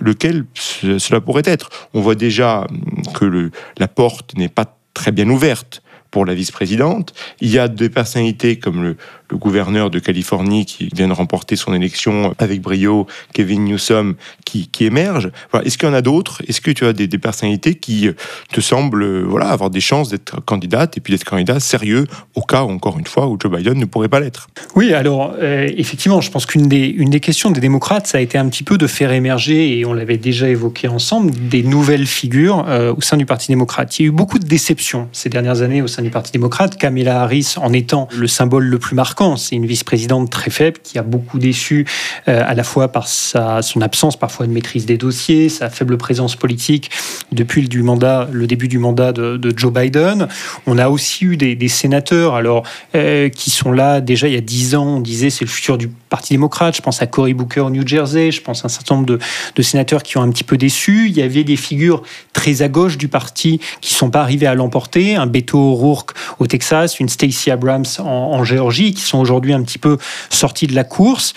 lequel 0.00 0.44
cela 0.54 1.20
pourrait 1.20 1.42
être? 1.44 1.70
On 1.94 2.00
voit 2.00 2.14
déjà 2.14 2.66
que 3.14 3.50
la 3.78 3.88
porte 3.88 4.36
n'est 4.36 4.48
pas 4.48 4.76
très 4.94 5.12
bien 5.12 5.28
ouverte 5.28 5.82
pour 6.10 6.24
la 6.24 6.34
vice-présidente. 6.34 7.14
Il 7.40 7.50
y 7.50 7.58
a 7.58 7.68
des 7.68 7.88
personnalités 7.88 8.58
comme 8.58 8.82
le, 8.82 8.96
le 9.30 9.36
gouverneur 9.36 9.90
de 9.90 9.98
Californie 9.98 10.66
qui 10.66 10.88
vient 10.94 11.08
de 11.08 11.12
remporter 11.12 11.56
son 11.56 11.72
élection 11.72 12.34
avec 12.38 12.60
brio, 12.60 13.06
Kevin 13.32 13.64
Newsom, 13.64 14.14
qui, 14.44 14.68
émerge. 14.80 15.30
Est-ce 15.64 15.76
qu'il 15.76 15.88
y 15.88 15.92
en 15.92 15.94
a 15.94 16.00
d'autres? 16.00 16.42
Est-ce 16.48 16.60
que 16.60 16.70
tu 16.70 16.86
as 16.86 16.92
des, 16.92 17.06
personnalités 17.18 17.74
qui 17.74 18.08
euh, 18.08 18.14
te 18.50 18.62
semblent 18.62 19.02
euh, 19.02 19.24
voilà, 19.28 19.50
avoir 19.50 19.68
des 19.68 19.80
chances 19.80 20.08
d'être 20.08 20.42
candidate 20.44 20.96
et 20.96 21.00
puis 21.00 21.12
d'être 21.12 21.24
candidat 21.24 21.60
sérieux 21.60 22.06
au 22.34 22.40
cas, 22.40 22.62
encore 22.62 22.98
une 22.98 23.06
fois, 23.06 23.28
où 23.28 23.36
Joe 23.38 23.52
Biden 23.52 23.78
ne 23.78 23.84
pourrait 23.84 24.08
pas 24.08 24.20
l'être? 24.20 24.48
Oui, 24.74 24.94
alors 24.94 25.34
euh, 25.38 25.68
effectivement, 25.76 26.22
je 26.22 26.30
pense 26.30 26.46
qu'une 26.46 26.66
des, 26.66 26.86
une 26.86 27.10
des 27.10 27.20
questions 27.20 27.50
des 27.50 27.60
démocrates, 27.60 28.06
ça 28.06 28.18
a 28.18 28.20
été 28.22 28.38
un 28.38 28.48
petit 28.48 28.62
peu 28.62 28.78
de 28.78 28.86
faire 28.86 29.12
émerger, 29.12 29.78
et 29.78 29.84
on 29.84 29.92
l'avait 29.92 30.16
déjà 30.16 30.48
évoqué 30.48 30.88
ensemble, 30.88 31.30
des 31.30 31.62
nouvelles 31.62 32.06
figures 32.06 32.64
au 32.96 33.00
sein 33.02 33.16
du 33.18 33.26
Parti 33.26 33.48
démocrate. 33.48 33.98
Il 33.98 34.02
y 34.02 34.04
a 34.06 34.08
eu 34.08 34.12
beaucoup 34.12 34.38
de 34.38 34.46
déceptions 34.46 35.08
ces 35.12 35.28
dernières 35.28 35.60
années 35.60 35.82
au 35.82 35.86
sein 35.86 36.02
du 36.02 36.10
Parti 36.10 36.32
démocrate, 36.32 36.76
Kamala 36.76 37.20
Harris 37.20 37.54
en 37.58 37.72
étant 37.72 38.08
le 38.16 38.26
symbole 38.26 38.64
le 38.64 38.78
plus 38.78 38.94
marquant 38.94 39.19
c'est 39.36 39.54
une 39.54 39.66
vice-présidente 39.66 40.30
très 40.30 40.50
faible 40.50 40.78
qui 40.82 40.98
a 40.98 41.02
beaucoup 41.02 41.38
déçu 41.38 41.86
euh, 42.28 42.42
à 42.46 42.54
la 42.54 42.64
fois 42.64 42.88
par 42.88 43.06
sa, 43.06 43.60
son 43.60 43.82
absence 43.82 44.18
parfois 44.18 44.46
de 44.46 44.52
maîtrise 44.52 44.86
des 44.86 44.96
dossiers, 44.96 45.48
sa 45.48 45.68
faible 45.68 45.98
présence 45.98 46.36
politique 46.36 46.90
depuis 47.30 47.60
le, 47.60 48.46
début 48.46 48.68
du 48.68 48.78
mandat 48.78 49.12
de, 49.12 49.52
Joe 49.54 49.72
Biden. 49.72 50.28
On 50.66 50.78
a 50.78 50.88
aussi 50.88 51.26
eu 51.26 51.36
des, 51.36 51.68
sénateurs 51.68 52.34
alors 52.34 52.64
euh, 52.94 53.28
qui 53.28 53.50
sont 53.50 53.72
là 53.72 54.00
déjà 54.00 54.26
il 54.26 54.34
y 54.34 54.38
a 54.38 54.40
dix 54.40 54.74
ans. 54.74 54.96
On 54.96 55.00
disait 55.00 55.30
c'est 55.30 55.44
le 55.44 55.50
futur 55.50 55.76
du 55.76 55.90
Parti 56.10 56.34
démocrate. 56.34 56.76
Je 56.76 56.82
pense 56.82 57.00
à 57.00 57.06
Cory 57.06 57.34
Booker 57.34 57.60
au 57.60 57.70
New 57.70 57.86
Jersey. 57.86 58.32
Je 58.32 58.42
pense 58.42 58.64
à 58.64 58.66
un 58.66 58.68
certain 58.68 58.96
nombre 58.96 59.18
de, 59.54 59.62
sénateurs 59.62 60.02
qui 60.02 60.18
ont 60.18 60.22
un 60.22 60.30
petit 60.30 60.44
peu 60.44 60.56
déçu. 60.56 61.06
Il 61.08 61.16
y 61.16 61.22
avait 61.22 61.44
des 61.44 61.56
figures 61.56 62.02
très 62.32 62.62
à 62.62 62.68
gauche 62.68 62.98
du 62.98 63.08
parti 63.08 63.60
qui 63.80 63.94
sont 63.94 64.10
pas 64.10 64.20
arrivées 64.20 64.46
à 64.46 64.54
l'emporter. 64.54 65.14
Un 65.14 65.26
Beto 65.26 65.58
O'Rourke 65.58 66.12
au 66.38 66.46
Texas, 66.46 66.98
une 67.00 67.08
Stacey 67.08 67.50
Abrams 67.50 67.86
en, 67.98 68.02
en 68.02 68.44
Géorgie, 68.44 68.92
qui 68.92 69.02
sont 69.02 69.18
aujourd'hui 69.18 69.52
un 69.52 69.62
petit 69.62 69.78
peu 69.78 69.98
sortis 70.30 70.66
de 70.66 70.74
la 70.74 70.84
course. 70.84 71.34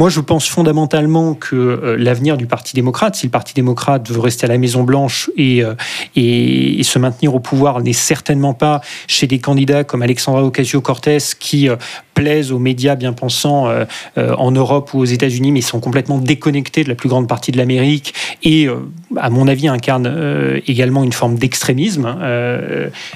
Moi, 0.00 0.08
je 0.08 0.20
pense 0.20 0.48
fondamentalement 0.48 1.34
que 1.34 1.54
euh, 1.54 1.96
l'avenir 1.98 2.38
du 2.38 2.46
Parti 2.46 2.74
démocrate, 2.74 3.16
si 3.16 3.26
le 3.26 3.30
Parti 3.30 3.52
démocrate 3.52 4.10
veut 4.10 4.18
rester 4.18 4.46
à 4.46 4.48
la 4.48 4.56
Maison 4.56 4.82
Blanche 4.82 5.30
et, 5.36 5.62
euh, 5.62 5.74
et, 6.16 6.82
se 6.84 6.98
maintenir 6.98 7.34
au 7.34 7.38
pouvoir, 7.38 7.82
n'est 7.82 7.92
certainement 7.92 8.54
pas 8.54 8.80
chez 9.08 9.26
des 9.26 9.40
candidats 9.40 9.84
comme 9.84 10.00
Alexandra 10.00 10.42
Ocasio-Cortez 10.42 11.18
qui 11.38 11.68
euh, 11.68 11.76
plaisent 12.14 12.50
aux 12.50 12.58
médias 12.58 12.96
bien 12.96 13.14
pensants 13.14 13.68
en 14.16 14.50
Europe 14.50 14.92
ou 14.92 14.98
aux 14.98 15.06
États-Unis, 15.06 15.52
mais 15.52 15.62
sont 15.62 15.80
complètement 15.80 16.18
déconnectés 16.18 16.84
de 16.84 16.90
la 16.90 16.94
plus 16.94 17.08
grande 17.08 17.26
partie 17.26 17.50
de 17.50 17.56
l'Amérique 17.56 18.12
et, 18.42 18.68
à 19.16 19.30
mon 19.30 19.48
avis, 19.48 19.68
incarnent 19.68 20.60
également 20.66 21.02
une 21.02 21.14
forme 21.14 21.36
d'extrémisme 21.36 22.14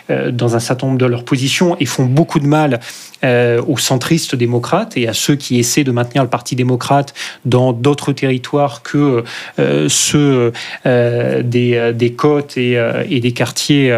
dans 0.08 0.56
un 0.56 0.58
certain 0.58 0.86
nombre 0.86 0.98
de 0.98 1.04
leurs 1.04 1.24
positions 1.24 1.76
et 1.80 1.84
font 1.84 2.06
beaucoup 2.06 2.38
de 2.38 2.46
mal 2.46 2.80
aux 3.22 3.76
centristes 3.76 4.36
démocrates 4.36 4.96
et 4.96 5.06
à 5.06 5.12
ceux 5.12 5.36
qui 5.36 5.58
essaient 5.58 5.84
de 5.84 5.92
maintenir 5.92 6.22
le 6.22 6.30
Parti 6.30 6.56
démocrate 6.56 6.73
dans 7.44 7.72
d'autres 7.72 8.12
territoires 8.12 8.82
que 8.82 9.24
euh, 9.58 9.88
ceux 9.88 10.52
euh, 10.87 11.42
des, 11.42 11.92
des, 11.94 12.12
côtes 12.12 12.56
et, 12.56 12.76
euh, 12.76 13.04
et, 13.08 13.20
des 13.20 13.32
quartiers 13.32 13.94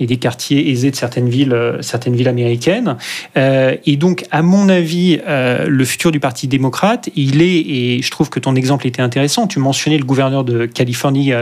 et 0.00 0.06
des 0.06 0.16
quartiers 0.16 0.70
aisés 0.70 0.90
de 0.90 0.96
certaines 0.96 1.28
villes, 1.28 1.56
certaines 1.80 2.14
villes 2.14 2.28
américaines. 2.28 2.96
et 3.36 3.96
donc, 3.96 4.24
à 4.30 4.42
mon 4.42 4.68
avis, 4.68 5.20
le 5.26 5.84
futur 5.84 6.10
du 6.10 6.20
Parti 6.20 6.48
démocrate, 6.48 7.08
il 7.16 7.42
est, 7.42 7.60
et 7.60 8.02
je 8.02 8.10
trouve 8.10 8.30
que 8.30 8.40
ton 8.40 8.54
exemple 8.54 8.86
était 8.86 9.02
intéressant. 9.02 9.46
Tu 9.46 9.58
mentionnais 9.58 9.98
le 9.98 10.04
gouverneur 10.04 10.44
de 10.44 10.66
Californie, 10.66 11.32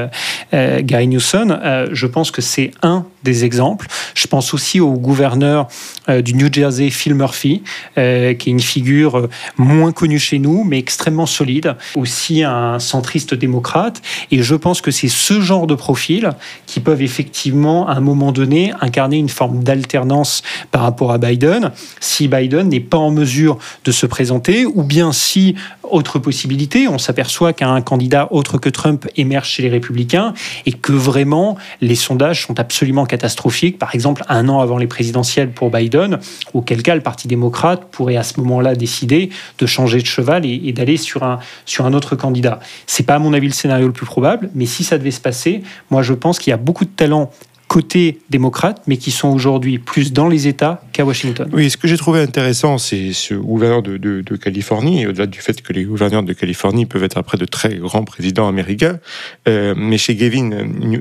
Gary 0.53 1.09
Newsom. 1.09 1.59
je 1.93 2.07
pense 2.07 2.31
que 2.31 2.43
c'est 2.43 2.71
un 2.83 3.07
des 3.23 3.45
exemples. 3.45 3.87
Je 4.15 4.27
pense 4.27 4.55
aussi 4.55 4.81
au 4.81 4.93
gouverneur 4.93 5.69
du 6.09 6.35
New 6.35 6.53
Jersey, 6.53 6.91
Phil 6.91 7.15
Murphy, 7.15 7.63
qui 7.95 8.01
est 8.01 8.47
une 8.47 8.61
figure 8.61 9.29
moins 9.57 9.93
connue 9.93 10.19
chez 10.19 10.39
nous, 10.39 10.60
mais 10.65 10.79
extrêmement 10.79 11.27
solide, 11.27 11.77
aussi 11.97 12.43
un 12.43 12.79
centriste 12.79 13.35
démocrate. 13.35 14.03
Et 14.31 14.43
je 14.43 14.55
pense 14.55 14.81
que 14.81 14.91
c'est 14.91 15.09
ce 15.09 15.41
genre 15.41 15.67
de 15.67 15.75
profil 15.75 16.31
qui 16.67 16.81
peuvent 16.81 17.03
effectivement, 17.03 17.89
à 17.89 17.95
un 17.95 18.01
moment 18.01 18.33
donné, 18.33 18.73
incarner 18.81 19.19
une 19.19 19.29
forme 19.29 19.63
d'alternance 19.63 20.43
par 20.71 20.83
rapport 20.83 21.13
à 21.13 21.19
Biden, 21.19 21.73
si 22.01 22.29
Biden 22.29 22.69
n'est 22.69 22.81
pas 22.81 22.99
en 22.99 23.11
mesure 23.11 23.59
de 23.85 23.93
se 23.93 24.07
présenter, 24.07 24.67
ou 24.67 24.83
bien 24.83 25.13
si, 25.13 25.55
autre 25.83 26.19
possibilité, 26.19 26.89
on 26.89 26.99
s'aperçoit 26.99 27.53
qu'un 27.53 27.81
candidat 27.81 28.29
autre 28.31 28.59
que 28.59 28.69
Trump 28.69 29.07
émerge 29.17 29.49
chez 29.49 29.63
les 29.63 29.69
républicains 29.69 30.35
et 30.67 30.73
que 30.73 30.93
vraiment 30.93 31.57
les 31.81 31.95
sondages 31.95 32.47
sont 32.47 32.59
absolument 32.59 33.07
catastrophiques, 33.07 33.79
par 33.79 33.95
exemple 33.95 34.25
un 34.29 34.49
an 34.49 34.61
avant 34.61 34.79
les 34.79 34.87
présidentielles 34.87 35.51
pour 35.51 35.71
Biden, 35.71 36.19
auquel 36.55 36.83
cas 36.83 36.95
le 36.95 37.01
Parti 37.01 37.29
démocrate 37.29 37.85
pourrait 37.91 38.17
à 38.17 38.23
ce 38.23 38.39
moment-là 38.41 38.75
décider 38.75 39.31
de 39.59 39.67
changer 39.67 40.01
de 40.01 40.07
cheval 40.07 40.45
d'aller 40.73 40.97
sur 40.97 41.23
un, 41.23 41.39
sur 41.65 41.87
un 41.87 41.93
autre 41.93 42.17
candidat. 42.17 42.61
C'est 42.87 43.05
pas 43.05 43.15
à 43.15 43.19
mon 43.19 43.33
avis 43.33 43.47
le 43.47 43.53
scénario 43.53 43.87
le 43.87 43.93
plus 43.93 44.07
probable, 44.07 44.51
mais 44.55 44.67
si 44.67 44.85
ça 44.85 44.99
devait 44.99 45.11
se 45.11 45.21
passer, 45.21 45.63
moi 45.91 46.03
je 46.03 46.15
pense 46.15 46.39
qu'il 46.39 46.51
y 46.51 46.55
a 46.55 46.59
beaucoup 46.59 46.85
de 46.85 46.91
talents 46.91 47.31
côté 47.71 48.19
démocrate, 48.31 48.83
mais 48.89 48.97
qui 48.97 49.13
sont 49.13 49.29
aujourd'hui 49.29 49.79
plus 49.79 50.13
dans 50.13 50.27
les 50.27 50.49
États 50.49 50.83
qu'à 50.93 51.05
Washington. 51.05 51.49
Oui, 51.53 51.71
ce 51.71 51.77
que 51.77 51.87
j'ai 51.87 51.97
trouvé 51.97 52.21
intéressant, 52.21 52.79
c'est 52.79 53.13
ce 53.13 53.35
gouverneur 53.35 53.81
de, 53.81 53.97
de, 53.97 54.37
Californie, 54.37 55.03
et 55.03 55.07
au-delà 55.07 55.27
du 55.27 55.39
fait 55.39 55.63
que 55.63 55.73
les 55.73 55.85
gouverneurs 55.85 56.25
de 56.25 56.33
Californie 56.33 56.85
peuvent 56.85 57.05
être 57.05 57.17
après 57.17 57.39
de 57.39 57.45
très 57.45 57.77
grands 57.77 58.03
présidents 58.03 58.49
américains, 58.49 58.99
euh, 59.47 59.75
mais 59.77 59.99
chez 59.99 60.17
Gavin 60.17 60.51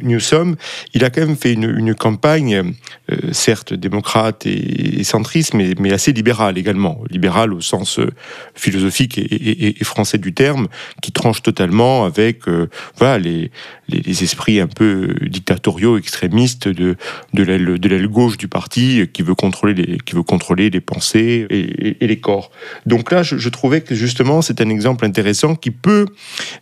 Newsom, 0.03 0.57
il 0.93 1.03
a 1.03 1.09
quand 1.09 1.21
même 1.21 1.35
fait 1.35 1.53
une, 1.53 1.75
une 1.75 1.95
campagne, 1.95 2.75
euh, 3.11 3.15
certes 3.31 3.73
démocrate 3.73 4.45
et, 4.45 5.03
centriste, 5.03 5.55
mais, 5.55 5.73
mais, 5.79 5.91
assez 5.91 6.13
libérale 6.13 6.59
également, 6.59 7.01
libérale 7.09 7.51
au 7.51 7.61
sens 7.61 7.97
euh, 7.97 8.11
philosophique 8.53 9.17
et, 9.17 9.21
et, 9.21 9.81
et, 9.81 9.83
français 9.83 10.19
du 10.19 10.35
terme, 10.35 10.67
qui 11.01 11.11
tranche 11.11 11.41
totalement 11.41 12.05
avec 12.05 12.43
voilà, 12.97 13.17
les, 13.17 13.49
les, 13.89 14.23
esprits 14.23 14.59
un 14.59 14.67
peu 14.67 15.15
dictatoriaux, 15.21 15.97
extrémistes 15.97 16.67
de, 16.67 16.95
de 17.33 17.43
l'aile 17.43 18.07
gauche 18.07 18.37
du 18.37 18.47
parti 18.47 19.07
qui 19.11 19.23
veut 19.23 19.35
contrôler 19.35 19.73
les, 19.73 19.97
qui 19.97 20.15
veut 20.15 20.23
contrôler 20.23 20.69
les 20.69 20.81
pensées 20.81 21.45
et, 21.49 22.07
les 22.07 22.19
corps. 22.19 22.51
Donc 22.85 23.11
là, 23.11 23.23
je, 23.23 23.49
trouvais 23.49 23.81
que 23.81 23.95
justement, 23.95 24.41
c'est 24.41 24.61
un 24.61 24.69
exemple 24.69 25.05
intéressant 25.05 25.55
qui 25.55 25.71
peut, 25.71 26.05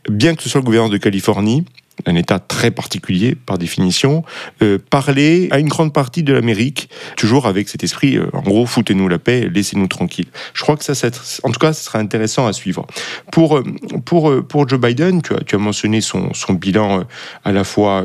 bien 0.09 0.35
que 0.35 0.43
ce 0.43 0.49
soit 0.49 0.61
le 0.61 0.65
gouvernement 0.65 0.91
de 0.91 0.97
Californie, 0.97 1.65
un 2.05 2.15
État 2.15 2.39
très 2.39 2.71
particulier 2.71 3.35
par 3.35 3.57
définition, 3.57 4.23
euh, 4.61 4.77
parler 4.89 5.47
à 5.51 5.59
une 5.59 5.67
grande 5.67 5.93
partie 5.93 6.23
de 6.23 6.33
l'Amérique, 6.33 6.89
toujours 7.15 7.47
avec 7.47 7.69
cet 7.69 7.83
esprit, 7.83 8.17
euh, 8.17 8.29
en 8.33 8.41
gros, 8.41 8.65
foutez-nous 8.65 9.07
la 9.07 9.19
paix, 9.19 9.49
laissez-nous 9.51 9.87
tranquilles. 9.87 10.27
Je 10.53 10.61
crois 10.61 10.77
que 10.77 10.83
ça, 10.83 10.93
en 11.43 11.51
tout 11.51 11.59
cas, 11.59 11.73
ce 11.73 11.83
sera 11.83 11.99
intéressant 11.99 12.47
à 12.47 12.53
suivre. 12.53 12.85
Pour, 13.31 13.57
euh, 13.57 13.63
pour, 14.05 14.31
pour 14.47 14.67
Joe 14.67 14.79
Biden, 14.79 15.21
tu 15.21 15.33
as, 15.33 15.39
tu 15.41 15.55
as 15.55 15.59
mentionné 15.59 16.01
son, 16.01 16.33
son 16.33 16.53
bilan 16.53 17.03
à 17.43 17.51
la 17.51 17.63
fois 17.63 18.03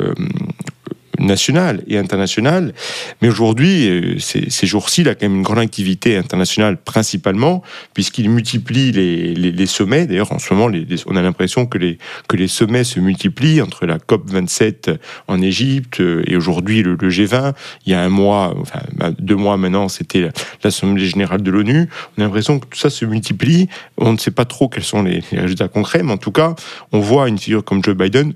nationales 1.22 1.82
et 1.86 1.98
internationales. 1.98 2.74
Mais 3.20 3.28
aujourd'hui, 3.28 4.16
ces, 4.18 4.66
jours-ci, 4.66 5.02
il 5.02 5.08
a 5.08 5.14
quand 5.14 5.26
même 5.26 5.36
une 5.36 5.42
grande 5.42 5.58
activité 5.58 6.16
internationale 6.16 6.76
principalement, 6.76 7.62
puisqu'il 7.94 8.28
multiplie 8.28 8.92
les, 8.92 9.66
sommets. 9.66 10.06
D'ailleurs, 10.06 10.32
en 10.32 10.38
ce 10.38 10.52
moment, 10.52 10.76
on 11.06 11.16
a 11.16 11.22
l'impression 11.22 11.66
que 11.66 11.78
les, 11.78 11.98
que 12.28 12.36
les 12.36 12.48
sommets 12.48 12.84
se 12.84 13.00
multiplient 13.00 13.62
entre 13.62 13.86
la 13.86 13.98
COP 13.98 14.28
27 14.30 14.90
en 15.28 15.40
Égypte 15.40 16.02
et 16.26 16.36
aujourd'hui 16.36 16.82
le, 16.82 16.96
G20. 16.96 17.54
Il 17.86 17.92
y 17.92 17.94
a 17.94 18.02
un 18.02 18.08
mois, 18.08 18.54
enfin 18.58 18.80
bah, 18.94 19.10
deux 19.18 19.36
mois 19.36 19.56
maintenant, 19.56 19.88
c'était 19.88 20.28
l'Assemblée 20.62 21.06
générale 21.06 21.42
de 21.42 21.50
l'ONU. 21.50 21.88
On 22.16 22.20
a 22.20 22.24
l'impression 22.24 22.58
que 22.58 22.66
tout 22.66 22.78
ça 22.78 22.90
se 22.90 23.04
multiplie. 23.04 23.68
On 23.96 24.12
ne 24.12 24.18
sait 24.18 24.30
pas 24.30 24.44
trop 24.44 24.68
quels 24.68 24.84
sont 24.84 25.02
les, 25.02 25.22
résultats 25.32 25.68
concrets, 25.68 26.02
mais 26.02 26.12
en 26.12 26.18
tout 26.18 26.32
cas, 26.32 26.54
on 26.92 27.00
voit 27.00 27.28
une 27.28 27.38
figure 27.38 27.64
comme 27.64 27.82
Joe 27.82 27.96
Biden 27.96 28.34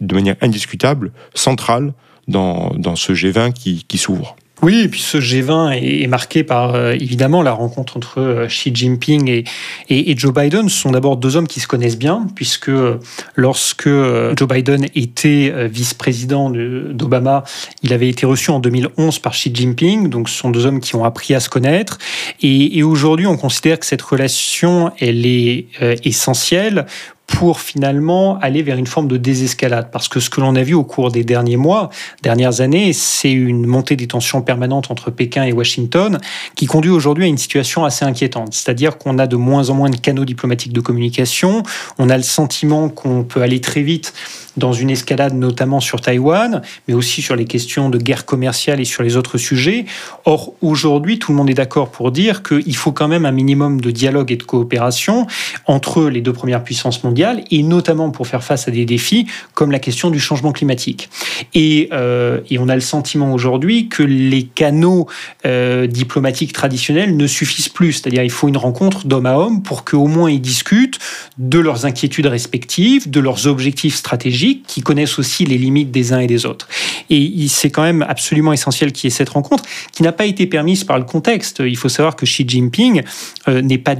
de 0.00 0.14
manière 0.14 0.36
indiscutable, 0.40 1.12
centrale 1.34 1.92
dans, 2.30 2.96
ce 2.96 3.12
G20 3.12 3.52
qui, 3.52 3.98
s'ouvre. 3.98 4.36
Oui, 4.62 4.82
et 4.82 4.88
puis 4.88 5.00
ce 5.00 5.16
G20 5.16 5.72
est, 5.72 6.06
marqué 6.06 6.44
par 6.44 6.74
euh, 6.74 6.92
évidemment 6.92 7.40
la 7.40 7.52
rencontre 7.52 7.96
entre 7.96 8.18
euh, 8.18 8.46
Xi 8.46 8.70
Jinping 8.74 9.42
et, 9.88 10.16
Joe 10.18 10.34
Biden. 10.34 10.68
Ce 10.68 10.78
sont 10.78 10.90
d'abord 10.90 11.16
deux 11.16 11.36
hommes 11.36 11.48
qui 11.48 11.60
se 11.60 11.66
connaissent 11.66 11.96
bien, 11.96 12.26
puisque 12.34 12.68
euh, 12.68 12.98
lorsque 13.36 13.88
Joe 13.88 14.46
Biden 14.46 14.86
était 14.94 15.66
vice-président 15.66 16.50
d'Obama, 16.50 17.44
il 17.82 17.94
avait 17.94 18.08
été 18.08 18.26
reçu 18.26 18.50
en 18.50 18.60
2011 18.60 19.18
par 19.20 19.32
Xi 19.32 19.50
Jinping. 19.54 20.10
Donc 20.10 20.28
ce 20.28 20.36
sont 20.36 20.50
deux 20.50 20.66
hommes 20.66 20.80
qui 20.80 20.94
ont 20.94 21.04
appris 21.04 21.34
à 21.34 21.40
se 21.40 21.48
connaître. 21.48 21.96
Et 22.42 22.82
aujourd'hui, 22.82 23.26
on 23.26 23.38
considère 23.38 23.78
que 23.78 23.86
cette 23.86 24.02
relation, 24.02 24.92
elle 25.00 25.24
est 25.24 25.68
essentielle 26.04 26.86
pour 27.30 27.60
finalement 27.60 28.38
aller 28.40 28.62
vers 28.62 28.76
une 28.76 28.86
forme 28.86 29.08
de 29.08 29.16
désescalade. 29.16 29.90
Parce 29.92 30.08
que 30.08 30.20
ce 30.20 30.28
que 30.28 30.40
l'on 30.40 30.56
a 30.56 30.62
vu 30.62 30.74
au 30.74 30.84
cours 30.84 31.10
des 31.10 31.24
derniers 31.24 31.56
mois, 31.56 31.88
dernières 32.22 32.60
années, 32.60 32.92
c'est 32.92 33.32
une 33.32 33.66
montée 33.66 33.96
des 33.96 34.08
tensions 34.08 34.42
permanentes 34.42 34.90
entre 34.90 35.10
Pékin 35.10 35.44
et 35.44 35.52
Washington 35.52 36.18
qui 36.56 36.66
conduit 36.66 36.90
aujourd'hui 36.90 37.24
à 37.24 37.28
une 37.28 37.38
situation 37.38 37.84
assez 37.84 38.04
inquiétante. 38.04 38.52
C'est-à-dire 38.52 38.98
qu'on 38.98 39.18
a 39.18 39.26
de 39.26 39.36
moins 39.36 39.70
en 39.70 39.74
moins 39.74 39.90
de 39.90 39.96
canaux 39.96 40.24
diplomatiques 40.24 40.72
de 40.72 40.80
communication, 40.80 41.62
on 41.98 42.10
a 42.10 42.16
le 42.16 42.22
sentiment 42.22 42.88
qu'on 42.88 43.22
peut 43.22 43.42
aller 43.42 43.60
très 43.60 43.82
vite 43.82 44.12
dans 44.56 44.72
une 44.72 44.90
escalade 44.90 45.34
notamment 45.34 45.80
sur 45.80 46.00
Taïwan, 46.00 46.62
mais 46.88 46.94
aussi 46.94 47.22
sur 47.22 47.36
les 47.36 47.44
questions 47.44 47.90
de 47.90 47.98
guerre 47.98 48.24
commerciale 48.24 48.80
et 48.80 48.84
sur 48.84 49.02
les 49.02 49.16
autres 49.16 49.38
sujets. 49.38 49.86
Or, 50.24 50.54
aujourd'hui, 50.60 51.18
tout 51.18 51.32
le 51.32 51.36
monde 51.36 51.50
est 51.50 51.54
d'accord 51.54 51.90
pour 51.90 52.10
dire 52.10 52.42
qu'il 52.42 52.76
faut 52.76 52.92
quand 52.92 53.08
même 53.08 53.24
un 53.24 53.32
minimum 53.32 53.80
de 53.80 53.90
dialogue 53.90 54.32
et 54.32 54.36
de 54.36 54.42
coopération 54.42 55.26
entre 55.66 56.08
les 56.08 56.20
deux 56.20 56.32
premières 56.32 56.64
puissances 56.64 57.02
mondiales, 57.04 57.44
et 57.50 57.62
notamment 57.62 58.10
pour 58.10 58.26
faire 58.26 58.44
face 58.44 58.68
à 58.68 58.70
des 58.70 58.84
défis 58.84 59.26
comme 59.54 59.70
la 59.70 59.78
question 59.78 60.10
du 60.10 60.20
changement 60.20 60.52
climatique. 60.52 61.08
Et, 61.54 61.88
euh, 61.92 62.40
on 62.60 62.68
a 62.68 62.74
le 62.74 62.82
sentiment 62.82 63.32
aujourd'hui 63.32 63.88
que 63.88 64.02
les 64.02 64.42
canaux 64.42 65.06
euh, 65.46 65.86
diplomatiques 65.86 66.52
traditionnels 66.52 67.16
ne 67.16 67.26
suffisent 67.26 67.70
plus, 67.70 67.94
c'est-à-dire 67.94 68.22
il 68.22 68.30
faut 68.30 68.48
une 68.48 68.58
rencontre 68.58 69.06
d'homme 69.06 69.24
à 69.24 69.38
homme 69.38 69.62
pour 69.62 69.82
qu'au 69.86 70.06
moins 70.06 70.30
ils 70.30 70.42
discutent 70.42 70.98
de 71.38 71.58
leurs 71.58 71.86
inquiétudes 71.86 72.26
respectives, 72.26 73.08
de 73.08 73.18
leurs 73.18 73.46
objectifs 73.46 73.94
stratégiques, 73.94 74.39
qui 74.66 74.80
connaissent 74.82 75.18
aussi 75.18 75.44
les 75.44 75.58
limites 75.58 75.90
des 75.90 76.12
uns 76.12 76.20
et 76.20 76.26
des 76.26 76.46
autres. 76.46 76.68
Et 77.10 77.48
c'est 77.48 77.70
quand 77.70 77.82
même 77.82 78.04
absolument 78.08 78.52
essentiel 78.52 78.92
qu'il 78.92 79.08
y 79.08 79.12
ait 79.12 79.16
cette 79.16 79.30
rencontre, 79.30 79.64
qui 79.92 80.02
n'a 80.02 80.12
pas 80.12 80.26
été 80.26 80.46
permise 80.46 80.84
par 80.84 80.98
le 80.98 81.04
contexte. 81.04 81.62
Il 81.64 81.76
faut 81.76 81.88
savoir 81.88 82.16
que 82.16 82.24
Xi 82.24 82.44
Jinping 82.46 83.02
euh, 83.48 83.60
euh, 83.60 83.62
n'a 83.62 83.78
pas 83.78 83.94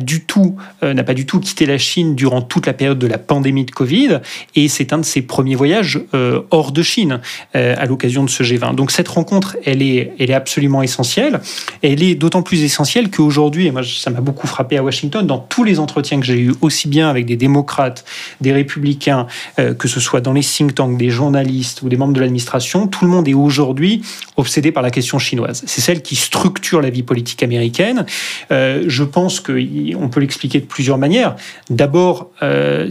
du 1.14 1.26
tout 1.26 1.41
quitté 1.41 1.66
la 1.66 1.78
Chine 1.78 2.14
durant 2.14 2.43
toute 2.43 2.66
la 2.66 2.72
période 2.72 2.99
de 2.99 3.07
la 3.07 3.18
pandémie 3.18 3.64
de 3.64 3.70
Covid, 3.70 4.20
et 4.55 4.68
c'est 4.68 4.93
un 4.93 4.99
de 4.99 5.05
ses 5.05 5.22
premiers 5.22 5.57
voyages 5.57 6.01
euh, 6.14 6.43
hors 6.51 6.72
de 6.72 6.82
Chine 6.82 7.20
à 7.55 7.86
l'occasion 7.86 8.24
de 8.24 8.30
ce 8.30 8.43
G20. 8.43 8.74
Donc 8.74 8.91
cette 8.91 9.09
rencontre, 9.09 9.57
elle 9.64 9.82
est, 9.82 10.12
elle 10.18 10.30
est 10.30 10.34
absolument 10.34 10.82
essentielle. 10.82 11.41
Elle 11.82 12.03
est 12.03 12.14
d'autant 12.14 12.43
plus 12.43 12.62
essentielle 12.62 13.11
qu'aujourd'hui, 13.11 13.66
et 13.66 13.70
moi 13.70 13.82
ça 13.82 14.11
m'a 14.11 14.20
beaucoup 14.20 14.47
frappé 14.47 14.76
à 14.76 14.82
Washington, 14.82 15.26
dans 15.26 15.38
tous 15.38 15.64
les 15.64 15.78
entretiens 15.78 16.20
que 16.20 16.26
j'ai 16.26 16.38
eus, 16.38 16.55
aussi 16.61 16.88
bien 16.88 17.09
avec 17.09 17.26
des 17.26 17.36
démocrates, 17.36 18.05
des 18.41 18.53
républicains, 18.53 19.26
que 19.57 19.88
ce 19.88 20.01
soit 20.01 20.20
dans 20.20 20.30
dans 20.31 20.35
les 20.35 20.43
think 20.43 20.76
tanks, 20.76 20.97
des 20.97 21.11
journalistes 21.11 21.83
ou 21.83 21.89
des 21.89 21.97
membres 21.97 22.12
de 22.12 22.20
l'administration, 22.20 22.87
tout 22.87 23.05
le 23.05 23.11
monde 23.11 23.26
est 23.26 23.35
aujourd'hui 23.35 24.01
obsédé 24.37 24.70
par 24.70 24.81
la 24.81 24.93
question 24.93 25.18
chinoise. 25.18 25.64
C'est 25.66 25.81
celle 25.81 26.03
qui 26.03 26.14
structure 26.14 26.81
la 26.81 26.89
vie 26.89 27.03
politique 27.03 27.43
américaine. 27.43 28.07
Euh, 28.53 28.85
je 28.87 29.03
pense 29.03 29.41
qu'on 29.41 30.09
peut 30.09 30.20
l'expliquer 30.20 30.61
de 30.61 30.66
plusieurs 30.66 30.99
manières. 30.99 31.35
D'abord, 31.68 32.31
euh, 32.45 32.89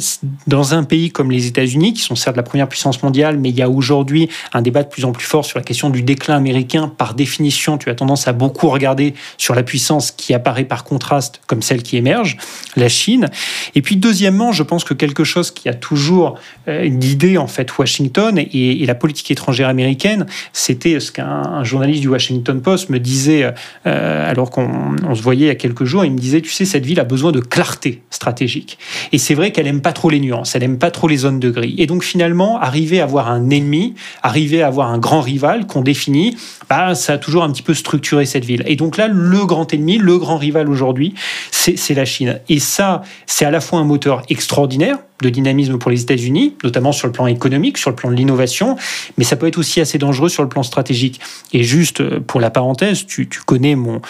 dans 0.48 0.74
un 0.74 0.84
pays 0.84 1.12
comme 1.12 1.32
les 1.32 1.48
États-Unis, 1.48 1.94
qui 1.94 2.02
sont 2.02 2.18
certes 2.18 2.36
la 2.36 2.44
première 2.44 2.68
puissance 2.68 3.02
mondiale, 3.04 3.38
mais 3.38 3.52
il 3.52 3.56
y 3.56 3.62
a 3.62 3.70
aujourd'hui 3.70 4.28
un 4.52 4.62
débat 4.62 4.84
de 4.84 4.90
plus 4.90 5.06
en 5.06 5.14
plus 5.14 5.26
fort 5.26 5.46
sur 5.46 5.58
la 5.58 5.64
question 5.64 5.90
du 5.90 6.04
déclin 6.04 6.36
américain. 6.36 6.90
Par 6.90 7.14
définition, 7.14 7.78
tu 7.78 7.90
as 7.90 7.96
tendance 7.96 8.28
à 8.28 8.34
beaucoup 8.34 8.68
regarder 8.68 9.14
sur 9.38 9.56
la 9.56 9.64
puissance 9.64 10.12
qui 10.12 10.34
apparaît 10.34 10.66
par 10.66 10.84
contraste 10.84 11.40
comme 11.48 11.62
celle 11.62 11.84
qui 11.84 11.96
émerge, 11.96 12.36
la 12.76 12.90
Chine. 12.90 13.30
Et 13.76 13.82
puis, 13.82 13.96
deuxièmement, 13.96 14.52
je 14.52 14.64
pense 14.64 14.84
que 14.84 14.94
quelque 14.94 15.24
chose 15.24 15.52
qui 15.52 15.70
a 15.70 15.74
toujours 15.74 16.38
euh, 16.68 16.84
en 17.38 17.48
fait 17.48 17.78
Washington 17.78 18.38
et, 18.38 18.86
la 18.86 18.96
politique 18.96 19.30
étrangère 19.30 19.70
américaine. 19.70 20.26
C'était 20.54 21.00
ce 21.00 21.12
qu'un 21.12 21.64
journaliste 21.64 22.02
du 22.02 22.08
Washington 22.08 22.62
Post 22.62 22.90
me 22.90 23.00
disait 23.00 23.54
euh, 23.86 24.30
alors 24.30 24.50
qu'on 24.50 24.96
se 25.14 25.22
voyait 25.22 25.46
il 25.46 25.48
y 25.48 25.52
a 25.52 25.56
quelques 25.56 25.86
jours. 25.86 26.06
Il 26.06 26.12
me 26.12 26.18
disait, 26.18 26.42
tu 26.42 26.50
sais, 26.50 26.66
cette 26.66 26.86
ville 26.86 27.00
a 27.00 27.04
besoin 27.04 27.32
de 27.32 27.40
clarté 27.40 28.02
stratégique. 28.10 28.80
Et 29.12 29.18
c'est 29.18 29.36
vrai 29.36 29.52
qu'elle 29.52 29.68
aime 29.68 29.82
pas 29.82 29.94
trop 29.94 30.10
les 30.10 30.20
nuances, 30.20 30.56
elle 30.56 30.64
aime 30.64 30.80
pas 30.80 30.92
trop 30.92 31.08
les 31.08 31.18
zones 31.18 31.40
de 31.40 31.50
gris. 31.50 31.76
Et 31.78 31.86
donc 31.86 32.04
finalement, 32.04 32.60
arriver 32.60 33.00
à 33.00 33.04
avoir 33.04 33.30
un 33.30 33.50
ennemi, 33.50 33.96
arriver 34.24 34.64
à 34.64 34.68
avoir 34.68 34.90
un 34.90 34.98
grand 34.98 35.22
rival 35.22 35.68
qu'on 35.68 35.82
définit, 35.82 36.36
bah, 36.70 36.96
ça 36.96 37.14
a 37.14 37.18
toujours 37.18 37.44
un 37.44 37.52
petit 37.52 37.64
peu 37.64 37.74
structuré 37.74 38.26
cette 38.26 38.46
ville. 38.46 38.64
Et 38.66 38.76
donc 38.76 38.98
là, 38.98 39.08
le 39.08 39.46
grand 39.46 39.74
ennemi, 39.74 39.98
le 39.98 40.18
grand 40.18 40.38
rival 40.38 40.70
aujourd'hui, 40.70 41.14
c'est 41.52 41.94
la 41.94 42.06
Chine. 42.06 42.40
Et 42.50 42.60
ça, 42.60 43.02
c'est 43.26 43.46
à 43.46 43.52
la 43.52 43.62
fois 43.62 43.80
un 43.80 43.84
moteur 43.84 44.24
extraordinaire 44.30 44.98
de 45.22 45.30
dynamisme 45.30 45.78
pour 45.78 45.92
les 45.92 46.02
États-Unis, 46.02 46.56
notamment 46.64 46.92
sur 46.92 47.08
le 47.08 47.14
plan 47.14 47.19
économique, 47.28 47.78
sur 47.78 47.90
le 47.90 47.96
plan 47.96 48.10
de 48.10 48.16
l'innovation, 48.16 48.78
mais 49.18 49.24
ça 49.24 49.36
peut 49.36 49.48
être 49.48 49.58
aussi 49.58 49.82
assez 49.82 49.98
dangereux 49.98 50.30
sur 50.30 50.44
le 50.44 50.50
plan 50.50 50.64
stratégique. 50.64 51.20
Et 51.54 51.64
juste 51.64 52.02
euh, 52.02 52.20
pour 52.20 52.40
la 52.40 52.50
parenthèse, 52.50 53.06
tu, 53.06 53.28
connais 53.46 53.76
mon, 53.76 54.02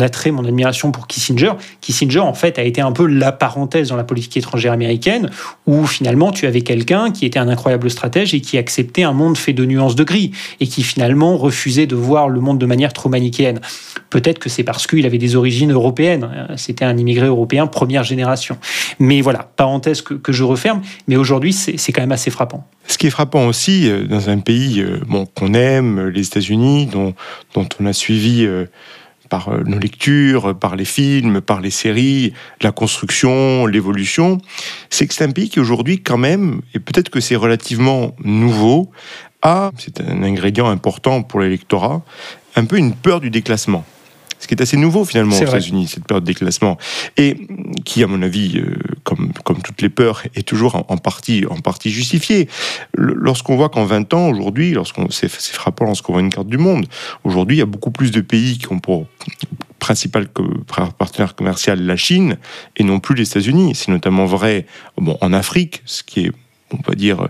attrait, 0.00 0.30
mon 0.30 0.44
admiration 0.44 0.92
pour 0.92 1.06
Kissinger. 1.06 1.52
Kissinger, 1.80 2.20
en 2.20 2.34
fait, 2.34 2.58
a 2.58 2.62
été 2.62 2.80
un 2.80 2.92
peu 2.92 3.06
la 3.06 3.32
parenthèse 3.32 3.88
dans 3.88 3.96
la 3.96 4.04
politique 4.04 4.36
étrangère 4.36 4.72
américaine, 4.72 5.30
où 5.66 5.86
finalement 5.86 6.32
tu 6.32 6.46
avais 6.46 6.60
quelqu'un 6.60 7.10
qui 7.10 7.26
était 7.26 7.38
un 7.38 7.48
incroyable 7.48 7.90
stratège 7.90 8.34
et 8.34 8.40
qui 8.40 8.58
acceptait 8.58 9.02
un 9.02 9.12
monde 9.12 9.36
fait 9.36 9.52
de 9.52 9.64
nuances 9.64 9.96
de 9.96 10.04
gris, 10.04 10.32
et 10.60 10.66
qui 10.66 10.82
finalement 10.82 11.36
refusait 11.36 11.86
de 11.86 11.96
voir 11.96 12.28
le 12.28 12.40
monde 12.40 12.58
de 12.58 12.66
manière 12.66 12.92
trop 12.92 13.08
manichéenne. 13.08 13.60
Peut-être 14.10 14.38
que 14.38 14.48
c'est 14.48 14.64
parce 14.64 14.86
qu'il 14.86 15.04
avait 15.06 15.18
des 15.18 15.36
origines 15.36 15.72
européennes. 15.72 16.28
Euh, 16.32 16.54
c'était 16.56 16.84
un 16.84 16.96
immigré 16.96 17.26
européen 17.26 17.66
première 17.66 18.04
génération. 18.04 18.58
Mais 18.98 19.20
voilà, 19.20 19.50
parenthèse 19.56 20.02
que 20.02 20.32
je 20.32 20.44
referme, 20.44 20.80
mais 21.08 21.16
aujourd'hui, 21.16 21.52
c'est 21.52 21.92
quand 21.92 22.02
même 22.02 22.12
assez 22.12 22.30
frappant. 22.30 22.45
Ce 22.88 22.98
qui 22.98 23.06
est 23.06 23.10
frappant 23.10 23.46
aussi, 23.46 23.90
euh, 23.90 24.04
dans 24.04 24.30
un 24.30 24.38
pays 24.38 24.80
euh, 24.80 25.00
qu'on 25.34 25.54
aime, 25.54 26.08
les 26.08 26.26
États-Unis, 26.26 26.86
dont, 26.86 27.14
dont, 27.54 27.68
on 27.80 27.86
a 27.86 27.92
suivi 27.92 28.44
euh, 28.44 28.66
par 29.28 29.50
nos 29.64 29.78
lectures, 29.78 30.56
par 30.56 30.76
les 30.76 30.84
films, 30.84 31.40
par 31.40 31.60
les 31.60 31.70
séries, 31.70 32.32
la 32.62 32.70
construction, 32.70 33.66
l'évolution, 33.66 34.38
c'est 34.88 35.08
que 35.08 35.14
c'est 35.14 35.24
un 35.24 35.32
pays 35.32 35.48
qui 35.48 35.58
aujourd'hui 35.58 36.00
quand 36.00 36.18
même, 36.18 36.60
et 36.74 36.78
peut-être 36.78 37.10
que 37.10 37.20
c'est 37.20 37.34
relativement 37.34 38.14
nouveau, 38.22 38.92
a, 39.42 39.72
c'est 39.78 40.00
un 40.00 40.22
ingrédient 40.22 40.68
important 40.68 41.22
pour 41.22 41.40
l'électorat, 41.40 42.02
un 42.54 42.64
peu 42.66 42.78
une 42.78 42.94
peur 42.94 43.20
du 43.20 43.30
déclassement 43.30 43.84
ce 44.38 44.46
qui 44.46 44.54
est 44.54 44.62
assez 44.62 44.76
nouveau 44.76 45.04
finalement 45.04 45.36
aux 45.36 45.42
États-Unis, 45.42 45.88
cette 45.88 46.04
peur 46.04 46.20
de 46.20 46.26
déclassement, 46.26 46.78
et 47.16 47.36
qui, 47.84 48.02
à 48.02 48.06
mon 48.06 48.22
avis, 48.22 48.58
euh, 48.58 48.76
comme, 49.04 49.32
comme 49.44 49.62
toutes 49.62 49.82
les 49.82 49.88
peurs, 49.88 50.22
est 50.34 50.46
toujours 50.46 50.84
en, 50.88 50.96
partie, 50.96 51.44
en 51.48 51.56
partie 51.56 51.90
justifiée. 51.90 52.48
Lorsqu'on 52.94 53.56
voit 53.56 53.68
qu'en 53.68 53.84
20 53.84 54.14
ans, 54.14 54.28
aujourd'hui, 54.28 54.72
lorsqu'on 54.72 55.08
c'est 55.10 55.28
frappant 55.28 55.86
lorsqu'on 55.86 56.12
voit 56.12 56.22
une 56.22 56.30
carte 56.30 56.48
du 56.48 56.58
monde, 56.58 56.86
aujourd'hui, 57.24 57.56
il 57.56 57.60
y 57.60 57.62
a 57.62 57.66
beaucoup 57.66 57.90
plus 57.90 58.10
de 58.10 58.20
pays 58.20 58.58
qui 58.58 58.70
ont 58.72 58.78
pour 58.78 59.06
principal 59.78 60.26
partenaire 60.98 61.34
commercial 61.34 61.80
la 61.80 61.96
Chine 61.96 62.38
et 62.76 62.82
non 62.82 62.98
plus 62.98 63.14
les 63.14 63.28
États-Unis. 63.28 63.74
C'est 63.74 63.90
notamment 63.90 64.26
vrai 64.26 64.66
bon, 64.96 65.16
en 65.20 65.32
Afrique, 65.32 65.82
ce 65.84 66.02
qui 66.02 66.26
est, 66.26 66.32
on 66.72 66.78
va 66.86 66.94
dire, 66.94 67.28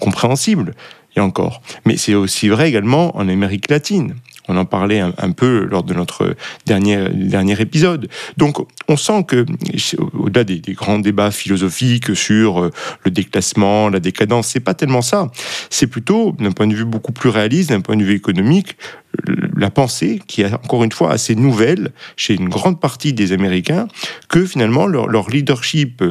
compréhensible, 0.00 0.74
et 1.16 1.20
encore. 1.20 1.62
Mais 1.84 1.96
c'est 1.96 2.14
aussi 2.14 2.48
vrai 2.48 2.68
également 2.68 3.16
en 3.16 3.28
Amérique 3.28 3.70
latine. 3.70 4.14
On 4.50 4.56
en 4.56 4.64
parlait 4.64 4.98
un, 4.98 5.30
peu 5.30 5.64
lors 5.70 5.84
de 5.84 5.94
notre 5.94 6.34
dernier, 6.66 7.08
dernier 7.12 7.60
épisode. 7.60 8.08
Donc, 8.36 8.56
on 8.88 8.96
sent 8.96 9.22
que, 9.28 9.46
au-delà 10.12 10.42
des, 10.42 10.60
grands 10.72 10.98
débats 10.98 11.30
philosophiques 11.30 12.16
sur 12.16 12.60
euh, 12.60 12.70
le 13.04 13.12
déclassement, 13.12 13.88
la 13.90 14.00
décadence, 14.00 14.48
c'est 14.48 14.58
pas 14.58 14.74
tellement 14.74 15.02
ça. 15.02 15.30
C'est 15.68 15.86
plutôt, 15.86 16.34
d'un 16.40 16.50
point 16.50 16.66
de 16.66 16.74
vue 16.74 16.84
beaucoup 16.84 17.12
plus 17.12 17.28
réaliste, 17.28 17.70
d'un 17.70 17.80
point 17.80 17.96
de 17.96 18.02
vue 18.02 18.14
économique, 18.14 18.76
la 19.56 19.70
pensée 19.70 20.20
qui 20.26 20.42
est 20.42 20.52
encore 20.52 20.82
une 20.82 20.92
fois 20.92 21.12
assez 21.12 21.36
nouvelle 21.36 21.92
chez 22.16 22.34
une 22.34 22.48
grande 22.48 22.80
partie 22.80 23.12
des 23.12 23.32
Américains, 23.32 23.86
que 24.28 24.44
finalement 24.44 24.88
leur, 24.88 25.06
leur 25.06 25.30
leadership 25.30 26.02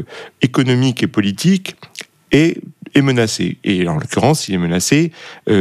économique 0.41 1.03
et 1.03 1.07
politique 1.07 1.75
est 2.31 2.61
est 2.95 3.01
menacé. 3.01 3.57
Et 3.63 3.87
en 3.87 3.95
l'occurrence, 3.95 4.47
il 4.47 4.55
est 4.55 4.59
menacé 4.59 5.11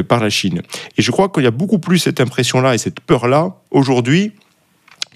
par 0.09 0.21
la 0.21 0.31
Chine. 0.31 0.63
Et 0.97 1.03
je 1.03 1.11
crois 1.11 1.29
qu'il 1.29 1.45
y 1.45 1.47
a 1.47 1.51
beaucoup 1.51 1.79
plus 1.79 1.99
cette 1.99 2.21
impression-là 2.21 2.75
et 2.75 2.79
cette 2.79 3.01
peur-là 3.01 3.57
aujourd'hui 3.71 4.33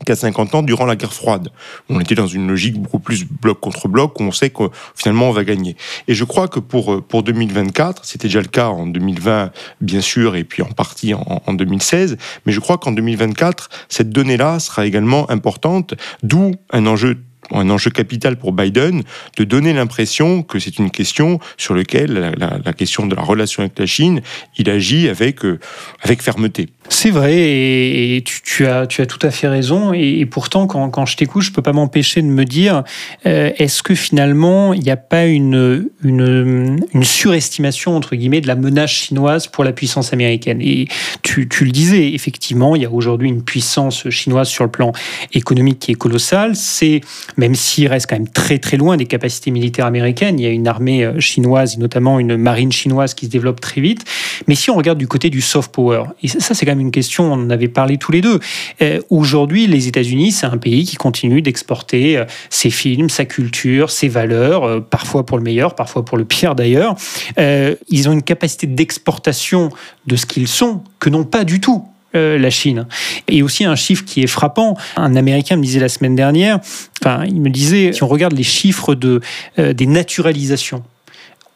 qu'à 0.04 0.16
50 0.16 0.54
ans 0.54 0.62
durant 0.62 0.86
la 0.86 0.96
guerre 0.96 1.12
froide. 1.12 1.48
On 1.88 2.00
était 2.00 2.14
dans 2.14 2.26
une 2.26 2.48
logique 2.48 2.80
beaucoup 2.80 2.98
plus 2.98 3.24
bloc 3.24 3.60
contre 3.60 3.88
bloc 3.88 4.18
où 4.20 4.24
on 4.24 4.32
sait 4.32 4.50
que 4.50 4.64
finalement 4.94 5.28
on 5.28 5.32
va 5.32 5.44
gagner. 5.44 5.76
Et 6.08 6.14
je 6.14 6.24
crois 6.24 6.48
que 6.48 6.60
pour, 6.60 7.02
pour 7.04 7.22
2024, 7.22 8.04
c'était 8.04 8.28
déjà 8.28 8.40
le 8.40 8.48
cas 8.48 8.68
en 8.68 8.86
2020 8.86 9.52
bien 9.80 10.00
sûr 10.00 10.36
et 10.36 10.44
puis 10.44 10.62
en 10.62 10.70
partie 10.70 11.14
en, 11.14 11.42
en 11.46 11.54
2016, 11.54 12.16
mais 12.46 12.52
je 12.52 12.60
crois 12.60 12.78
qu'en 12.78 12.92
2024, 12.92 13.68
cette 13.88 14.10
donnée-là 14.10 14.58
sera 14.58 14.86
également 14.86 15.30
importante, 15.30 15.94
d'où 16.22 16.52
un 16.70 16.86
enjeu 16.86 17.18
un 17.50 17.68
enjeu 17.70 17.90
capital 17.90 18.36
pour 18.36 18.52
Biden 18.52 19.02
de 19.36 19.44
donner 19.44 19.72
l'impression 19.72 20.42
que 20.42 20.58
c'est 20.58 20.78
une 20.78 20.90
question 20.90 21.40
sur 21.56 21.74
laquelle 21.74 22.34
la, 22.38 22.72
question 22.72 23.06
de 23.06 23.14
la 23.14 23.22
relation 23.22 23.62
avec 23.62 23.78
la 23.78 23.86
Chine, 23.86 24.22
il 24.56 24.70
agit 24.70 25.08
avec, 25.08 25.44
euh, 25.44 25.58
avec 26.02 26.22
fermeté. 26.22 26.68
C'est 26.88 27.10
vrai, 27.10 27.34
et, 27.34 28.24
tu, 28.24 28.66
as, 28.66 28.86
tout 28.86 29.18
à 29.22 29.30
fait 29.30 29.48
raison. 29.48 29.92
Et, 29.92 30.26
pourtant, 30.26 30.66
quand, 30.66 31.06
je 31.06 31.16
t'écoute, 31.16 31.42
je 31.42 31.50
ne 31.50 31.54
peux 31.54 31.62
pas 31.62 31.72
m'empêcher 31.72 32.22
de 32.22 32.26
me 32.26 32.44
dire 32.44 32.82
euh, 33.24 33.50
est-ce 33.56 33.82
que 33.82 33.94
finalement, 33.94 34.72
il 34.74 34.82
n'y 34.82 34.90
a 34.90 34.96
pas 34.96 35.26
une, 35.26 35.88
une, 36.02 36.80
une, 36.92 37.04
surestimation, 37.04 37.96
entre 37.96 38.16
guillemets, 38.16 38.40
de 38.40 38.48
la 38.48 38.56
menace 38.56 38.90
chinoise 38.90 39.46
pour 39.46 39.64
la 39.64 39.72
puissance 39.72 40.12
américaine? 40.12 40.60
Et 40.60 40.88
tu, 41.22 41.48
tu 41.48 41.64
le 41.64 41.70
disais, 41.70 42.12
effectivement, 42.12 42.76
il 42.76 42.82
y 42.82 42.86
a 42.86 42.90
aujourd'hui 42.90 43.28
une 43.28 43.42
puissance 43.42 44.10
chinoise 44.10 44.48
sur 44.48 44.64
le 44.64 44.70
plan 44.70 44.92
économique 45.32 45.78
qui 45.78 45.92
est 45.92 45.96
colossale. 45.96 46.56
C'est 46.56 47.00
même 47.36 47.54
s'il 47.54 47.88
reste 47.88 48.08
quand 48.08 48.16
même 48.16 48.28
très 48.28 48.58
très 48.58 48.76
loin 48.76 48.96
des 48.96 49.06
capacités 49.06 49.50
militaires 49.50 49.86
américaines. 49.86 50.38
Il 50.38 50.42
y 50.42 50.46
a 50.46 50.50
une 50.50 50.68
armée 50.68 51.04
euh, 51.04 51.20
chinoise, 51.20 51.78
notamment 51.78 52.18
une 52.18 52.36
marine 52.36 52.72
chinoise 52.72 53.14
qui 53.14 53.26
se 53.26 53.30
développe 53.30 53.60
très 53.60 53.80
vite. 53.80 54.04
Mais 54.48 54.54
si 54.54 54.70
on 54.70 54.74
regarde 54.74 54.98
du 54.98 55.06
côté 55.06 55.30
du 55.30 55.40
soft 55.40 55.72
power, 55.72 56.04
et 56.22 56.28
ça 56.28 56.54
c'est 56.54 56.66
quand 56.66 56.72
même 56.72 56.80
une 56.80 56.90
question, 56.90 57.32
on 57.32 57.34
en 57.34 57.50
avait 57.50 57.68
parlé 57.68 57.98
tous 57.98 58.12
les 58.12 58.20
deux. 58.20 58.40
Euh, 58.80 59.00
aujourd'hui, 59.10 59.66
les 59.66 59.88
États-Unis, 59.88 60.32
c'est 60.32 60.46
un 60.46 60.58
pays 60.58 60.84
qui 60.84 60.96
continue 60.96 61.42
d'exporter 61.42 62.16
euh, 62.16 62.24
ses 62.50 62.70
films, 62.70 63.08
sa 63.08 63.24
culture, 63.24 63.90
ses 63.90 64.08
valeurs, 64.08 64.84
parfois 64.84 65.24
pour 65.26 65.38
le 65.38 65.44
meilleur, 65.44 65.74
parfois 65.74 66.04
pour 66.04 66.16
le 66.16 66.24
pire 66.24 66.54
d'ailleurs. 66.54 66.96
ils 67.38 68.08
ont 68.08 68.12
une 68.12 68.22
capacité 68.22 68.66
d'exportation 68.66 69.70
de 70.06 70.16
ce 70.16 70.26
qu'ils 70.26 70.48
sont 70.48 70.82
que 70.98 71.10
n'ont 71.10 71.24
pas 71.24 71.44
du 71.44 71.60
tout 71.60 71.84
euh, 72.14 72.38
la 72.38 72.50
Chine. 72.50 72.86
Et 73.28 73.42
aussi 73.42 73.64
un 73.64 73.76
chiffre 73.76 74.04
qui 74.04 74.22
est 74.22 74.26
frappant. 74.26 74.76
Un 74.96 75.16
Américain 75.16 75.56
me 75.56 75.62
disait 75.62 75.80
la 75.80 75.88
semaine 75.88 76.14
dernière, 76.14 76.60
enfin, 77.00 77.24
il 77.26 77.40
me 77.40 77.50
disait, 77.50 77.92
si 77.92 78.02
on 78.02 78.08
regarde 78.08 78.34
les 78.34 78.42
chiffres 78.42 78.94
de, 78.94 79.20
euh, 79.58 79.72
des 79.72 79.86
naturalisations, 79.86 80.82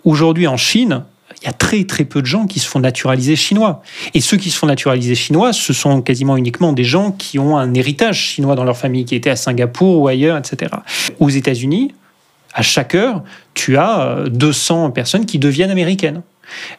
aujourd'hui 0.05 0.47
en 0.47 0.57
Chine, 0.57 1.03
il 1.43 1.47
y 1.47 1.49
a 1.49 1.53
très 1.53 1.85
très 1.85 2.05
peu 2.05 2.23
de 2.23 2.27
gens 2.27 2.47
qui 2.47 2.61
se 2.61 2.67
font 2.67 2.81
naturaliser 2.81 3.37
chinois. 3.37 3.83
Et 4.15 4.21
ceux 4.21 4.37
qui 4.37 4.51
se 4.51 4.59
font 4.59 4.67
naturaliser 4.67 5.15
chinois, 5.15 5.53
ce 5.53 5.73
sont 5.73 6.01
quasiment 6.01 6.37
uniquement 6.37 6.73
des 6.73 6.85
gens 6.85 7.13
qui 7.13 7.39
ont 7.39 7.57
un 7.57 7.75
héritage 7.75 8.19
chinois 8.19 8.55
dans 8.55 8.65
leur 8.65 8.77
famille, 8.77 9.05
qui 9.05 9.15
étaient 9.15 9.31
à 9.31 9.37
Singapour 9.37 10.01
ou 10.01 10.09
ailleurs, 10.09 10.39
etc. 10.39 10.73
Aux 11.21 11.29
États-Unis, 11.29 11.93
à 12.55 12.63
chaque 12.63 12.95
heure, 12.95 13.23
tu 13.53 13.77
as 13.77 14.25
200 14.29 14.87
euh, 14.87 14.89
personnes 14.89 15.27
qui 15.27 15.39
deviennent 15.39 15.71
américaines. 15.71 16.23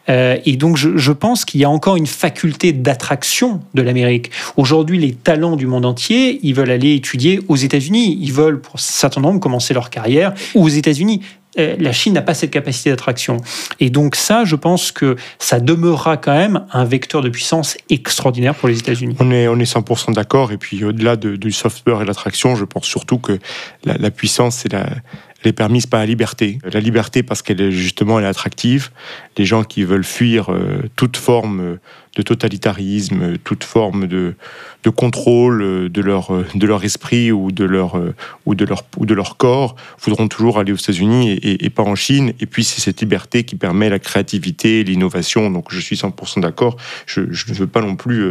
Euh, 0.08 0.36
et 0.44 0.56
donc, 0.56 0.76
je, 0.76 1.12
pense 1.12 1.44
qu'il 1.44 1.60
y 1.60 1.64
a 1.64 1.70
encore 1.70 1.96
une 1.96 2.06
faculté 2.06 2.72
d'attraction 2.72 3.60
de 3.74 3.82
l'Amérique. 3.82 4.30
Aujourd'hui, 4.56 4.98
les 4.98 5.12
talents 5.12 5.56
du 5.56 5.66
monde 5.66 5.84
entier, 5.84 6.38
ils 6.42 6.54
veulent 6.54 6.70
aller 6.70 6.94
étudier 6.94 7.40
aux 7.48 7.56
États-Unis. 7.56 8.18
Ils 8.20 8.32
veulent, 8.32 8.60
pour 8.60 8.76
un 8.76 8.78
certain 8.78 9.20
nombre, 9.20 9.40
commencer 9.40 9.74
leur 9.74 9.90
carrière 9.90 10.34
aux 10.54 10.68
États-Unis 10.68 11.22
euh, 11.58 11.76
la 11.78 11.92
Chine 11.92 12.12
n'a 12.12 12.22
pas 12.22 12.34
cette 12.34 12.50
capacité 12.50 12.90
d'attraction. 12.90 13.38
Et 13.80 13.90
donc 13.90 14.16
ça, 14.16 14.44
je 14.44 14.54
pense 14.54 14.92
que 14.92 15.16
ça 15.38 15.60
demeurera 15.60 16.16
quand 16.16 16.36
même 16.36 16.64
un 16.72 16.84
vecteur 16.84 17.22
de 17.22 17.28
puissance 17.28 17.76
extraordinaire 17.90 18.54
pour 18.54 18.68
les 18.68 18.78
États-Unis. 18.78 19.16
On 19.18 19.30
est, 19.30 19.48
on 19.48 19.58
est 19.58 19.72
100% 19.72 20.12
d'accord. 20.12 20.52
Et 20.52 20.58
puis 20.58 20.84
au-delà 20.84 21.16
du 21.16 21.52
software 21.52 22.02
et 22.02 22.04
l'attraction, 22.04 22.54
je 22.54 22.64
pense 22.64 22.84
surtout 22.84 23.18
que 23.18 23.38
la, 23.84 23.96
la 23.96 24.10
puissance, 24.10 24.58
c'est 24.58 24.72
la, 24.72 24.88
elle 25.42 25.50
est 25.50 25.52
permise 25.52 25.86
par 25.86 26.00
la 26.00 26.06
liberté. 26.06 26.58
La 26.72 26.80
liberté 26.80 27.22
parce 27.22 27.42
qu'elle 27.42 27.60
est 27.60 27.70
justement 27.70 28.16
attractive. 28.16 28.90
Les 29.36 29.44
gens 29.44 29.62
qui 29.62 29.84
veulent 29.84 30.04
fuir 30.04 30.50
euh, 30.50 30.82
toute 30.96 31.16
forme 31.16 31.78
de 32.18 32.22
totalitarisme, 32.22 33.38
toute 33.38 33.64
forme 33.64 34.06
de, 34.06 34.34
de 34.82 34.90
contrôle 34.90 35.88
de 35.88 36.02
leur, 36.02 36.32
de 36.54 36.66
leur 36.66 36.84
esprit 36.84 37.32
ou 37.32 37.52
de 37.52 37.64
leur, 37.64 38.00
ou, 38.44 38.54
de 38.54 38.64
leur, 38.64 38.82
ou 38.96 39.06
de 39.06 39.14
leur 39.14 39.36
corps 39.36 39.76
voudront 40.00 40.28
toujours 40.28 40.58
aller 40.58 40.72
aux 40.72 40.76
États-Unis 40.76 41.38
et, 41.42 41.70
pas 41.70 41.84
en 41.84 41.94
Chine. 41.94 42.32
Et 42.40 42.46
puis 42.46 42.64
c'est 42.64 42.80
cette 42.80 43.00
liberté 43.00 43.44
qui 43.44 43.56
permet 43.56 43.88
la 43.88 43.98
créativité, 43.98 44.84
l'innovation. 44.84 45.50
Donc 45.50 45.66
je 45.70 45.80
suis 45.80 45.96
100% 45.96 46.40
d'accord. 46.40 46.76
Je, 47.06 47.20
ne 47.20 47.54
veux 47.54 47.66
pas 47.66 47.80
non 47.80 47.96
plus 47.96 48.22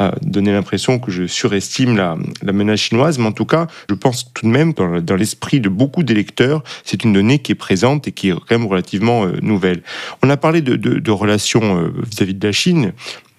euh, 0.00 0.10
donner 0.22 0.52
l'impression 0.52 0.98
que 0.98 1.12
je 1.12 1.26
surestime 1.26 1.96
la, 1.96 2.16
menace 2.52 2.80
chinoise, 2.80 3.18
mais 3.18 3.26
en 3.26 3.32
tout 3.32 3.44
cas, 3.44 3.68
je 3.88 3.94
pense 3.94 4.32
tout 4.32 4.44
de 4.46 4.50
même 4.50 4.72
dans, 4.72 5.00
dans 5.00 5.16
l'esprit 5.16 5.60
de 5.60 5.68
beaucoup 5.68 6.02
d'électeurs, 6.02 6.62
c'est 6.84 7.04
une 7.04 7.12
donnée 7.12 7.38
qui 7.38 7.52
est 7.52 7.56
présente 7.56 8.08
et 8.08 8.12
qui 8.12 8.30
est 8.30 8.32
quand 8.32 8.58
même 8.58 8.66
relativement 8.66 9.24
euh, 9.24 9.36
nouvelle. 9.40 9.82
On 10.22 10.30
a 10.30 10.36
parlé 10.36 10.62
de, 10.62 10.76
de, 10.76 11.10
relations 11.10 11.78
euh, 11.78 11.92
vis-à-vis 12.10 12.32
-vis 12.32 12.38
de 12.38 12.46
la 12.46 12.52
Chine. 12.52 12.92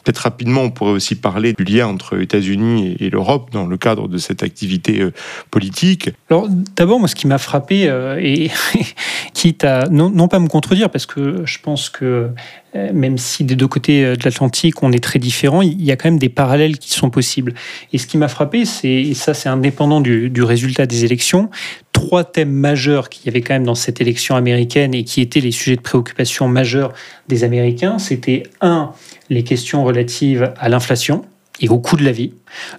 Peut-être 0.06 0.20
rapidement, 0.20 0.62
on 0.62 0.70
pourrait 0.70 0.92
aussi 0.92 1.16
parler 1.16 1.54
du 1.54 1.64
lien 1.64 1.88
entre 1.88 2.22
États-Unis 2.22 2.96
et, 3.00 3.10
l'Europe 3.10 3.50
dans 3.52 3.66
le 3.66 3.76
cadre 3.76 4.08
de 4.08 4.20
cette 4.20 4.44
activité 4.44 5.02
euh, 5.02 5.12
politique. 5.50 6.12
Alors 6.30 6.48
d'abord, 6.76 7.00
moi, 7.00 7.08
ce 7.08 7.16
qui 7.16 7.26
m'a 7.26 7.40
frappé, 7.40 7.90
euh, 7.90 8.20
et 8.22 8.52
quitte 9.34 9.64
à 9.64 9.88
non, 9.90 10.12
non, 10.12 10.28
pas 10.28 10.38
me 10.38 10.48
contredire, 10.48 10.92
parce 10.92 11.08
que 11.08 11.42
je 11.46 11.58
pense 11.60 11.90
que 11.90 12.30
euh, 12.76 12.94
même 12.94 13.18
si 13.18 13.46
des 13.46 13.56
deux 13.56 13.68
côtés 13.68 14.16
de 14.16 14.24
l'Atlantique 14.24 14.84
on 14.84 14.92
est 14.92 15.04
très 15.04 15.18
différents, 15.18 15.64
il 15.64 15.84
y 15.84 15.92
a 15.92 15.96
quand 15.96 16.10
même 16.10 16.20
des 16.20 16.30
parallèles 16.30 16.78
qui 16.78 16.92
sont 16.92 17.10
possibles. 17.10 17.56
Et 17.92 17.98
ce 17.98 18.06
qui 18.06 18.20
m'a 18.20 18.28
frappé, 18.28 18.66
c'est, 18.66 18.88
et 18.88 19.16
ça 19.16 19.34
c'est 19.34 19.50
indépendant 19.50 20.02
du, 20.02 20.30
du 20.30 20.44
résultat 20.44 20.86
des 20.86 21.04
élections, 21.04 21.50
trois 21.96 22.26
thèmes 22.26 22.52
majeurs 22.52 23.10
qu'il 23.10 23.26
y 23.26 23.30
avait 23.30 23.42
quand 23.42 23.54
même 23.54 23.64
dans 23.64 23.74
cette 23.74 24.02
élection 24.02 24.36
américaine 24.36 24.94
et 24.94 25.04
qui 25.04 25.22
étaient 25.22 25.40
les 25.40 25.52
sujets 25.52 25.78
de 25.78 25.82
préoccupation 25.82 26.48
majeurs 26.48 26.94
des 27.28 27.44
Américains, 27.44 27.98
c'était 27.98 28.44
un, 28.62 28.92
les 29.30 29.44
questions 29.44 29.84
relatives 29.84 30.54
à 30.58 30.70
l'inflation 30.70 31.26
et 31.60 31.70
au 31.70 31.80
coût 31.80 31.96
de 31.96 32.04
la 32.04 32.12
vie. 32.12 32.34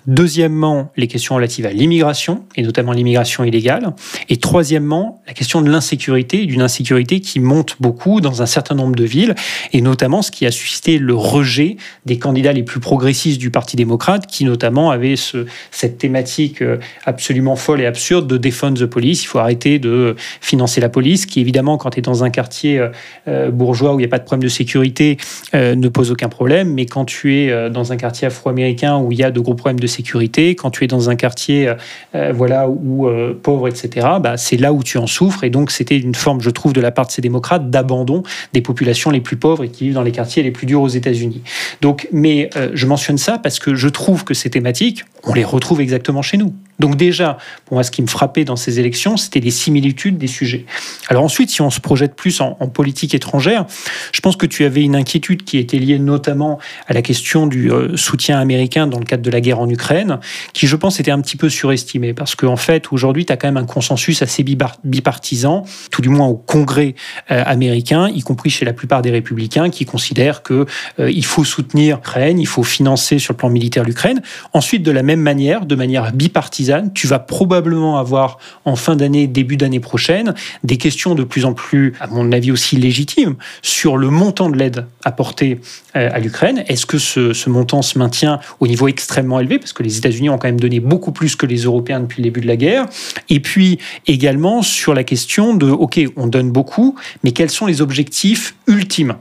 Deuxièmement, 0.07 0.93
les 0.97 1.07
questions 1.07 1.35
relatives 1.35 1.67
à 1.67 1.73
l'immigration, 1.73 2.45
et 2.57 2.63
notamment 2.63 2.93
l'immigration 2.93 3.45
illégale. 3.45 3.95
Et 4.29 4.37
troisièmement, 4.37 5.23
la 5.27 5.35
question 5.35 5.63
de 5.63 5.71
l'insécurité, 5.71 6.47
d'une 6.47 6.63
insécurité 6.63 7.21
qui 7.21 7.41
monte 7.41 7.77
beaucoup 7.81 8.21
dans 8.21 8.43
un 8.43 8.47
certain 8.47 8.75
nombre 8.75 8.97
de 8.97 9.05
villes, 9.05 9.35
et 9.73 9.81
notamment 9.81 10.23
ce 10.23 10.31
qui 10.31 10.47
a 10.47 10.51
suscité 10.51 10.99
le 10.99 11.15
rejet 11.15 11.77
des 12.05 12.19
candidats 12.19 12.53
les 12.53 12.63
plus 12.63 12.81
progressistes 12.81 13.39
du 13.39 13.51
Parti 13.51 13.77
démocrate, 13.77 14.27
qui 14.27 14.45
notamment 14.45 14.91
avaient 14.91 15.17
ce, 15.17 15.47
cette 15.71 15.99
thématique 15.99 16.63
euh, 16.63 16.79
absolument 17.05 17.57
folle 17.57 17.81
et 17.81 17.87
absurde 17.87 18.27
de 18.27 18.37
défend 18.37 18.73
the 18.73 18.87
police. 18.87 19.25
Il 19.25 19.27
faut 19.27 19.39
arrêter 19.39 19.79
de 19.79 20.15
financer 20.41 20.81
la 20.81 20.89
police, 20.89 21.27
qui 21.27 21.41
évidemment, 21.41 21.77
quand 21.79 21.91
tu 21.91 21.99
es 21.99 22.03
dans 22.03 22.25
un 22.25 22.31
quartier 22.31 22.79
euh, 22.79 22.89
euh, 23.29 23.51
bourgeois 23.51 23.95
où 23.95 23.99
il 23.99 24.03
n'y 24.03 24.07
a 24.07 24.09
pas 24.09 24.19
de 24.19 24.25
problème 24.25 24.45
de 24.45 24.49
sécurité, 24.49 25.17
ne 25.55 25.89
pose 25.89 26.11
aucun 26.11 26.29
problème. 26.29 26.73
Mais 26.73 26.87
quand 26.87 27.05
tu 27.05 27.35
es 27.35 27.71
dans 27.71 27.93
un 27.93 27.97
quartier 27.97 28.27
afro-américain 28.27 28.99
où 28.99 29.13
il 29.13 29.19
y 29.19 29.23
a 29.23 29.31
de 29.31 29.41
gros 29.41 29.55
de 29.75 29.87
sécurité, 29.87 30.55
quand 30.55 30.71
tu 30.71 30.85
es 30.85 30.87
dans 30.87 31.11
un 31.11 31.17
quartier 31.17 31.75
euh, 32.15 32.33
voilà, 32.33 32.69
où, 32.69 33.07
euh, 33.07 33.39
pauvre, 33.41 33.69
etc., 33.69 34.07
bah, 34.21 34.37
c'est 34.37 34.57
là 34.57 34.73
où 34.73 34.83
tu 34.83 34.99
en 34.99 35.07
souffres. 35.07 35.45
Et 35.45 35.51
donc, 35.51 35.71
c'était 35.71 35.99
une 35.99 36.15
forme, 36.15 36.41
je 36.41 36.51
trouve, 36.51 36.73
de 36.73 36.81
la 36.81 36.93
part 36.93 37.07
de 37.07 37.13
ces 37.13 37.23
démocrates 37.23 37.71
d'abandon 37.71 38.23
des 38.53 38.61
populations 38.61 39.11
les 39.11 39.21
plus 39.21 39.37
pauvres 39.37 39.65
et 39.65 39.69
qui 39.69 39.85
vivent 39.85 39.95
dans 39.95 40.03
les 40.03 40.13
quartiers 40.13 40.43
les 40.43 40.51
plus 40.51 40.67
durs 40.67 40.83
aux 40.83 40.89
États-Unis. 40.89 41.43
Donc, 41.81 42.09
mais 42.13 42.51
euh, 42.57 42.71
je 42.75 42.87
mentionne 42.87 43.19
ça 43.19 43.39
parce 43.39 43.59
que 43.59 43.75
je 43.75 43.89
trouve 43.89 44.25
que 44.25 44.35
ces 44.35 44.51
thématiques, 44.51 45.05
on 45.27 45.35
les 45.35 45.45
retrouve 45.45 45.81
exactement 45.81 46.23
chez 46.23 46.37
nous. 46.37 46.55
Donc 46.79 46.97
déjà, 46.97 47.39
moi, 47.71 47.83
ce 47.83 47.91
qui 47.91 48.03
me 48.03 48.07
frappait 48.07 48.45
dans 48.45 48.57
ces 48.57 48.79
élections, 48.81 49.17
c'était 49.17 49.41
les 49.41 49.51
similitudes 49.51 50.19
des 50.19 50.27
sujets. 50.27 50.67
Alors 51.09 51.25
ensuite, 51.25 51.51
si 51.51 51.63
on 51.63 51.71
se 51.71 51.81
projette 51.81 52.15
plus 52.15 52.41
en, 52.41 52.55
politique 52.67 53.15
étrangère, 53.15 53.65
je 54.13 54.21
pense 54.21 54.37
que 54.37 54.45
tu 54.45 54.65
avais 54.65 54.83
une 54.83 54.95
inquiétude 54.95 55.45
qui 55.45 55.59
était 55.59 55.79
liée 55.79 55.99
notamment 55.99 56.59
à 56.89 56.93
la 56.93 57.01
question 57.01 57.47
du 57.47 57.71
soutien 57.95 58.39
américain 58.39 58.87
dans 58.87 58.99
le 58.99 59.05
cadre 59.05 59.23
de 59.23 59.31
la 59.31 59.41
guerre 59.41 59.61
en 59.61 59.69
Ukraine, 59.69 60.19
qui 60.53 60.67
je 60.67 60.77
pense 60.77 61.01
était 61.01 61.11
un 61.11 61.21
petit 61.21 61.37
peu 61.37 61.49
surestimé, 61.49 62.13
parce 62.13 62.35
qu'en 62.35 62.57
fait, 62.57 62.93
aujourd'hui, 62.93 63.25
tu 63.25 63.33
as 63.33 63.37
quand 63.37 63.49
même 63.49 63.57
un 63.57 63.67
consensus 63.67 64.21
assez 64.21 64.43
bipartisan, 64.43 65.65
tout 65.91 66.03
du 66.03 66.09
moins 66.09 66.27
au 66.27 66.37
Congrès 66.37 66.95
euh, 67.31 67.43
américain, 67.47 68.09
y 68.09 68.21
compris 68.21 68.51
chez 68.51 68.65
la 68.65 68.73
plupart 68.73 69.01
des 69.01 69.11
républicains, 69.11 69.71
qui 69.71 69.87
considèrent 69.87 70.43
qu'il 70.43 70.67
euh, 71.01 71.11
il 71.11 71.25
faut 71.25 71.45
soutenir 71.45 71.97
l'Ukraine, 71.97 72.39
il 72.39 72.47
faut 72.47 72.63
financer 72.63 73.19
sur 73.19 73.33
le 73.33 73.39
plan 73.39 73.49
militaire 73.49 73.85
l'Ukraine. 73.85 74.21
Ensuite, 74.53 74.83
de 74.83 74.91
la 74.91 75.03
même 75.03 75.16
manière, 75.21 75.67
de 75.67 75.75
manière 75.75 76.13
bipartisane. 76.13 76.93
Tu 76.93 77.07
vas 77.07 77.19
probablement 77.19 77.99
avoir 77.99 78.39
en 78.65 78.77
fin 78.77 78.97
d'année, 78.97 79.27
début 79.27 79.57
d'année 79.57 79.81
prochaine, 79.81 80.35
des 80.65 80.77
questions 80.77 81.15
de 81.15 81.25
plus 81.25 81.45
en 81.45 81.53
plus, 81.53 81.95
à 82.01 82.07
mon 82.07 82.33
avis 82.33 82.51
aussi 82.51 82.77
légitimes, 82.77 83.37
sur 83.63 83.97
le 83.97 84.11
montant 84.11 84.51
de 84.51 84.57
l'aide 84.57 84.87
apportée 85.05 85.61
euh, 85.97 86.09
à 86.13 86.19
l'Ukraine. 86.19 86.65
Est-ce 86.69 86.87
que 86.87 86.99
ce, 86.99 87.33
ce, 87.33 87.51
montant 87.51 87.83
se 87.83 87.99
maintient 87.99 88.41
au 88.61 88.67
niveau 88.67 88.89
extrêmement 88.89 89.41
élevé? 89.41 89.59
Parce 89.59 89.73
que 89.73 89.83
les 89.83 89.99
États-Unis 89.99 90.31
ont 90.31 90.39
quand 90.39 90.49
même 90.49 90.61
donné 90.61 90.81
beaucoup 90.81 91.13
plus 91.13 91.37
que 91.37 91.47
les 91.47 91.63
Européens 91.63 92.01
depuis 92.01 92.23
le 92.23 92.25
début 92.25 92.41
de 92.41 92.47
la 92.47 92.57
guerre. 92.57 92.87
Et 93.29 93.41
puis 93.41 93.79
également 94.07 94.63
sur 94.63 94.95
la 94.95 95.05
question 95.05 95.55
de, 95.55 95.71
OK, 95.71 96.01
on 96.17 96.27
donne 96.27 96.51
beaucoup, 96.51 96.97
mais 97.23 97.33
quels 97.33 97.51
sont 97.51 97.67
les 97.67 97.81
objectifs 97.83 98.55
ultimes? 98.67 99.15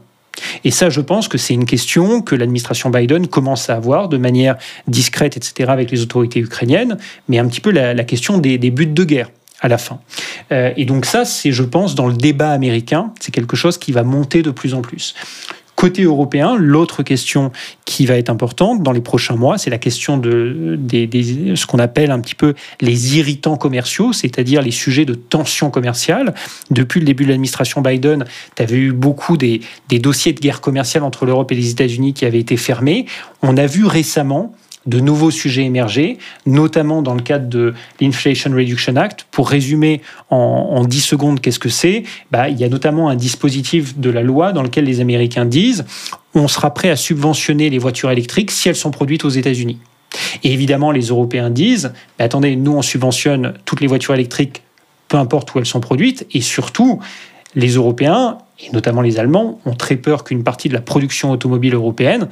Et 0.63 0.71
ça, 0.71 0.89
je 0.89 1.01
pense 1.01 1.27
que 1.27 1.37
c'est 1.37 1.53
une 1.53 1.65
question 1.65 2.21
que 2.21 2.35
l'administration 2.35 2.89
Biden 2.89 3.27
commence 3.27 3.69
à 3.69 3.75
avoir 3.75 4.09
de 4.09 4.17
manière 4.17 4.57
discrète, 4.87 5.37
etc., 5.37 5.69
avec 5.69 5.91
les 5.91 6.01
autorités 6.01 6.39
ukrainiennes, 6.39 6.97
mais 7.27 7.39
un 7.39 7.47
petit 7.47 7.61
peu 7.61 7.71
la, 7.71 8.03
question 8.03 8.37
des, 8.37 8.57
buts 8.57 8.87
de 8.87 9.03
guerre 9.03 9.29
à 9.61 9.67
la 9.67 9.77
fin. 9.77 9.99
Euh, 10.51 10.73
et 10.77 10.85
donc 10.85 11.05
ça, 11.05 11.25
c'est, 11.25 11.51
je 11.51 11.63
pense, 11.63 11.95
dans 11.95 12.07
le 12.07 12.15
débat 12.15 12.51
américain, 12.51 13.13
c'est 13.19 13.31
quelque 13.31 13.55
chose 13.55 13.77
qui 13.77 13.91
va 13.91 14.03
monter 14.03 14.41
de 14.41 14.51
plus 14.51 14.73
en 14.73 14.81
plus. 14.81 15.15
Côté 15.75 16.03
européen, 16.03 16.55
l'autre 16.55 17.03
question 17.03 17.51
qui 17.83 18.05
va 18.05 18.15
être 18.15 18.29
importante 18.29 18.81
dans 18.81 18.93
les 18.93 19.01
prochains 19.01 19.35
mois, 19.35 19.57
c'est 19.57 19.69
la 19.69 19.77
question 19.77 20.17
de 20.17 20.79
ce 20.91 21.65
qu'on 21.65 21.79
appelle 21.79 22.11
un 22.11 22.19
petit 22.21 22.35
peu 22.35 22.53
les 22.79 23.17
irritants 23.17 23.57
commerciaux, 23.57 24.13
c'est-à-dire 24.13 24.61
les 24.61 24.71
sujets 24.71 25.05
de 25.05 25.13
tension 25.13 25.69
commerciale. 25.69 26.33
Depuis 26.71 27.01
le 27.01 27.05
début 27.05 27.25
de 27.25 27.29
l'administration 27.29 27.81
Biden, 27.81 28.25
tu 28.55 28.63
avais 28.63 28.77
eu 28.77 28.93
beaucoup 28.93 29.35
des, 29.35 29.59
des 29.89 29.99
dossiers 29.99 30.31
de 30.31 30.39
guerre 30.39 30.61
commerciale 30.61 31.03
entre 31.03 31.25
l'Europe 31.25 31.51
et 31.51 31.55
les 31.55 31.71
États-Unis 31.71 32.13
qui 32.13 32.25
avaient 32.25 32.39
été 32.39 32.55
fermés. 32.55 33.05
On 33.41 33.57
a 33.57 33.65
vu 33.65 33.85
récemment 33.85 34.55
de 34.85 34.99
nouveaux 34.99 35.31
sujets 35.31 35.63
émerger, 35.63 36.17
notamment 36.45 37.01
dans 37.01 37.15
le 37.15 37.21
cadre 37.21 37.47
de 37.47 37.73
l'Inflation 37.99 38.51
Reduction 38.51 38.95
Act. 38.95 39.25
Pour 39.31 39.49
résumer 39.49 40.01
en, 40.29 40.85
10 40.85 41.01
secondes 41.01 41.41
qu'est-ce 41.41 41.59
que 41.59 41.69
c'est, 41.69 42.03
bah, 42.31 42.49
il 42.49 42.59
y 42.59 42.63
a 42.63 42.69
notamment 42.69 43.09
un 43.09 43.15
dispositif 43.15 43.97
de 43.97 44.09
la 44.09 44.21
loi 44.21 44.53
dans 44.53 44.61
lequel 44.61 44.85
les 44.85 44.99
Américains 44.99 45.45
disent 45.45 45.85
on 46.33 46.47
sera 46.47 46.73
prêt 46.73 46.89
à 46.89 46.95
subventionner 46.95 47.69
les 47.69 47.77
voitures 47.77 48.11
électriques 48.11 48.51
si 48.51 48.69
elles 48.69 48.75
sont 48.75 48.91
produites 48.91 49.25
aux 49.25 49.29
États-Unis. 49.29 49.79
Et 50.43 50.53
évidemment, 50.53 50.91
les 50.91 51.07
Européens 51.07 51.49
disent 51.49 51.93
attendez, 52.19 52.55
nous, 52.55 52.73
on 52.73 52.81
subventionne 52.81 53.53
toutes 53.65 53.81
les 53.81 53.87
voitures 53.87 54.13
électriques, 54.13 54.63
peu 55.07 55.17
importe 55.17 55.53
où 55.53 55.59
elles 55.59 55.65
sont 55.65 55.79
produites, 55.79 56.27
et 56.33 56.41
surtout, 56.41 56.99
les 57.55 57.69
Européens, 57.69 58.37
et 58.59 58.71
notamment 58.71 59.01
les 59.01 59.17
Allemands, 59.17 59.59
ont 59.65 59.75
très 59.75 59.95
peur 59.95 60.23
qu'une 60.23 60.43
partie 60.43 60.69
de 60.69 60.73
la 60.73 60.81
production 60.81 61.31
automobile 61.31 61.73
européenne 61.73 62.27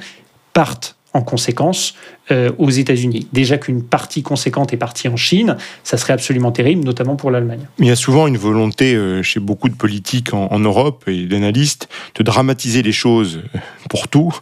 parte 0.52 0.96
en 1.14 1.22
conséquence 1.22 1.94
euh, 2.30 2.50
aux 2.58 2.70
États-Unis. 2.70 3.28
Déjà 3.32 3.58
qu'une 3.58 3.82
partie 3.82 4.22
conséquente 4.22 4.72
est 4.72 4.78
partie 4.78 5.08
en 5.08 5.16
Chine, 5.16 5.56
ça 5.82 5.98
serait 5.98 6.12
absolument 6.12 6.52
terrible, 6.52 6.84
notamment 6.84 7.16
pour 7.16 7.30
l'Allemagne. 7.30 7.66
Il 7.78 7.86
y 7.86 7.90
a 7.90 7.96
souvent 7.96 8.26
une 8.26 8.38
volonté 8.38 8.94
euh, 8.94 9.22
chez 9.22 9.40
beaucoup 9.40 9.68
de 9.68 9.74
politiques 9.74 10.32
en, 10.32 10.58
Europe 10.58 11.04
et 11.06 11.26
d'analystes 11.26 11.88
de 12.14 12.22
dramatiser 12.22 12.82
les 12.82 12.92
choses 12.92 13.42
pour 13.90 14.08
tout, 14.08 14.34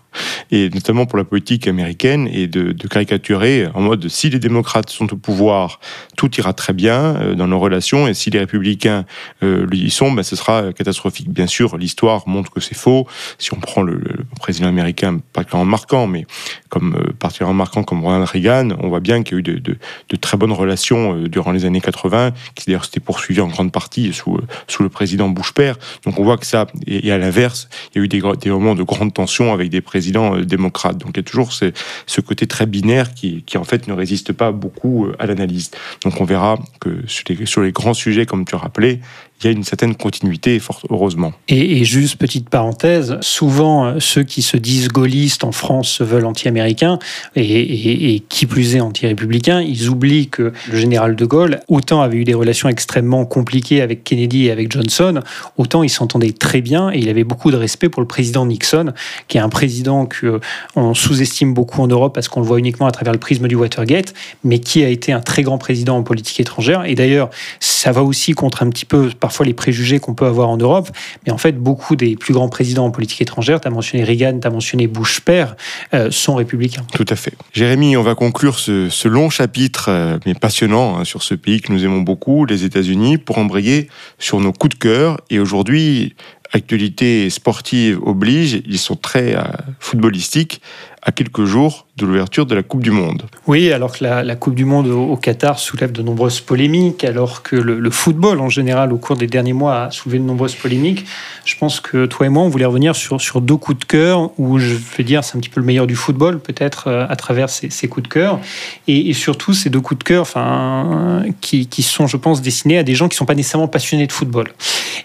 et 0.51 0.71
notamment 0.71 1.07
pour 1.07 1.19
la 1.19 1.25
politique 1.25 1.67
américaine, 1.67 2.29
et 2.33 2.47
de, 2.47 2.73
caricaturer 2.87 3.67
en 3.75 3.81
mode 3.81 4.09
si 4.09 4.31
les 4.31 4.39
démocrates 4.39 4.91
sont 4.91 5.13
au 5.13 5.17
pouvoir, 5.17 5.81
tout 6.17 6.31
ira 6.37 6.53
très 6.53 6.73
bien 6.73 7.17
euh, 7.17 7.35
dans 7.35 7.49
nos 7.49 7.59
relations, 7.59 8.07
et 8.07 8.15
si 8.15 8.31
les 8.31 8.39
républicains 8.39 9.05
y 9.43 9.91
sont, 9.91 10.13
ben, 10.13 10.23
ce 10.23 10.37
sera 10.37 10.73
catastrophique. 10.73 11.31
Bien 11.31 11.47
sûr, 11.47 11.77
l'histoire 11.77 12.29
montre 12.29 12.51
que 12.51 12.61
c'est 12.61 12.77
faux. 12.77 13.07
Si 13.39 13.53
on 13.55 13.59
prend 13.59 13.83
le, 13.83 14.03
président 14.41 14.69
américain, 14.69 15.21
pas 15.33 15.45
qu'en 15.45 15.65
marquant, 15.65 16.07
mais 16.07 16.27
comme 16.69 16.95
euh, 16.95 17.13
particulièrement 17.19 17.55
marquant 17.55 17.72
comme 17.81 18.05
Ronald 18.05 18.29
Reagan, 18.29 18.77
on 18.81 18.89
voit 18.89 19.01
bien 19.01 19.23
qu'il 19.23 19.33
y 19.33 19.37
a 19.37 19.39
eu 19.39 19.61
de, 19.61 20.17
très 20.21 20.37
bonnes 20.37 20.53
relations 20.53 21.17
euh, 21.17 21.29
durant 21.29 21.53
les 21.53 21.65
années 21.65 21.81
80, 21.81 22.33
qui 22.55 22.67
d'ailleurs 22.67 22.85
s'étaient 22.85 23.01
poursuivies 23.01 23.41
en 23.41 23.49
grande 23.49 23.73
partie 23.73 24.13
sous, 24.13 24.37
euh, 24.37 24.47
sous 24.69 24.83
le 24.83 24.91
président 24.91 25.29
Bush 25.29 25.53
père. 25.53 25.79
Donc 26.05 26.19
on 26.19 26.25
voit 26.25 26.37
que 26.37 26.47
ça, 26.47 26.67
et, 26.87 27.11
à 27.11 27.19
l'inverse, 27.19 27.69
il 27.95 27.99
y 27.99 28.01
a 28.03 28.05
eu 28.05 28.09
des, 28.09 28.51
moments 28.51 28.75
de 28.75 28.83
grande 28.83 29.15
tension 29.15 29.53
avec 29.53 29.71
des 29.71 29.81
présidents 29.81 30.37
démocrates. 30.37 30.99
Donc 30.99 31.13
il 31.15 31.17
y 31.17 31.21
a 31.21 31.23
toujours 31.23 31.53
ce, 31.53 31.73
ce 32.07 32.21
côté 32.21 32.47
très 32.47 32.67
binaire 32.67 33.15
qui, 33.15 33.43
qui 33.45 33.57
en 33.57 33.65
fait 33.65 33.89
ne 33.89 33.95
résiste 33.95 34.33
pas 34.33 34.53
beaucoup 34.53 35.09
à 35.19 35.27
l'analyse. 35.27 35.71
Donc 36.05 36.21
on 36.21 36.25
verra 36.25 36.59
que 36.81 37.03
sur 37.07 37.25
les, 37.31 37.47
sur 37.47 37.63
les 37.63 37.73
grands 37.73 37.95
sujets, 37.95 38.27
comme 38.27 38.45
tu 38.45 38.55
as 38.55 38.59
rappelé, 38.59 39.01
il 39.43 39.51
y 39.51 39.53
a 39.53 39.57
une 39.57 39.65
certaine 39.65 39.95
continuité, 39.95 40.59
fort 40.59 40.81
heureusement. 40.91 41.33
Et, 41.49 41.85
juste 41.85 42.17
petite 42.17 42.49
parenthèse, 42.49 43.19
souvent 43.21 43.87
euh, 43.87 43.95
ceux 43.99 44.23
qui 44.23 44.43
se 44.43 44.57
disent 44.57 44.89
gaullistes 44.89 45.43
en 45.45 45.53
France 45.53 45.89
se 45.89 46.05
veulent 46.05 46.27
anti-américains 46.27 46.99
et, 47.35 48.23
qui 48.29 48.47
plus 48.47 48.77
est 48.77 48.81
anti-républicains. 48.81 49.61
Ils 49.61 49.89
oublient 49.89 50.29
que 50.29 50.53
le 50.71 50.77
général 50.77 51.17
de 51.17 51.25
Gaulle, 51.25 51.61
autant 51.69 52.03
avait 52.03 52.19
eu 52.19 52.25
des 52.25 52.35
relations 52.35 52.69
extrêmement 52.69 53.25
compliquées 53.25 53.81
avec 53.81 54.05
Kennedy 54.05 54.47
et 54.47 54.51
avec 54.53 54.71
Johnson, 54.71 55.21
autant 55.57 55.83
il 55.83 55.91
s'entendait 55.91 56.33
très 56.33 56.61
bien 56.61 56.91
et 56.91 56.99
il 56.99 57.09
avait 57.09 57.25
beaucoup 57.25 57.51
de 57.51 57.57
respect 57.57 57.89
pour 57.89 58.01
le 58.01 58.09
président 58.09 58.47
Nixon, 58.47 58.93
qui 59.29 59.39
est 59.39 59.41
un 59.41 59.49
président 59.49 60.07
qu'on 60.07 60.95
sous-estime 60.95 61.53
beaucoup 61.53 61.83
en 61.83 61.89
Europe 61.89 62.15
parce 62.15 62.29
qu'on 62.29 62.41
le 62.41 62.47
voit 62.47 62.59
uniquement 62.59 62.87
à 62.87 62.93
travers 62.93 63.13
le 63.13 63.19
prisme 63.19 63.49
du 63.49 63.57
Watergate, 63.57 64.15
mais 64.45 64.61
qui 64.61 64.85
a 64.85 64.89
été 64.89 65.13
un 65.13 65.21
très 65.21 65.43
grand 65.43 65.59
président 65.59 65.97
en 65.97 66.03
politique 66.03 66.39
étrangère. 66.39 66.85
Et 66.85 66.95
d'ailleurs, 66.95 67.31
ça 67.61 67.91
va 67.91 68.03
aussi 68.03 68.33
contre 68.33 68.63
un 68.63 68.71
petit 68.71 68.85
peu 68.85 69.11
parfois 69.19 69.32
les 69.41 69.55
préjugés 69.55 69.99
qu'on 69.99 70.15
peut 70.15 70.27
avoir 70.27 70.49
en 70.49 70.57
Europe. 70.57 70.91
Mais 71.27 71.33
en 71.33 71.39
fait, 71.39 71.53
beaucoup 71.53 71.97
des 71.97 72.17
plus 72.17 72.35
grands 72.35 72.49
présidents 72.49 72.85
en 72.85 72.91
politique 72.91 73.23
étrangère, 73.23 73.61
tu 73.61 73.69
as 73.69 73.71
mentionné 73.71 74.05
Reagan, 74.05 74.39
tu 74.41 74.47
as 74.47 74.51
mentionné 74.51 74.87
Bush 74.87 75.21
père, 75.21 75.57
euh, 75.95 76.11
sont 76.11 76.35
républicains. 76.35 76.85
Tout 76.93 77.07
à 77.09 77.17
fait. 77.17 77.35
Jérémy, 77.53 77.97
on 77.97 78.03
va 78.03 78.15
conclure 78.15 78.59
ce, 78.59 79.09
long 79.09 79.31
chapitre, 79.31 79.87
euh, 79.89 80.19
mais 80.27 80.35
passionnant, 80.35 80.99
hein, 80.99 81.05
sur 81.05 81.23
ce 81.23 81.35
pays 81.35 81.61
que 81.61 81.73
nous 81.73 81.85
aimons 81.85 82.01
beaucoup, 82.01 82.45
les 82.45 82.65
États-Unis, 82.65 83.19
pour 83.19 83.39
embrayer 83.39 83.89
sur 84.19 84.41
nos 84.41 84.53
coups 84.53 84.77
de 84.77 84.79
cœur. 84.79 85.21
Et 85.31 85.39
aujourd'hui, 85.39 86.15
actualité 86.53 87.31
sportive 87.31 87.99
oblige, 88.03 88.63
ils 88.67 88.79
sont 88.79 88.97
très 88.97 89.35
euh, 89.35 89.43
footballistiques 89.81 90.61
à 91.03 91.11
quelques 91.11 91.45
jours 91.45 91.87
de 91.97 92.07
l'ouverture 92.07 92.47
de 92.47 92.55
la 92.55 92.63
Coupe 92.63 92.83
du 92.83 92.93
Monde. 92.93 93.25
Oui, 93.47 93.73
alors 93.73 93.93
que 93.99 94.05
la, 94.05 94.37
Coupe 94.37 94.55
du 94.55 94.65
Monde 94.65 94.87
au, 94.87 95.17
Qatar 95.17 95.59
soulève 95.59 95.91
de 95.91 96.01
nombreuses 96.01 96.41
polémiques, 96.41 97.05
alors 97.05 97.43
que 97.43 97.57
le, 97.57 97.91
football 97.91 98.41
en 98.41 98.49
général 98.49 98.93
au 98.93 98.99
cours 98.99 99.17
des 99.17 99.27
derniers 99.27 99.53
mois 99.53 99.85
a 99.85 99.91
soulevé 99.91 100.19
de 100.19 100.25
nombreuses 100.25 100.55
polémiques, 100.55 101.05
je 101.45 101.57
pense 101.57 101.81
que 101.81 102.07
toi 102.07 102.27
et 102.27 102.29
moi, 102.29 102.45
on 102.45 102.49
voulait 102.49 102.65
revenir 102.65 102.95
sur, 102.95 103.21
sur 103.21 103.41
deux 103.41 103.57
coups 103.57 103.81
de 103.81 103.85
cœur, 103.85 104.31
où 104.39 104.59
je 104.59 104.75
vais 104.97 105.05
dire 105.05 105.25
c'est 105.25 105.37
un 105.37 105.41
petit 105.41 105.51
peu 105.51 105.61
le 105.61 105.67
meilleur 105.67 105.89
du 105.89 105.97
football, 105.97 106.39
peut-être 106.39 106.87
euh, 106.87 107.07
à 107.09 107.17
travers 107.17 107.51
ces, 107.51 107.89
coups 107.89 108.05
de 108.05 108.13
cœur, 108.13 108.39
et, 108.87 109.13
surtout 109.13 109.53
ces 109.53 109.71
deux 109.71 109.81
coups 109.81 109.99
de 109.99 110.05
cœur 110.05 110.23
enfin, 110.23 111.25
qui, 111.41 111.67
qui, 111.67 111.83
sont, 111.83 112.07
je 112.07 112.17
pense, 112.17 112.43
destinés 112.43 112.79
à 112.79 112.85
des 112.85 112.95
gens 112.95 113.09
qui 113.09 113.15
ne 113.15 113.19
sont 113.19 113.27
pas 113.27 113.35
nécessairement 113.35 113.69
passionnés 113.69 114.07
de 114.07 114.13
football. 114.13 114.53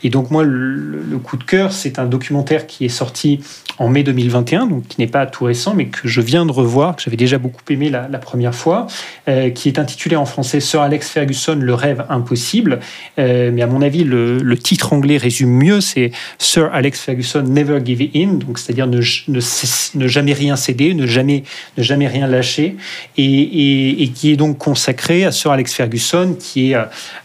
Et 0.03 0.09
donc 0.09 0.29
moi, 0.29 0.43
le, 0.43 1.01
le 1.01 1.17
coup 1.17 1.37
de 1.37 1.43
cœur, 1.43 1.71
c'est 1.73 1.97
un 1.97 2.05
documentaire 2.05 2.67
qui 2.67 2.85
est 2.85 2.89
sorti 2.89 3.41
en 3.79 3.89
mai 3.89 4.03
2021, 4.03 4.67
donc 4.67 4.87
qui 4.87 5.01
n'est 5.01 5.07
pas 5.07 5.25
tout 5.25 5.45
récent, 5.45 5.73
mais 5.73 5.86
que 5.87 6.07
je 6.07 6.21
viens 6.21 6.45
de 6.45 6.51
revoir, 6.51 6.95
que 6.95 7.01
j'avais 7.01 7.17
déjà 7.17 7.37
beaucoup 7.37 7.61
aimé 7.69 7.89
la, 7.89 8.07
première 8.19 8.55
fois, 8.55 8.87
euh, 9.27 9.49
qui 9.49 9.69
est 9.69 9.79
intitulé 9.79 10.15
en 10.15 10.25
français 10.25 10.59
Sir 10.59 10.81
Alex 10.81 11.09
Ferguson, 11.09 11.57
le 11.59 11.73
rêve 11.73 12.05
impossible. 12.09 12.79
Euh, 13.19 13.51
mais 13.53 13.61
à 13.61 13.67
mon 13.67 13.81
avis, 13.81 14.03
le, 14.03 14.57
titre 14.57 14.93
anglais 14.93 15.17
résume 15.17 15.51
mieux, 15.51 15.81
c'est 15.81 16.11
Sir 16.39 16.69
Alex 16.73 16.99
Ferguson 16.99 17.43
Never 17.43 17.79
Give 17.85 18.09
In, 18.15 18.33
donc 18.33 18.59
c'est-à-dire 18.59 18.87
ne, 18.87 20.07
jamais 20.07 20.33
rien 20.33 20.55
céder, 20.55 20.93
ne 20.93 21.05
jamais, 21.05 21.43
ne 21.77 21.83
jamais 21.83 22.07
rien 22.07 22.27
lâcher, 22.27 22.75
et, 23.17 24.11
qui 24.15 24.31
est 24.31 24.35
donc 24.35 24.57
consacré 24.57 25.25
à 25.25 25.31
Sir 25.31 25.51
Alex 25.51 25.73
Ferguson, 25.73 26.35
qui 26.39 26.71
est 26.71 26.77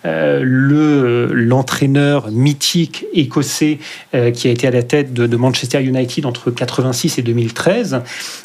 euh, 0.05 0.41
le 0.43 1.31
l'entraîneur 1.33 2.31
mythique 2.31 3.05
écossais 3.15 3.79
qui 4.35 4.49
a 4.49 4.51
été 4.51 4.67
à 4.67 4.71
la 4.71 4.83
tête 4.83 5.13
de, 5.13 5.27
de 5.27 5.37
Manchester 5.37 5.83
United 5.83 6.27
entre 6.27 6.51
86 6.51 7.19
et 7.19 7.23
2013. 7.23 8.03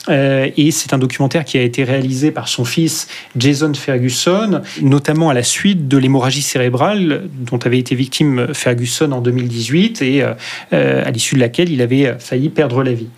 Euh, 0.10 0.50
et 0.58 0.72
c'est 0.72 0.94
un 0.94 0.98
documentaire 0.98 1.46
qui 1.46 1.58
a 1.58 1.62
été 1.62 1.84
réalisé 1.84 2.32
par 2.32 2.48
son 2.48 2.66
fils 2.66 3.08
Jason 3.36 3.74
Ferguson, 3.74 4.62
notamment 4.82 5.30
à 5.30 5.34
la 5.34 5.44
suite 5.44 5.88
de 5.88 5.98
l'hémorragie 5.98 6.42
cérébrale 6.42 7.30
dont 7.34 7.60
avait 7.60 7.80
été 7.80 7.96
victime 7.96 8.48
Ferguson 8.54 9.12
en 9.12 9.22
2018 9.22 10.02
et 10.02 10.22
euh, 10.22 10.34
euh, 10.74 11.04
à 11.06 11.12
l'issue 11.12 11.36
de 11.36 11.40
laquelle 11.40 11.72
il 11.72 11.82
avait 11.82 12.16
failli 12.20 12.50
perdre 12.50 12.84
la 12.84 12.94
vie. 12.94 13.10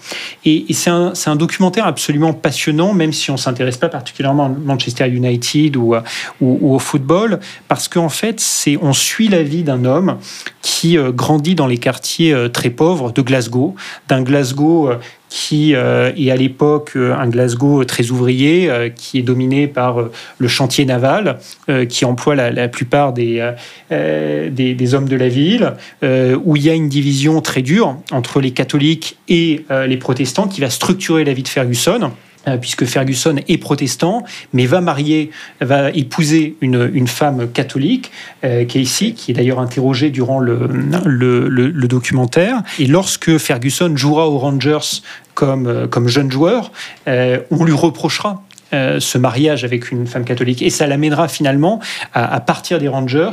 Et, 0.45 0.65
c'est 0.73 0.89
un, 0.89 1.35
documentaire 1.35 1.85
absolument 1.85 2.33
passionnant, 2.33 2.93
même 2.93 3.13
si 3.13 3.29
on 3.29 3.35
ne 3.35 3.39
s'intéresse 3.39 3.77
pas 3.77 3.89
particulièrement 3.89 4.45
à 4.45 4.49
Manchester 4.49 5.07
United 5.07 5.75
ou, 5.75 5.95
ou, 6.41 6.75
au 6.75 6.79
football, 6.79 7.39
parce 7.67 7.87
qu'en 7.87 8.09
fait, 8.09 8.43
on 8.81 8.93
suit 8.93 9.27
la 9.27 9.43
vie 9.43 9.63
d'un 9.63 9.85
homme 9.85 10.17
qui 10.61 10.97
grandit 11.13 11.55
dans 11.55 11.67
les 11.67 11.77
quartiers 11.77 12.35
très 12.51 12.69
pauvres 12.69 13.11
de 13.11 13.21
Glasgow, 13.21 13.75
d'un 14.07 14.21
Glasgow 14.21 14.91
qui 15.29 15.75
euh, 15.75 16.11
est 16.17 16.31
à 16.31 16.35
l'époque 16.35 16.93
euh, 16.95 17.13
un 17.15 17.29
Glasgow 17.29 17.83
très 17.85 18.09
ouvrier, 18.09 18.69
euh, 18.69 18.89
qui 18.89 19.19
est 19.19 19.21
dominé 19.21 19.67
par 19.67 20.09
le 20.37 20.47
chantier 20.47 20.85
naval, 20.85 21.39
qui 21.87 22.05
emploie 22.05 22.35
la, 22.35 22.67
plupart 22.67 23.13
des, 23.13 23.53
des, 23.89 24.93
hommes 24.93 25.07
de 25.07 25.15
la 25.15 25.27
ville, 25.27 25.73
où 26.01 26.55
il 26.55 26.63
y 26.63 26.69
a 26.69 26.73
une 26.73 26.89
division 26.89 27.41
très 27.41 27.61
dure 27.61 27.97
entre 28.11 28.41
les 28.41 28.51
catholiques 28.51 29.17
et 29.27 29.65
les 29.69 29.97
protestants 29.97 30.47
qui 30.47 30.61
va 30.61 30.69
structurer 30.69 31.23
la 31.23 31.33
vie 31.33 31.43
de 31.43 31.47
Ferguson. 31.47 32.11
Euh, 32.47 32.57
puisque 32.57 32.85
Ferguson 32.85 33.35
est 33.47 33.57
protestant, 33.57 34.23
mais 34.53 34.65
va 34.65 34.79
marier, 34.79 35.31
va 35.59 35.89
épouser 35.91 36.55
une, 36.61 36.89
une 36.93 37.07
femme 37.07 37.51
catholique, 37.51 38.11
euh, 38.45 38.63
Casey, 38.65 39.11
qui 39.11 39.31
est 39.31 39.33
d'ailleurs 39.33 39.59
interrogée 39.59 40.09
durant 40.09 40.39
le, 40.39 40.69
le, 41.05 41.87
documentaire. 41.87 42.61
Et 42.77 42.87
lorsque 42.87 43.37
Ferguson 43.37 43.91
jouera 43.95 44.29
aux 44.29 44.37
Rangers 44.37 45.01
comme, 45.33 45.67
euh, 45.67 45.87
comme 45.87 46.07
jeune 46.07 46.31
joueur, 46.31 46.71
on 47.07 47.65
lui 47.65 47.73
reprochera 47.73 48.43
euh, 48.73 48.99
ce 48.99 49.17
mariage 49.17 49.63
avec 49.63 49.91
une 49.91 50.05
femme 50.07 50.25
catholique. 50.25 50.61
Et 50.61 50.69
ça 50.69 50.87
l'amènera 50.87 51.27
finalement 51.27 51.79
à, 52.13 52.39
partir 52.39 52.79
des 52.79 52.87
Rangers 52.87 53.31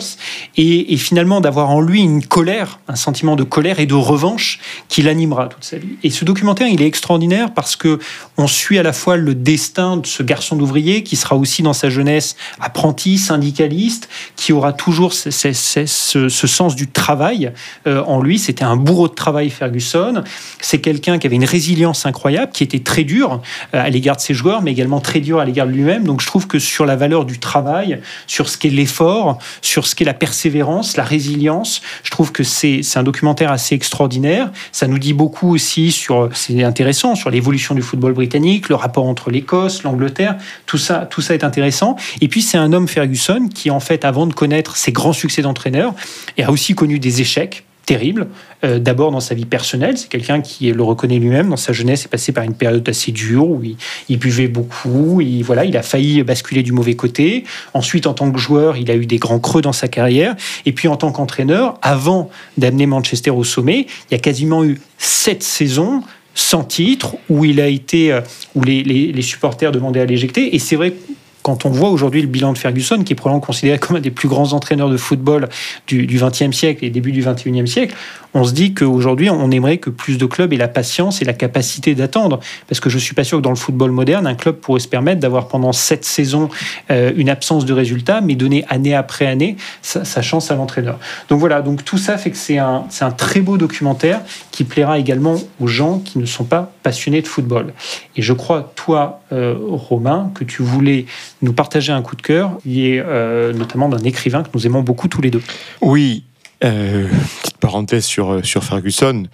et, 0.56 0.96
finalement 0.96 1.40
d'avoir 1.40 1.70
en 1.70 1.80
lui 1.80 2.00
une 2.00 2.24
colère, 2.24 2.80
un 2.88 2.96
sentiment 2.96 3.36
de 3.36 3.42
colère 3.42 3.80
et 3.80 3.86
de 3.86 3.94
revanche 3.94 4.60
qui 4.88 5.02
l'animera 5.02 5.48
toute 5.48 5.64
sa 5.64 5.78
vie. 5.78 5.96
Et 6.02 6.10
ce 6.10 6.24
documentaire, 6.24 6.68
il 6.68 6.80
est 6.80 6.86
extraordinaire 6.86 7.52
parce 7.52 7.76
que 7.76 7.98
on 8.38 8.46
suit 8.46 8.78
à 8.78 8.82
la 8.82 8.92
fois 8.92 9.16
le 9.16 9.34
destin 9.34 9.98
de 9.98 10.06
ce 10.06 10.22
garçon 10.22 10.56
d'ouvrier 10.56 11.02
qui 11.02 11.16
sera 11.16 11.36
aussi 11.36 11.62
dans 11.62 11.72
sa 11.72 11.90
jeunesse 11.90 12.36
apprenti, 12.60 13.18
syndicaliste, 13.18 14.08
qui 14.36 14.52
aura 14.52 14.72
toujours 14.72 15.12
ce, 15.12 15.28
sens 16.28 16.76
du 16.76 16.88
travail 16.88 17.52
euh, 17.86 18.02
en 18.04 18.20
lui. 18.20 18.38
C'était 18.38 18.64
un 18.64 18.76
bourreau 18.76 19.08
de 19.08 19.14
travail, 19.14 19.50
Ferguson. 19.50 20.22
C'est 20.60 20.80
quelqu'un 20.80 21.18
qui 21.18 21.26
avait 21.26 21.36
une 21.36 21.44
résilience 21.44 22.06
incroyable, 22.06 22.52
qui 22.52 22.62
était 22.62 22.80
très 22.80 23.04
dur 23.04 23.42
euh, 23.74 23.84
à 23.84 23.90
l'égard 23.90 24.16
de 24.16 24.20
ses 24.20 24.34
joueurs, 24.34 24.62
mais 24.62 24.72
également 24.72 25.00
très 25.00 25.20
à 25.34 25.44
l'égard 25.44 25.66
de 25.66 25.72
lui-même. 25.72 26.04
Donc 26.04 26.20
je 26.20 26.26
trouve 26.26 26.46
que 26.46 26.58
sur 26.58 26.86
la 26.86 26.96
valeur 26.96 27.24
du 27.24 27.38
travail, 27.38 28.00
sur 28.26 28.48
ce 28.48 28.56
qu'est 28.56 28.70
l'effort, 28.70 29.38
sur 29.62 29.86
ce 29.86 29.94
qu'est 29.94 30.04
la 30.04 30.14
persévérance, 30.14 30.96
la 30.96 31.04
résilience, 31.04 31.82
je 32.02 32.10
trouve 32.10 32.32
que 32.32 32.42
c'est 32.42 32.82
un 32.94 33.02
documentaire 33.02 33.50
assez 33.50 33.74
extraordinaire. 33.74 34.50
Ça 34.72 34.86
nous 34.86 34.98
dit 34.98 35.12
beaucoup 35.12 35.54
aussi 35.54 35.92
sur, 35.92 36.28
c'est 36.32 36.62
intéressant, 36.62 37.14
sur 37.14 37.30
l'évolution 37.30 37.74
du 37.74 37.82
football 37.82 38.12
britannique, 38.12 38.68
le 38.68 38.74
rapport 38.76 39.06
entre 39.06 39.30
l'Écosse, 39.30 39.82
l'Angleterre, 39.82 40.36
tout 40.66 40.78
ça, 40.78 41.06
tout 41.10 41.20
ça 41.20 41.34
est 41.34 41.44
intéressant. 41.44 41.96
Et 42.20 42.28
puis 42.28 42.42
c'est 42.42 42.58
un 42.58 42.72
homme 42.72 42.88
Ferguson 42.88 43.48
qui 43.52 43.70
en 43.70 43.80
fait, 43.80 44.04
avant 44.04 44.26
de 44.26 44.32
connaître 44.32 44.76
ses 44.76 44.92
grands 44.92 45.12
succès 45.12 45.42
d'entraîneur, 45.42 45.94
a 46.40 46.50
aussi 46.50 46.74
connu 46.74 46.98
des 46.98 47.20
échecs 47.20 47.64
terrible. 47.86 48.26
Euh, 48.64 48.78
d'abord 48.78 49.12
dans 49.12 49.20
sa 49.20 49.34
vie 49.34 49.44
personnelle, 49.46 49.96
c'est 49.96 50.08
quelqu'un 50.08 50.40
qui 50.40 50.70
le 50.72 50.82
reconnaît 50.82 51.18
lui-même. 51.18 51.48
Dans 51.48 51.56
sa 51.56 51.72
jeunesse, 51.72 52.04
est 52.04 52.08
passé 52.08 52.32
par 52.32 52.44
une 52.44 52.54
période 52.54 52.86
assez 52.88 53.12
dure 53.12 53.48
où 53.48 53.62
il, 54.08 54.18
buvait 54.18 54.48
beaucoup. 54.48 55.20
Il, 55.20 55.42
voilà, 55.42 55.64
il 55.64 55.76
a 55.76 55.82
failli 55.82 56.22
basculer 56.24 56.62
du 56.62 56.72
mauvais 56.72 56.94
côté. 56.94 57.44
Ensuite, 57.72 58.06
en 58.06 58.12
tant 58.12 58.30
que 58.30 58.38
joueur, 58.38 58.76
il 58.76 58.90
a 58.90 58.96
eu 58.96 59.06
des 59.06 59.18
grands 59.18 59.38
creux 59.38 59.62
dans 59.62 59.72
sa 59.72 59.88
carrière. 59.88 60.34
Et 60.66 60.72
puis, 60.72 60.88
en 60.88 60.96
tant 60.96 61.12
qu'entraîneur, 61.12 61.78
avant 61.80 62.28
d'amener 62.58 62.86
Manchester 62.86 63.30
au 63.30 63.44
sommet, 63.44 63.86
il 64.10 64.12
y 64.12 64.16
a 64.16 64.18
quasiment 64.18 64.64
eu 64.64 64.80
sept 64.98 65.42
saisons 65.42 66.02
sans 66.34 66.64
titre 66.64 67.16
où 67.30 67.44
il 67.44 67.60
a 67.60 67.68
été, 67.68 68.12
euh, 68.12 68.20
où 68.54 68.62
les, 68.62 68.82
les 68.82 69.22
supporters 69.22 69.72
demandaient 69.72 70.00
à 70.00 70.06
l'éjecter. 70.06 70.54
Et 70.54 70.58
c'est 70.58 70.76
vrai 70.76 70.92
quand 71.46 71.64
on 71.64 71.70
voit 71.70 71.90
aujourd'hui 71.90 72.22
le 72.22 72.26
bilan 72.26 72.52
de 72.52 72.58
Ferguson, 72.58 73.04
qui 73.04 73.12
est 73.12 73.14
probablement 73.14 73.38
considéré 73.38 73.78
comme 73.78 73.94
un 73.94 74.00
des 74.00 74.10
plus 74.10 74.26
grands 74.26 74.52
entraîneurs 74.52 74.90
de 74.90 74.96
football 74.96 75.48
du 75.86 76.04
XXe 76.04 76.50
siècle 76.50 76.84
et 76.84 76.90
début 76.90 77.12
du 77.12 77.20
XXIe 77.20 77.68
siècle, 77.68 77.94
on 78.36 78.44
se 78.44 78.52
dit 78.52 78.74
qu'aujourd'hui, 78.74 79.30
on 79.30 79.50
aimerait 79.50 79.78
que 79.78 79.88
plus 79.88 80.18
de 80.18 80.26
clubs 80.26 80.52
aient 80.52 80.58
la 80.58 80.68
patience 80.68 81.22
et 81.22 81.24
la 81.24 81.32
capacité 81.32 81.94
d'attendre. 81.94 82.40
Parce 82.68 82.80
que 82.80 82.90
je 82.90 82.96
ne 82.96 83.00
suis 83.00 83.14
pas 83.14 83.24
sûr 83.24 83.38
que 83.38 83.42
dans 83.42 83.50
le 83.50 83.56
football 83.56 83.92
moderne, 83.92 84.26
un 84.26 84.34
club 84.34 84.56
pourrait 84.56 84.80
se 84.80 84.88
permettre 84.88 85.20
d'avoir 85.20 85.48
pendant 85.48 85.72
sept 85.72 86.04
saisons 86.04 86.50
euh, 86.90 87.12
une 87.16 87.30
absence 87.30 87.64
de 87.64 87.72
résultats, 87.72 88.20
mais 88.20 88.34
donner 88.34 88.66
année 88.68 88.94
après 88.94 89.26
année 89.26 89.56
sa, 89.80 90.04
chance 90.20 90.50
à 90.50 90.54
l'entraîneur. 90.54 90.98
Donc 91.30 91.40
voilà, 91.40 91.62
donc 91.62 91.84
tout 91.84 91.96
ça 91.96 92.18
fait 92.18 92.30
que 92.30 92.36
c'est 92.36 92.58
un, 92.58 92.84
un 93.00 93.10
très 93.10 93.40
beau 93.40 93.56
documentaire 93.56 94.20
qui 94.50 94.64
plaira 94.64 94.98
également 94.98 95.36
aux 95.60 95.66
gens 95.66 96.00
qui 96.00 96.18
ne 96.18 96.26
sont 96.26 96.44
pas 96.44 96.72
passionnés 96.82 97.22
de 97.22 97.28
football. 97.28 97.72
Et 98.16 98.22
je 98.22 98.32
crois, 98.34 98.72
toi, 98.76 99.20
euh, 99.32 99.54
Romain, 99.58 100.30
que 100.34 100.44
tu 100.44 100.62
voulais 100.62 101.06
nous 101.42 101.52
partager 101.52 101.92
un 101.92 102.02
coup 102.02 102.16
de 102.16 102.22
cœur, 102.22 102.58
euh, 102.66 103.52
notamment 103.52 103.88
d'un 103.88 104.02
écrivain 104.04 104.42
que 104.42 104.48
nous 104.54 104.66
aimons 104.66 104.82
beaucoup 104.82 105.08
tous 105.08 105.20
les 105.20 105.30
deux. 105.30 105.42
Oui, 105.80 106.24
euh, 106.64 107.08
parenthèse 107.56 108.04
sur, 108.04 108.32
euh, 108.32 108.42
sur 108.42 108.64
Ferguson, 108.64 109.24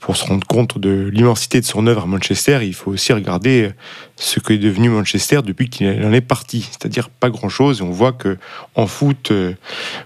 pour 0.00 0.16
se 0.16 0.24
rendre 0.24 0.46
compte 0.46 0.78
de 0.78 1.10
l'immensité 1.12 1.60
de 1.60 1.64
son 1.64 1.86
œuvre 1.86 2.02
à 2.02 2.06
Manchester, 2.06 2.58
il 2.62 2.74
faut 2.74 2.90
aussi 2.90 3.12
regarder 3.12 3.70
ce 4.16 4.40
qu'est 4.40 4.58
devenu 4.58 4.88
Manchester 4.88 5.40
depuis 5.44 5.68
qu'il 5.68 5.86
en 5.86 6.12
est 6.12 6.20
parti, 6.20 6.68
c'est-à-dire 6.70 7.08
pas 7.08 7.30
grand-chose. 7.30 7.82
On 7.82 7.90
voit 7.90 8.12
que 8.12 8.36
en 8.74 8.88
foot, 8.88 9.30
euh, 9.30 9.52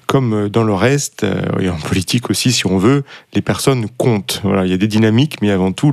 comme 0.06 0.50
dans 0.50 0.64
le 0.64 0.74
reste, 0.74 1.24
et 1.60 1.70
en 1.70 1.76
politique 1.76 2.28
aussi, 2.28 2.52
si 2.52 2.66
on 2.66 2.76
veut, 2.76 3.04
les 3.32 3.40
personnes 3.40 3.86
comptent. 3.96 4.40
Voilà, 4.44 4.66
il 4.66 4.70
y 4.70 4.74
a 4.74 4.76
des 4.76 4.86
dynamiques, 4.86 5.40
mais 5.40 5.50
avant 5.50 5.72
tout 5.72 5.92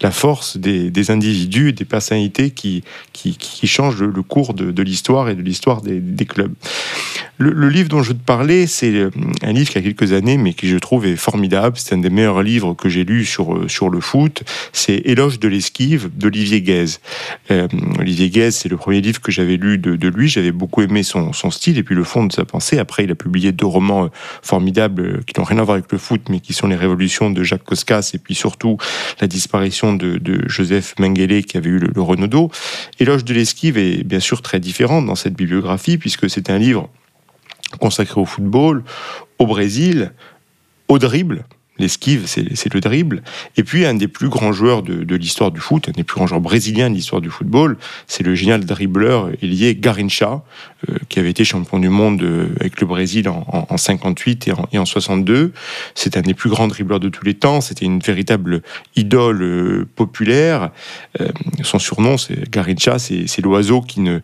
la 0.00 0.10
force 0.10 0.56
des, 0.56 0.90
des 0.90 1.10
individus, 1.12 1.72
des 1.72 1.84
personnalités 1.84 2.50
qui, 2.50 2.82
qui, 3.12 3.36
qui 3.36 3.66
changent 3.66 4.02
le, 4.02 4.22
cours 4.22 4.54
de, 4.54 4.82
l'histoire 4.82 5.28
et 5.28 5.34
de 5.34 5.42
l'histoire 5.42 5.80
des, 5.80 6.26
clubs. 6.26 6.54
Le, 7.38 7.50
le, 7.50 7.68
livre 7.68 7.88
dont 7.88 8.02
je 8.02 8.08
veux 8.08 8.18
te 8.18 8.24
parler, 8.24 8.66
c'est 8.66 9.08
un 9.42 9.52
livre 9.52 9.70
qui 9.70 9.78
a 9.78 9.82
quelques 9.82 10.12
années 10.12 10.38
mais 10.38 10.54
qui 10.54 10.68
je 10.68 10.76
trouve 10.78 11.06
est 11.06 11.16
formidable. 11.24 11.76
C'est 11.78 11.94
un 11.94 11.98
des 11.98 12.10
meilleurs 12.10 12.42
livres 12.42 12.74
que 12.74 12.88
j'ai 12.88 13.04
lu 13.04 13.24
sur, 13.24 13.54
euh, 13.54 13.68
sur 13.68 13.88
le 13.88 14.00
foot. 14.00 14.42
C'est 14.72 14.96
Éloge 15.06 15.40
de 15.40 15.48
l'esquive 15.48 16.10
d'Olivier 16.14 16.60
Guèze. 16.60 17.00
Euh, 17.50 17.66
Olivier 17.98 18.28
Guèze, 18.28 18.56
c'est 18.56 18.68
le 18.68 18.76
premier 18.76 19.00
livre 19.00 19.20
que 19.22 19.32
j'avais 19.32 19.56
lu 19.56 19.78
de, 19.78 20.08
lui. 20.08 20.28
J'avais 20.28 20.52
beaucoup 20.52 20.82
aimé 20.82 21.02
son, 21.02 21.32
style 21.50 21.78
et 21.78 21.82
puis 21.82 21.94
le 21.94 22.04
fond 22.04 22.26
de 22.26 22.32
sa 22.32 22.44
pensée. 22.44 22.78
Après, 22.78 23.04
il 23.04 23.10
a 23.10 23.14
publié 23.14 23.52
deux 23.52 23.66
romans 23.66 24.04
euh, 24.04 24.08
formidables 24.42 25.24
qui 25.24 25.40
n'ont 25.40 25.44
rien 25.44 25.58
à 25.58 25.62
voir 25.62 25.76
avec 25.76 25.90
le 25.90 25.98
foot, 25.98 26.20
mais 26.28 26.40
qui 26.40 26.52
sont 26.52 26.66
les 26.66 26.76
révolutions 26.76 27.30
de 27.30 27.42
Jacques 27.42 27.64
Coscas 27.64 28.10
et 28.12 28.18
puis 28.18 28.34
surtout 28.34 28.76
la 29.20 29.26
disparition 29.26 29.94
de, 29.94 30.18
de 30.18 30.46
Joseph 30.46 30.94
Mengele 30.98 31.44
qui 31.44 31.56
avait 31.56 31.70
eu 31.70 31.78
le, 31.78 31.90
le 31.94 32.02
Renaudot. 32.02 32.50
Éloge 33.00 33.24
de 33.24 33.32
l'esquive 33.32 33.78
est 33.78 34.04
bien 34.04 34.20
sûr 34.20 34.42
très 34.42 34.60
différent 34.60 35.00
dans 35.00 35.14
cette 35.14 35.34
bibliographie 35.34 35.96
puisque 35.96 36.28
c'est 36.28 36.50
un 36.50 36.58
livre 36.58 36.90
consacré 37.78 38.20
au 38.20 38.24
football, 38.24 38.84
au 39.38 39.46
Brésil, 39.46 40.12
au 40.88 40.98
dribble. 40.98 41.44
L'esquive, 41.76 42.26
c'est 42.26 42.72
le 42.72 42.80
dribble. 42.80 43.24
Et 43.56 43.64
puis, 43.64 43.84
un 43.84 43.94
des 43.94 44.06
plus 44.06 44.28
grands 44.28 44.52
joueurs 44.52 44.82
de, 44.82 45.16
l'histoire 45.16 45.50
du 45.50 45.58
foot, 45.58 45.88
un 45.88 45.92
des 45.92 46.04
plus 46.04 46.14
grands 46.14 46.28
joueurs 46.28 46.40
brésiliens 46.40 46.88
de 46.88 46.94
l'histoire 46.94 47.20
du 47.20 47.30
football, 47.30 47.78
c'est 48.06 48.22
le 48.22 48.36
génial 48.36 48.64
dribbleur 48.64 49.30
lié 49.42 49.74
Garincha, 49.74 50.44
euh, 50.88 50.94
qui 51.08 51.18
avait 51.18 51.30
été 51.30 51.44
champion 51.44 51.80
du 51.80 51.88
monde 51.88 52.22
euh, 52.22 52.46
avec 52.60 52.80
le 52.80 52.86
Brésil 52.86 53.28
en, 53.28 53.44
en, 53.68 53.76
58 53.76 54.46
et 54.46 54.52
en, 54.52 54.68
et 54.70 54.78
en 54.78 54.84
62. 54.84 55.52
C'est 55.96 56.16
un 56.16 56.20
des 56.20 56.34
plus 56.34 56.48
grands 56.48 56.68
dribbleurs 56.68 57.00
de 57.00 57.08
tous 57.08 57.24
les 57.24 57.34
temps. 57.34 57.60
C'était 57.60 57.86
une 57.86 57.98
véritable 57.98 58.62
idole 58.94 59.42
euh, 59.42 59.88
populaire. 59.96 60.70
son 61.64 61.80
surnom, 61.80 62.18
c'est 62.18 62.48
Garincha, 62.48 63.00
c'est 63.00 63.40
l'oiseau 63.40 63.80
qui 63.80 64.00
ne, 64.00 64.20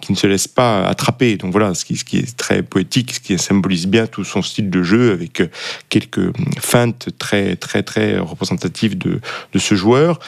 qui, 0.00 0.12
ne 0.12 0.16
se 0.16 0.26
laisse 0.26 0.48
pas 0.48 0.84
attraper. 0.86 1.36
Donc 1.36 1.52
voilà, 1.52 1.74
ce 1.74 1.84
qui, 1.84 2.16
est 2.16 2.36
très 2.36 2.62
poétique, 2.62 3.14
ce 3.14 3.20
qui 3.20 3.38
symbolise 3.38 3.86
bien 3.86 4.06
tout 4.06 4.24
son 4.24 4.42
style 4.42 4.70
de 4.70 4.82
jeu 4.82 5.12
avec 5.12 5.40
euh, 5.40 5.48
quelques 5.88 6.32
feintes 6.60 7.08
très 7.18 7.56
très 7.56 7.82
très 7.82 8.18
représentatives 8.18 8.96
de, 8.96 9.20
de 9.52 9.58
ce 9.58 9.74
joueur, 9.74 10.18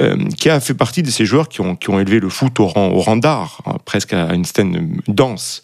euh, 0.00 0.16
qui 0.38 0.50
a 0.50 0.60
fait 0.60 0.74
partie 0.74 1.02
de 1.02 1.10
ces 1.10 1.24
joueurs 1.24 1.48
qui 1.48 1.60
ont, 1.60 1.76
qui 1.76 1.90
ont 1.90 2.00
élevé 2.00 2.20
le 2.20 2.28
foot 2.28 2.58
au 2.60 2.66
rang, 2.66 2.88
au 2.88 3.00
rang 3.00 3.16
d'art, 3.16 3.62
hein, 3.66 3.76
presque 3.84 4.12
à 4.12 4.34
une 4.34 4.44
scène 4.44 5.00
dense. 5.08 5.62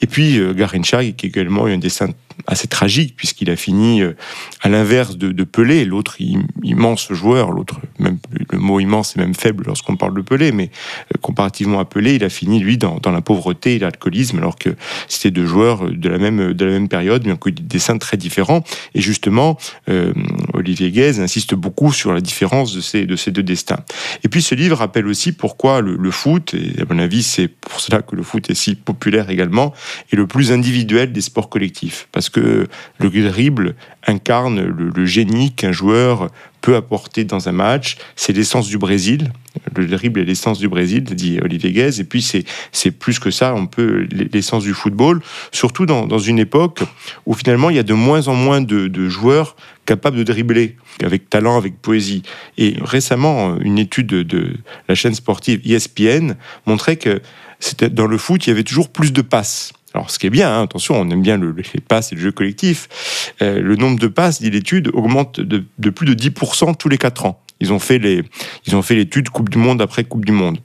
Et 0.00 0.06
puis 0.06 0.38
euh, 0.38 0.54
Garincha, 0.54 1.02
qui 1.04 1.26
est 1.26 1.28
également 1.28 1.66
un 1.66 1.78
dessin 1.78 2.10
assez 2.46 2.68
tragique 2.68 3.14
puisqu'il 3.16 3.50
a 3.50 3.56
fini 3.56 4.02
euh, 4.02 4.16
à 4.60 4.68
l'inverse 4.68 5.16
de, 5.16 5.44
Pelé, 5.44 5.84
l'autre 5.84 6.16
immense 6.62 7.12
joueur, 7.12 7.50
l'autre 7.50 7.80
même 7.98 8.18
le 8.50 8.58
mot 8.58 8.80
immense 8.80 9.16
est 9.16 9.20
même 9.20 9.34
faible 9.34 9.64
lorsqu'on 9.66 9.96
parle 9.96 10.14
de 10.14 10.22
Pelé, 10.22 10.52
mais 10.52 10.70
euh, 11.14 11.18
comparativement 11.20 11.80
à 11.80 11.84
Pelé, 11.84 12.14
il 12.14 12.24
a 12.24 12.28
fini 12.28 12.60
lui 12.60 12.78
dans, 12.78 13.00
la 13.04 13.20
pauvreté 13.20 13.76
et 13.76 13.78
l'alcoolisme, 13.78 14.38
alors 14.38 14.56
que 14.56 14.70
c'était 15.08 15.30
deux 15.30 15.46
joueurs 15.46 15.90
de 15.90 16.08
la 16.08 16.18
même 16.18 16.52
de 16.52 16.64
la 16.64 16.72
même 16.72 16.88
période, 16.88 17.22
bien 17.22 17.36
que 17.36 17.50
des 17.50 17.62
dessins 17.62 17.98
très 17.98 18.16
différents. 18.16 18.62
Et 18.94 19.00
justement, 19.00 19.58
euh, 19.88 20.12
Olivier 20.54 20.90
Guèze 20.90 21.20
insiste 21.20 21.54
beaucoup 21.54 21.92
sur 21.92 22.12
la 22.12 22.20
différence 22.20 22.74
de 22.74 22.80
ces 22.80 23.06
de 23.06 23.16
ces 23.16 23.30
deux 23.30 23.42
destins. 23.42 23.80
Et 24.24 24.28
puis 24.28 24.42
ce 24.42 24.54
livre 24.54 24.78
rappelle 24.78 25.06
aussi 25.06 25.32
pourquoi 25.32 25.80
le, 25.80 25.96
le 25.96 26.10
foot, 26.10 26.54
et 26.54 26.80
à 26.80 26.92
mon 26.92 26.98
avis 26.98 27.22
c'est 27.22 27.48
pour 27.48 27.80
cela 27.80 28.02
que 28.02 28.16
le 28.16 28.22
foot 28.22 28.48
est 28.50 28.54
si 28.54 28.74
populaire 28.74 29.30
également, 29.30 29.74
est 30.12 30.16
le 30.16 30.26
plus 30.26 30.52
individuel 30.52 31.12
des 31.12 31.20
sports 31.20 31.48
collectifs, 31.48 32.08
parce 32.12 32.29
que 32.30 32.66
le 32.98 33.10
dribble 33.28 33.74
incarne 34.06 34.60
le, 34.60 35.06
génie 35.06 35.52
qu'un 35.52 35.72
joueur 35.72 36.30
peut 36.60 36.76
apporter 36.76 37.24
dans 37.24 37.48
un 37.48 37.52
match. 37.52 37.96
C'est 38.16 38.32
l'essence 38.32 38.68
du 38.68 38.78
Brésil. 38.78 39.32
Le 39.74 39.86
dribble 39.86 40.20
est 40.20 40.24
l'essence 40.24 40.58
du 40.58 40.68
Brésil, 40.68 41.04
dit 41.04 41.38
Olivier 41.42 41.72
Guez. 41.72 42.00
Et 42.00 42.04
puis, 42.04 42.22
c'est 42.22 42.90
plus 42.90 43.18
que 43.18 43.30
ça, 43.30 43.54
on 43.54 43.66
peut 43.66 44.06
l'essence 44.32 44.64
du 44.64 44.74
football, 44.74 45.20
surtout 45.52 45.86
dans, 45.86 46.06
dans, 46.06 46.18
une 46.18 46.38
époque 46.38 46.80
où 47.26 47.34
finalement, 47.34 47.70
il 47.70 47.76
y 47.76 47.80
a 47.80 47.82
de 47.82 47.94
moins 47.94 48.28
en 48.28 48.34
moins 48.34 48.60
de, 48.60 48.88
de, 48.88 49.08
joueurs 49.08 49.56
capables 49.86 50.16
de 50.16 50.22
dribbler, 50.22 50.76
avec 51.02 51.28
talent, 51.28 51.56
avec 51.56 51.80
poésie. 51.80 52.22
Et 52.58 52.76
récemment, 52.80 53.58
une 53.58 53.78
étude 53.78 54.08
de 54.08 54.54
la 54.88 54.94
chaîne 54.94 55.14
sportive 55.14 55.60
ESPN 55.64 56.34
montrait 56.66 56.96
que 56.96 57.20
dans 57.90 58.06
le 58.06 58.18
foot, 58.18 58.46
il 58.46 58.50
y 58.50 58.52
avait 58.52 58.64
toujours 58.64 58.88
plus 58.88 59.12
de 59.12 59.22
passes. 59.22 59.72
Alors, 59.94 60.10
ce 60.10 60.18
qui 60.18 60.26
est 60.26 60.30
bien, 60.30 60.52
hein, 60.52 60.62
attention, 60.62 61.00
on 61.00 61.10
aime 61.10 61.22
bien 61.22 61.36
le, 61.36 61.52
les 61.52 61.80
passes 61.80 62.12
et 62.12 62.14
le 62.14 62.20
jeu 62.20 62.32
collectif. 62.32 63.34
Euh, 63.42 63.60
le 63.60 63.76
nombre 63.76 63.98
de 63.98 64.06
passes, 64.06 64.40
dit 64.40 64.50
l'étude, 64.50 64.90
augmente 64.92 65.40
de, 65.40 65.64
de, 65.78 65.90
plus 65.90 66.06
de 66.06 66.14
10% 66.14 66.76
tous 66.76 66.88
les 66.88 66.98
4 66.98 67.26
ans. 67.26 67.42
Ils 67.60 67.72
ont 67.72 67.78
fait 67.78 67.98
les, 67.98 68.22
ils 68.66 68.76
ont 68.76 68.82
fait 68.82 68.94
l'étude 68.94 69.30
Coupe 69.30 69.48
du 69.48 69.58
Monde 69.58 69.82
après 69.82 70.04
Coupe 70.04 70.24
du 70.24 70.32
Monde. 70.32 70.58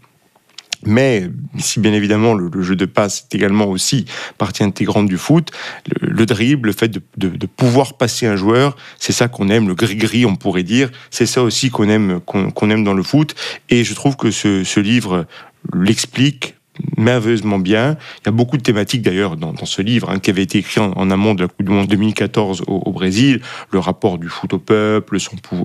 Mais 0.86 1.30
si 1.58 1.80
bien 1.80 1.94
évidemment 1.94 2.36
le, 2.36 2.62
jeu 2.62 2.76
de 2.76 2.86
passe 2.86 3.26
est 3.26 3.36
également 3.36 3.66
aussi 3.66 4.06
partie 4.38 4.64
intégrante 4.64 5.08
du 5.08 5.18
foot, 5.18 5.52
le, 6.00 6.26
dribble, 6.26 6.68
le 6.68 6.74
fait 6.74 6.92
de, 7.18 7.48
pouvoir 7.48 7.98
passer 7.98 8.28
un 8.28 8.36
joueur, 8.36 8.76
c'est 9.00 9.12
ça 9.12 9.28
qu'on 9.28 9.50
aime, 9.50 9.68
le 9.68 9.74
gris-gris 9.74 10.26
on 10.26 10.36
pourrait 10.36 10.64
dire, 10.64 10.92
c'est 11.10 11.26
ça 11.26 11.42
aussi 11.42 11.70
qu'on 11.70 11.90
aime, 11.90 12.20
qu'on 12.22 12.70
aime 12.70 12.84
dans 12.84 12.94
le 12.94 13.04
foot. 13.04 13.36
Et 13.70 13.84
je 13.84 13.94
trouve 13.94 14.16
que 14.16 14.32
ce, 14.32 14.64
ce 14.64 14.80
livre 14.80 15.26
l'explique 15.74 16.55
merveilleusement 16.98 17.60
bien. 17.60 17.98
Il 18.22 18.26
y 18.26 18.30
a 18.30 18.32
beaucoup 18.32 18.58
de 18.58 18.62
thématiques 18.62 19.02
d'ailleurs 19.02 19.38
dans, 19.38 19.54
ce 19.66 19.82
livre 19.82 20.10
hein, 20.10 20.20
qui 20.20 20.30
avait 20.30 20.44
été 20.44 20.60
écrit 20.60 20.82
en, 20.82 21.10
amont 21.10 21.34
de 21.34 21.44
la 21.44 21.48
Coupe 21.48 21.66
du 21.66 21.72
Monde 21.72 21.88
2014 21.88 22.64
au, 22.68 22.92
Brésil. 22.92 23.42
Le 23.72 23.80
rapport 23.80 24.18
du 24.18 24.30
foot 24.30 24.54
au 24.54 24.60
peuple, 24.60 25.18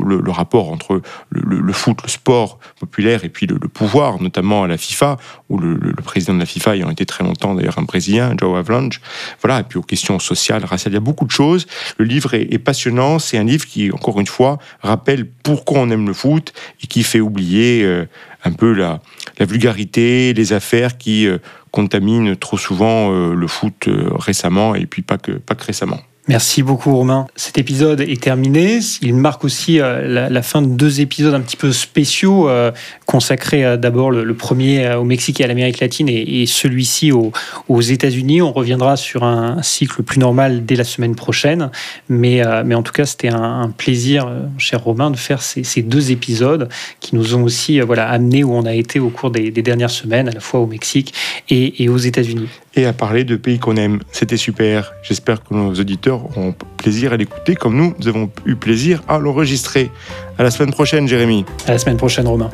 le 0.04 0.30
rapport 0.30 0.70
entre 0.70 1.00
le, 1.30 1.72
foot, 1.72 1.98
le 2.02 2.08
sport 2.08 2.58
populaire 2.78 3.24
et 3.24 3.28
puis 3.28 3.46
le, 3.46 3.58
pouvoir, 3.58 4.20
notamment 4.20 4.64
à 4.64 4.68
la 4.68 4.76
FIFA, 4.76 5.16
où 5.48 5.58
le, 5.58 5.78
président 6.04 6.34
de 6.34 6.40
la 6.40 6.46
FIFA 6.46 6.76
ayant 6.76 6.90
été 6.90 7.06
très 7.06 7.24
longtemps 7.24 7.54
d'ailleurs 7.54 7.78
un 7.78 7.82
Brésilien, 7.82 8.34
Joe 8.38 8.58
Avalanche. 8.58 9.00
Voilà, 9.42 9.60
et 9.60 9.62
puis 9.62 9.78
aux 9.78 9.82
questions 9.82 10.18
sociales, 10.18 10.64
raciales, 10.64 10.92
il 10.92 10.96
y 10.96 10.98
a 10.98 11.00
beaucoup 11.00 11.24
de 11.24 11.30
choses. 11.30 11.66
Le 11.98 12.04
livre 12.04 12.34
est, 12.34 12.58
passionnant. 12.58 13.18
C'est 13.18 13.38
un 13.38 13.44
livre 13.44 13.66
qui, 13.66 13.90
encore 13.90 14.20
une 14.20 14.26
fois, 14.26 14.58
rappelle 14.82 15.26
pourquoi 15.26 15.80
on 15.80 15.90
aime 15.90 16.06
le 16.06 16.12
foot 16.12 16.52
et 16.82 16.86
qui 16.86 17.02
fait 17.02 17.20
oublier 17.20 17.82
euh, 17.84 18.04
un 18.44 18.52
peu 18.52 18.72
la, 18.72 19.00
la 19.38 19.46
vulgarité, 19.46 20.32
les 20.34 20.52
affaires 20.52 20.98
qui 20.98 21.26
euh, 21.26 21.38
contaminent 21.70 22.36
trop 22.36 22.58
souvent 22.58 23.12
euh, 23.12 23.34
le 23.34 23.46
foot 23.46 23.88
euh, 23.88 24.10
récemment 24.14 24.74
et 24.74 24.86
puis 24.86 25.02
pas 25.02 25.18
que, 25.18 25.32
pas 25.32 25.54
que 25.54 25.64
récemment. 25.64 26.00
Merci 26.30 26.62
beaucoup 26.62 26.94
Romain. 26.94 27.26
Cet 27.34 27.58
épisode 27.58 28.02
est 28.02 28.22
terminé. 28.22 28.78
Il 29.02 29.16
marque 29.16 29.42
aussi 29.42 29.80
euh, 29.80 30.28
la, 30.30 30.42
fin 30.42 30.62
de 30.62 30.68
deux 30.68 31.00
épisodes 31.00 31.34
un 31.34 31.40
petit 31.40 31.56
peu 31.56 31.72
spéciaux 31.72 32.48
euh, 32.48 32.70
consacrés 33.04 33.64
euh, 33.64 33.76
d'abord 33.76 34.12
le, 34.12 34.34
premier 34.34 34.94
au 34.94 35.02
Mexique 35.02 35.40
et 35.40 35.44
à 35.44 35.48
l'Amérique 35.48 35.80
latine 35.80 36.08
et, 36.08 36.46
celui-ci 36.46 37.10
aux, 37.10 37.80
États-Unis. 37.80 38.42
On 38.42 38.52
reviendra 38.52 38.96
sur 38.96 39.24
un 39.24 39.60
cycle 39.62 40.04
plus 40.04 40.20
normal 40.20 40.64
dès 40.64 40.76
la 40.76 40.84
semaine 40.84 41.16
prochaine. 41.16 41.72
Mais, 42.08 42.46
en 42.46 42.82
tout 42.84 42.92
cas, 42.92 43.06
c'était 43.06 43.30
un, 43.30 43.74
plaisir, 43.76 44.30
cher 44.56 44.84
Romain, 44.84 45.10
de 45.10 45.16
faire 45.16 45.42
ces, 45.42 45.82
deux 45.82 46.12
épisodes 46.12 46.68
qui 47.00 47.16
nous 47.16 47.34
ont 47.34 47.42
aussi 47.42 47.80
voilà, 47.80 48.08
amenés 48.08 48.44
où 48.44 48.54
on 48.54 48.66
a 48.66 48.74
été 48.74 49.00
au 49.00 49.10
cours 49.10 49.32
des, 49.32 49.50
dernières 49.50 49.90
semaines, 49.90 50.28
à 50.28 50.32
la 50.32 50.40
fois 50.40 50.60
au 50.60 50.66
Mexique 50.66 51.12
et 51.48 51.88
aux 51.88 51.98
États-Unis. 51.98 52.46
Et 52.76 52.86
à 52.86 52.92
parler 52.92 53.24
de 53.24 53.36
pays 53.36 53.58
qu'on 53.58 53.76
aime. 53.76 54.00
C'était 54.12 54.36
super. 54.36 54.92
J'espère 55.02 55.42
que 55.42 55.52
nos 55.52 55.74
auditeurs 55.74 56.24
auront 56.24 56.54
plaisir 56.76 57.12
à 57.12 57.16
l'écouter 57.16 57.54
comme 57.54 57.76
nous, 57.76 57.94
nous 57.98 58.08
avons 58.08 58.30
eu 58.46 58.54
plaisir 58.54 59.02
à 59.08 59.18
l'enregistrer. 59.18 59.90
À 60.38 60.42
la 60.42 60.50
semaine 60.50 60.72
prochaine, 60.72 61.08
Jérémy. 61.08 61.44
À 61.66 61.72
la 61.72 61.78
semaine 61.78 61.96
prochaine, 61.96 62.26
Romain. 62.28 62.50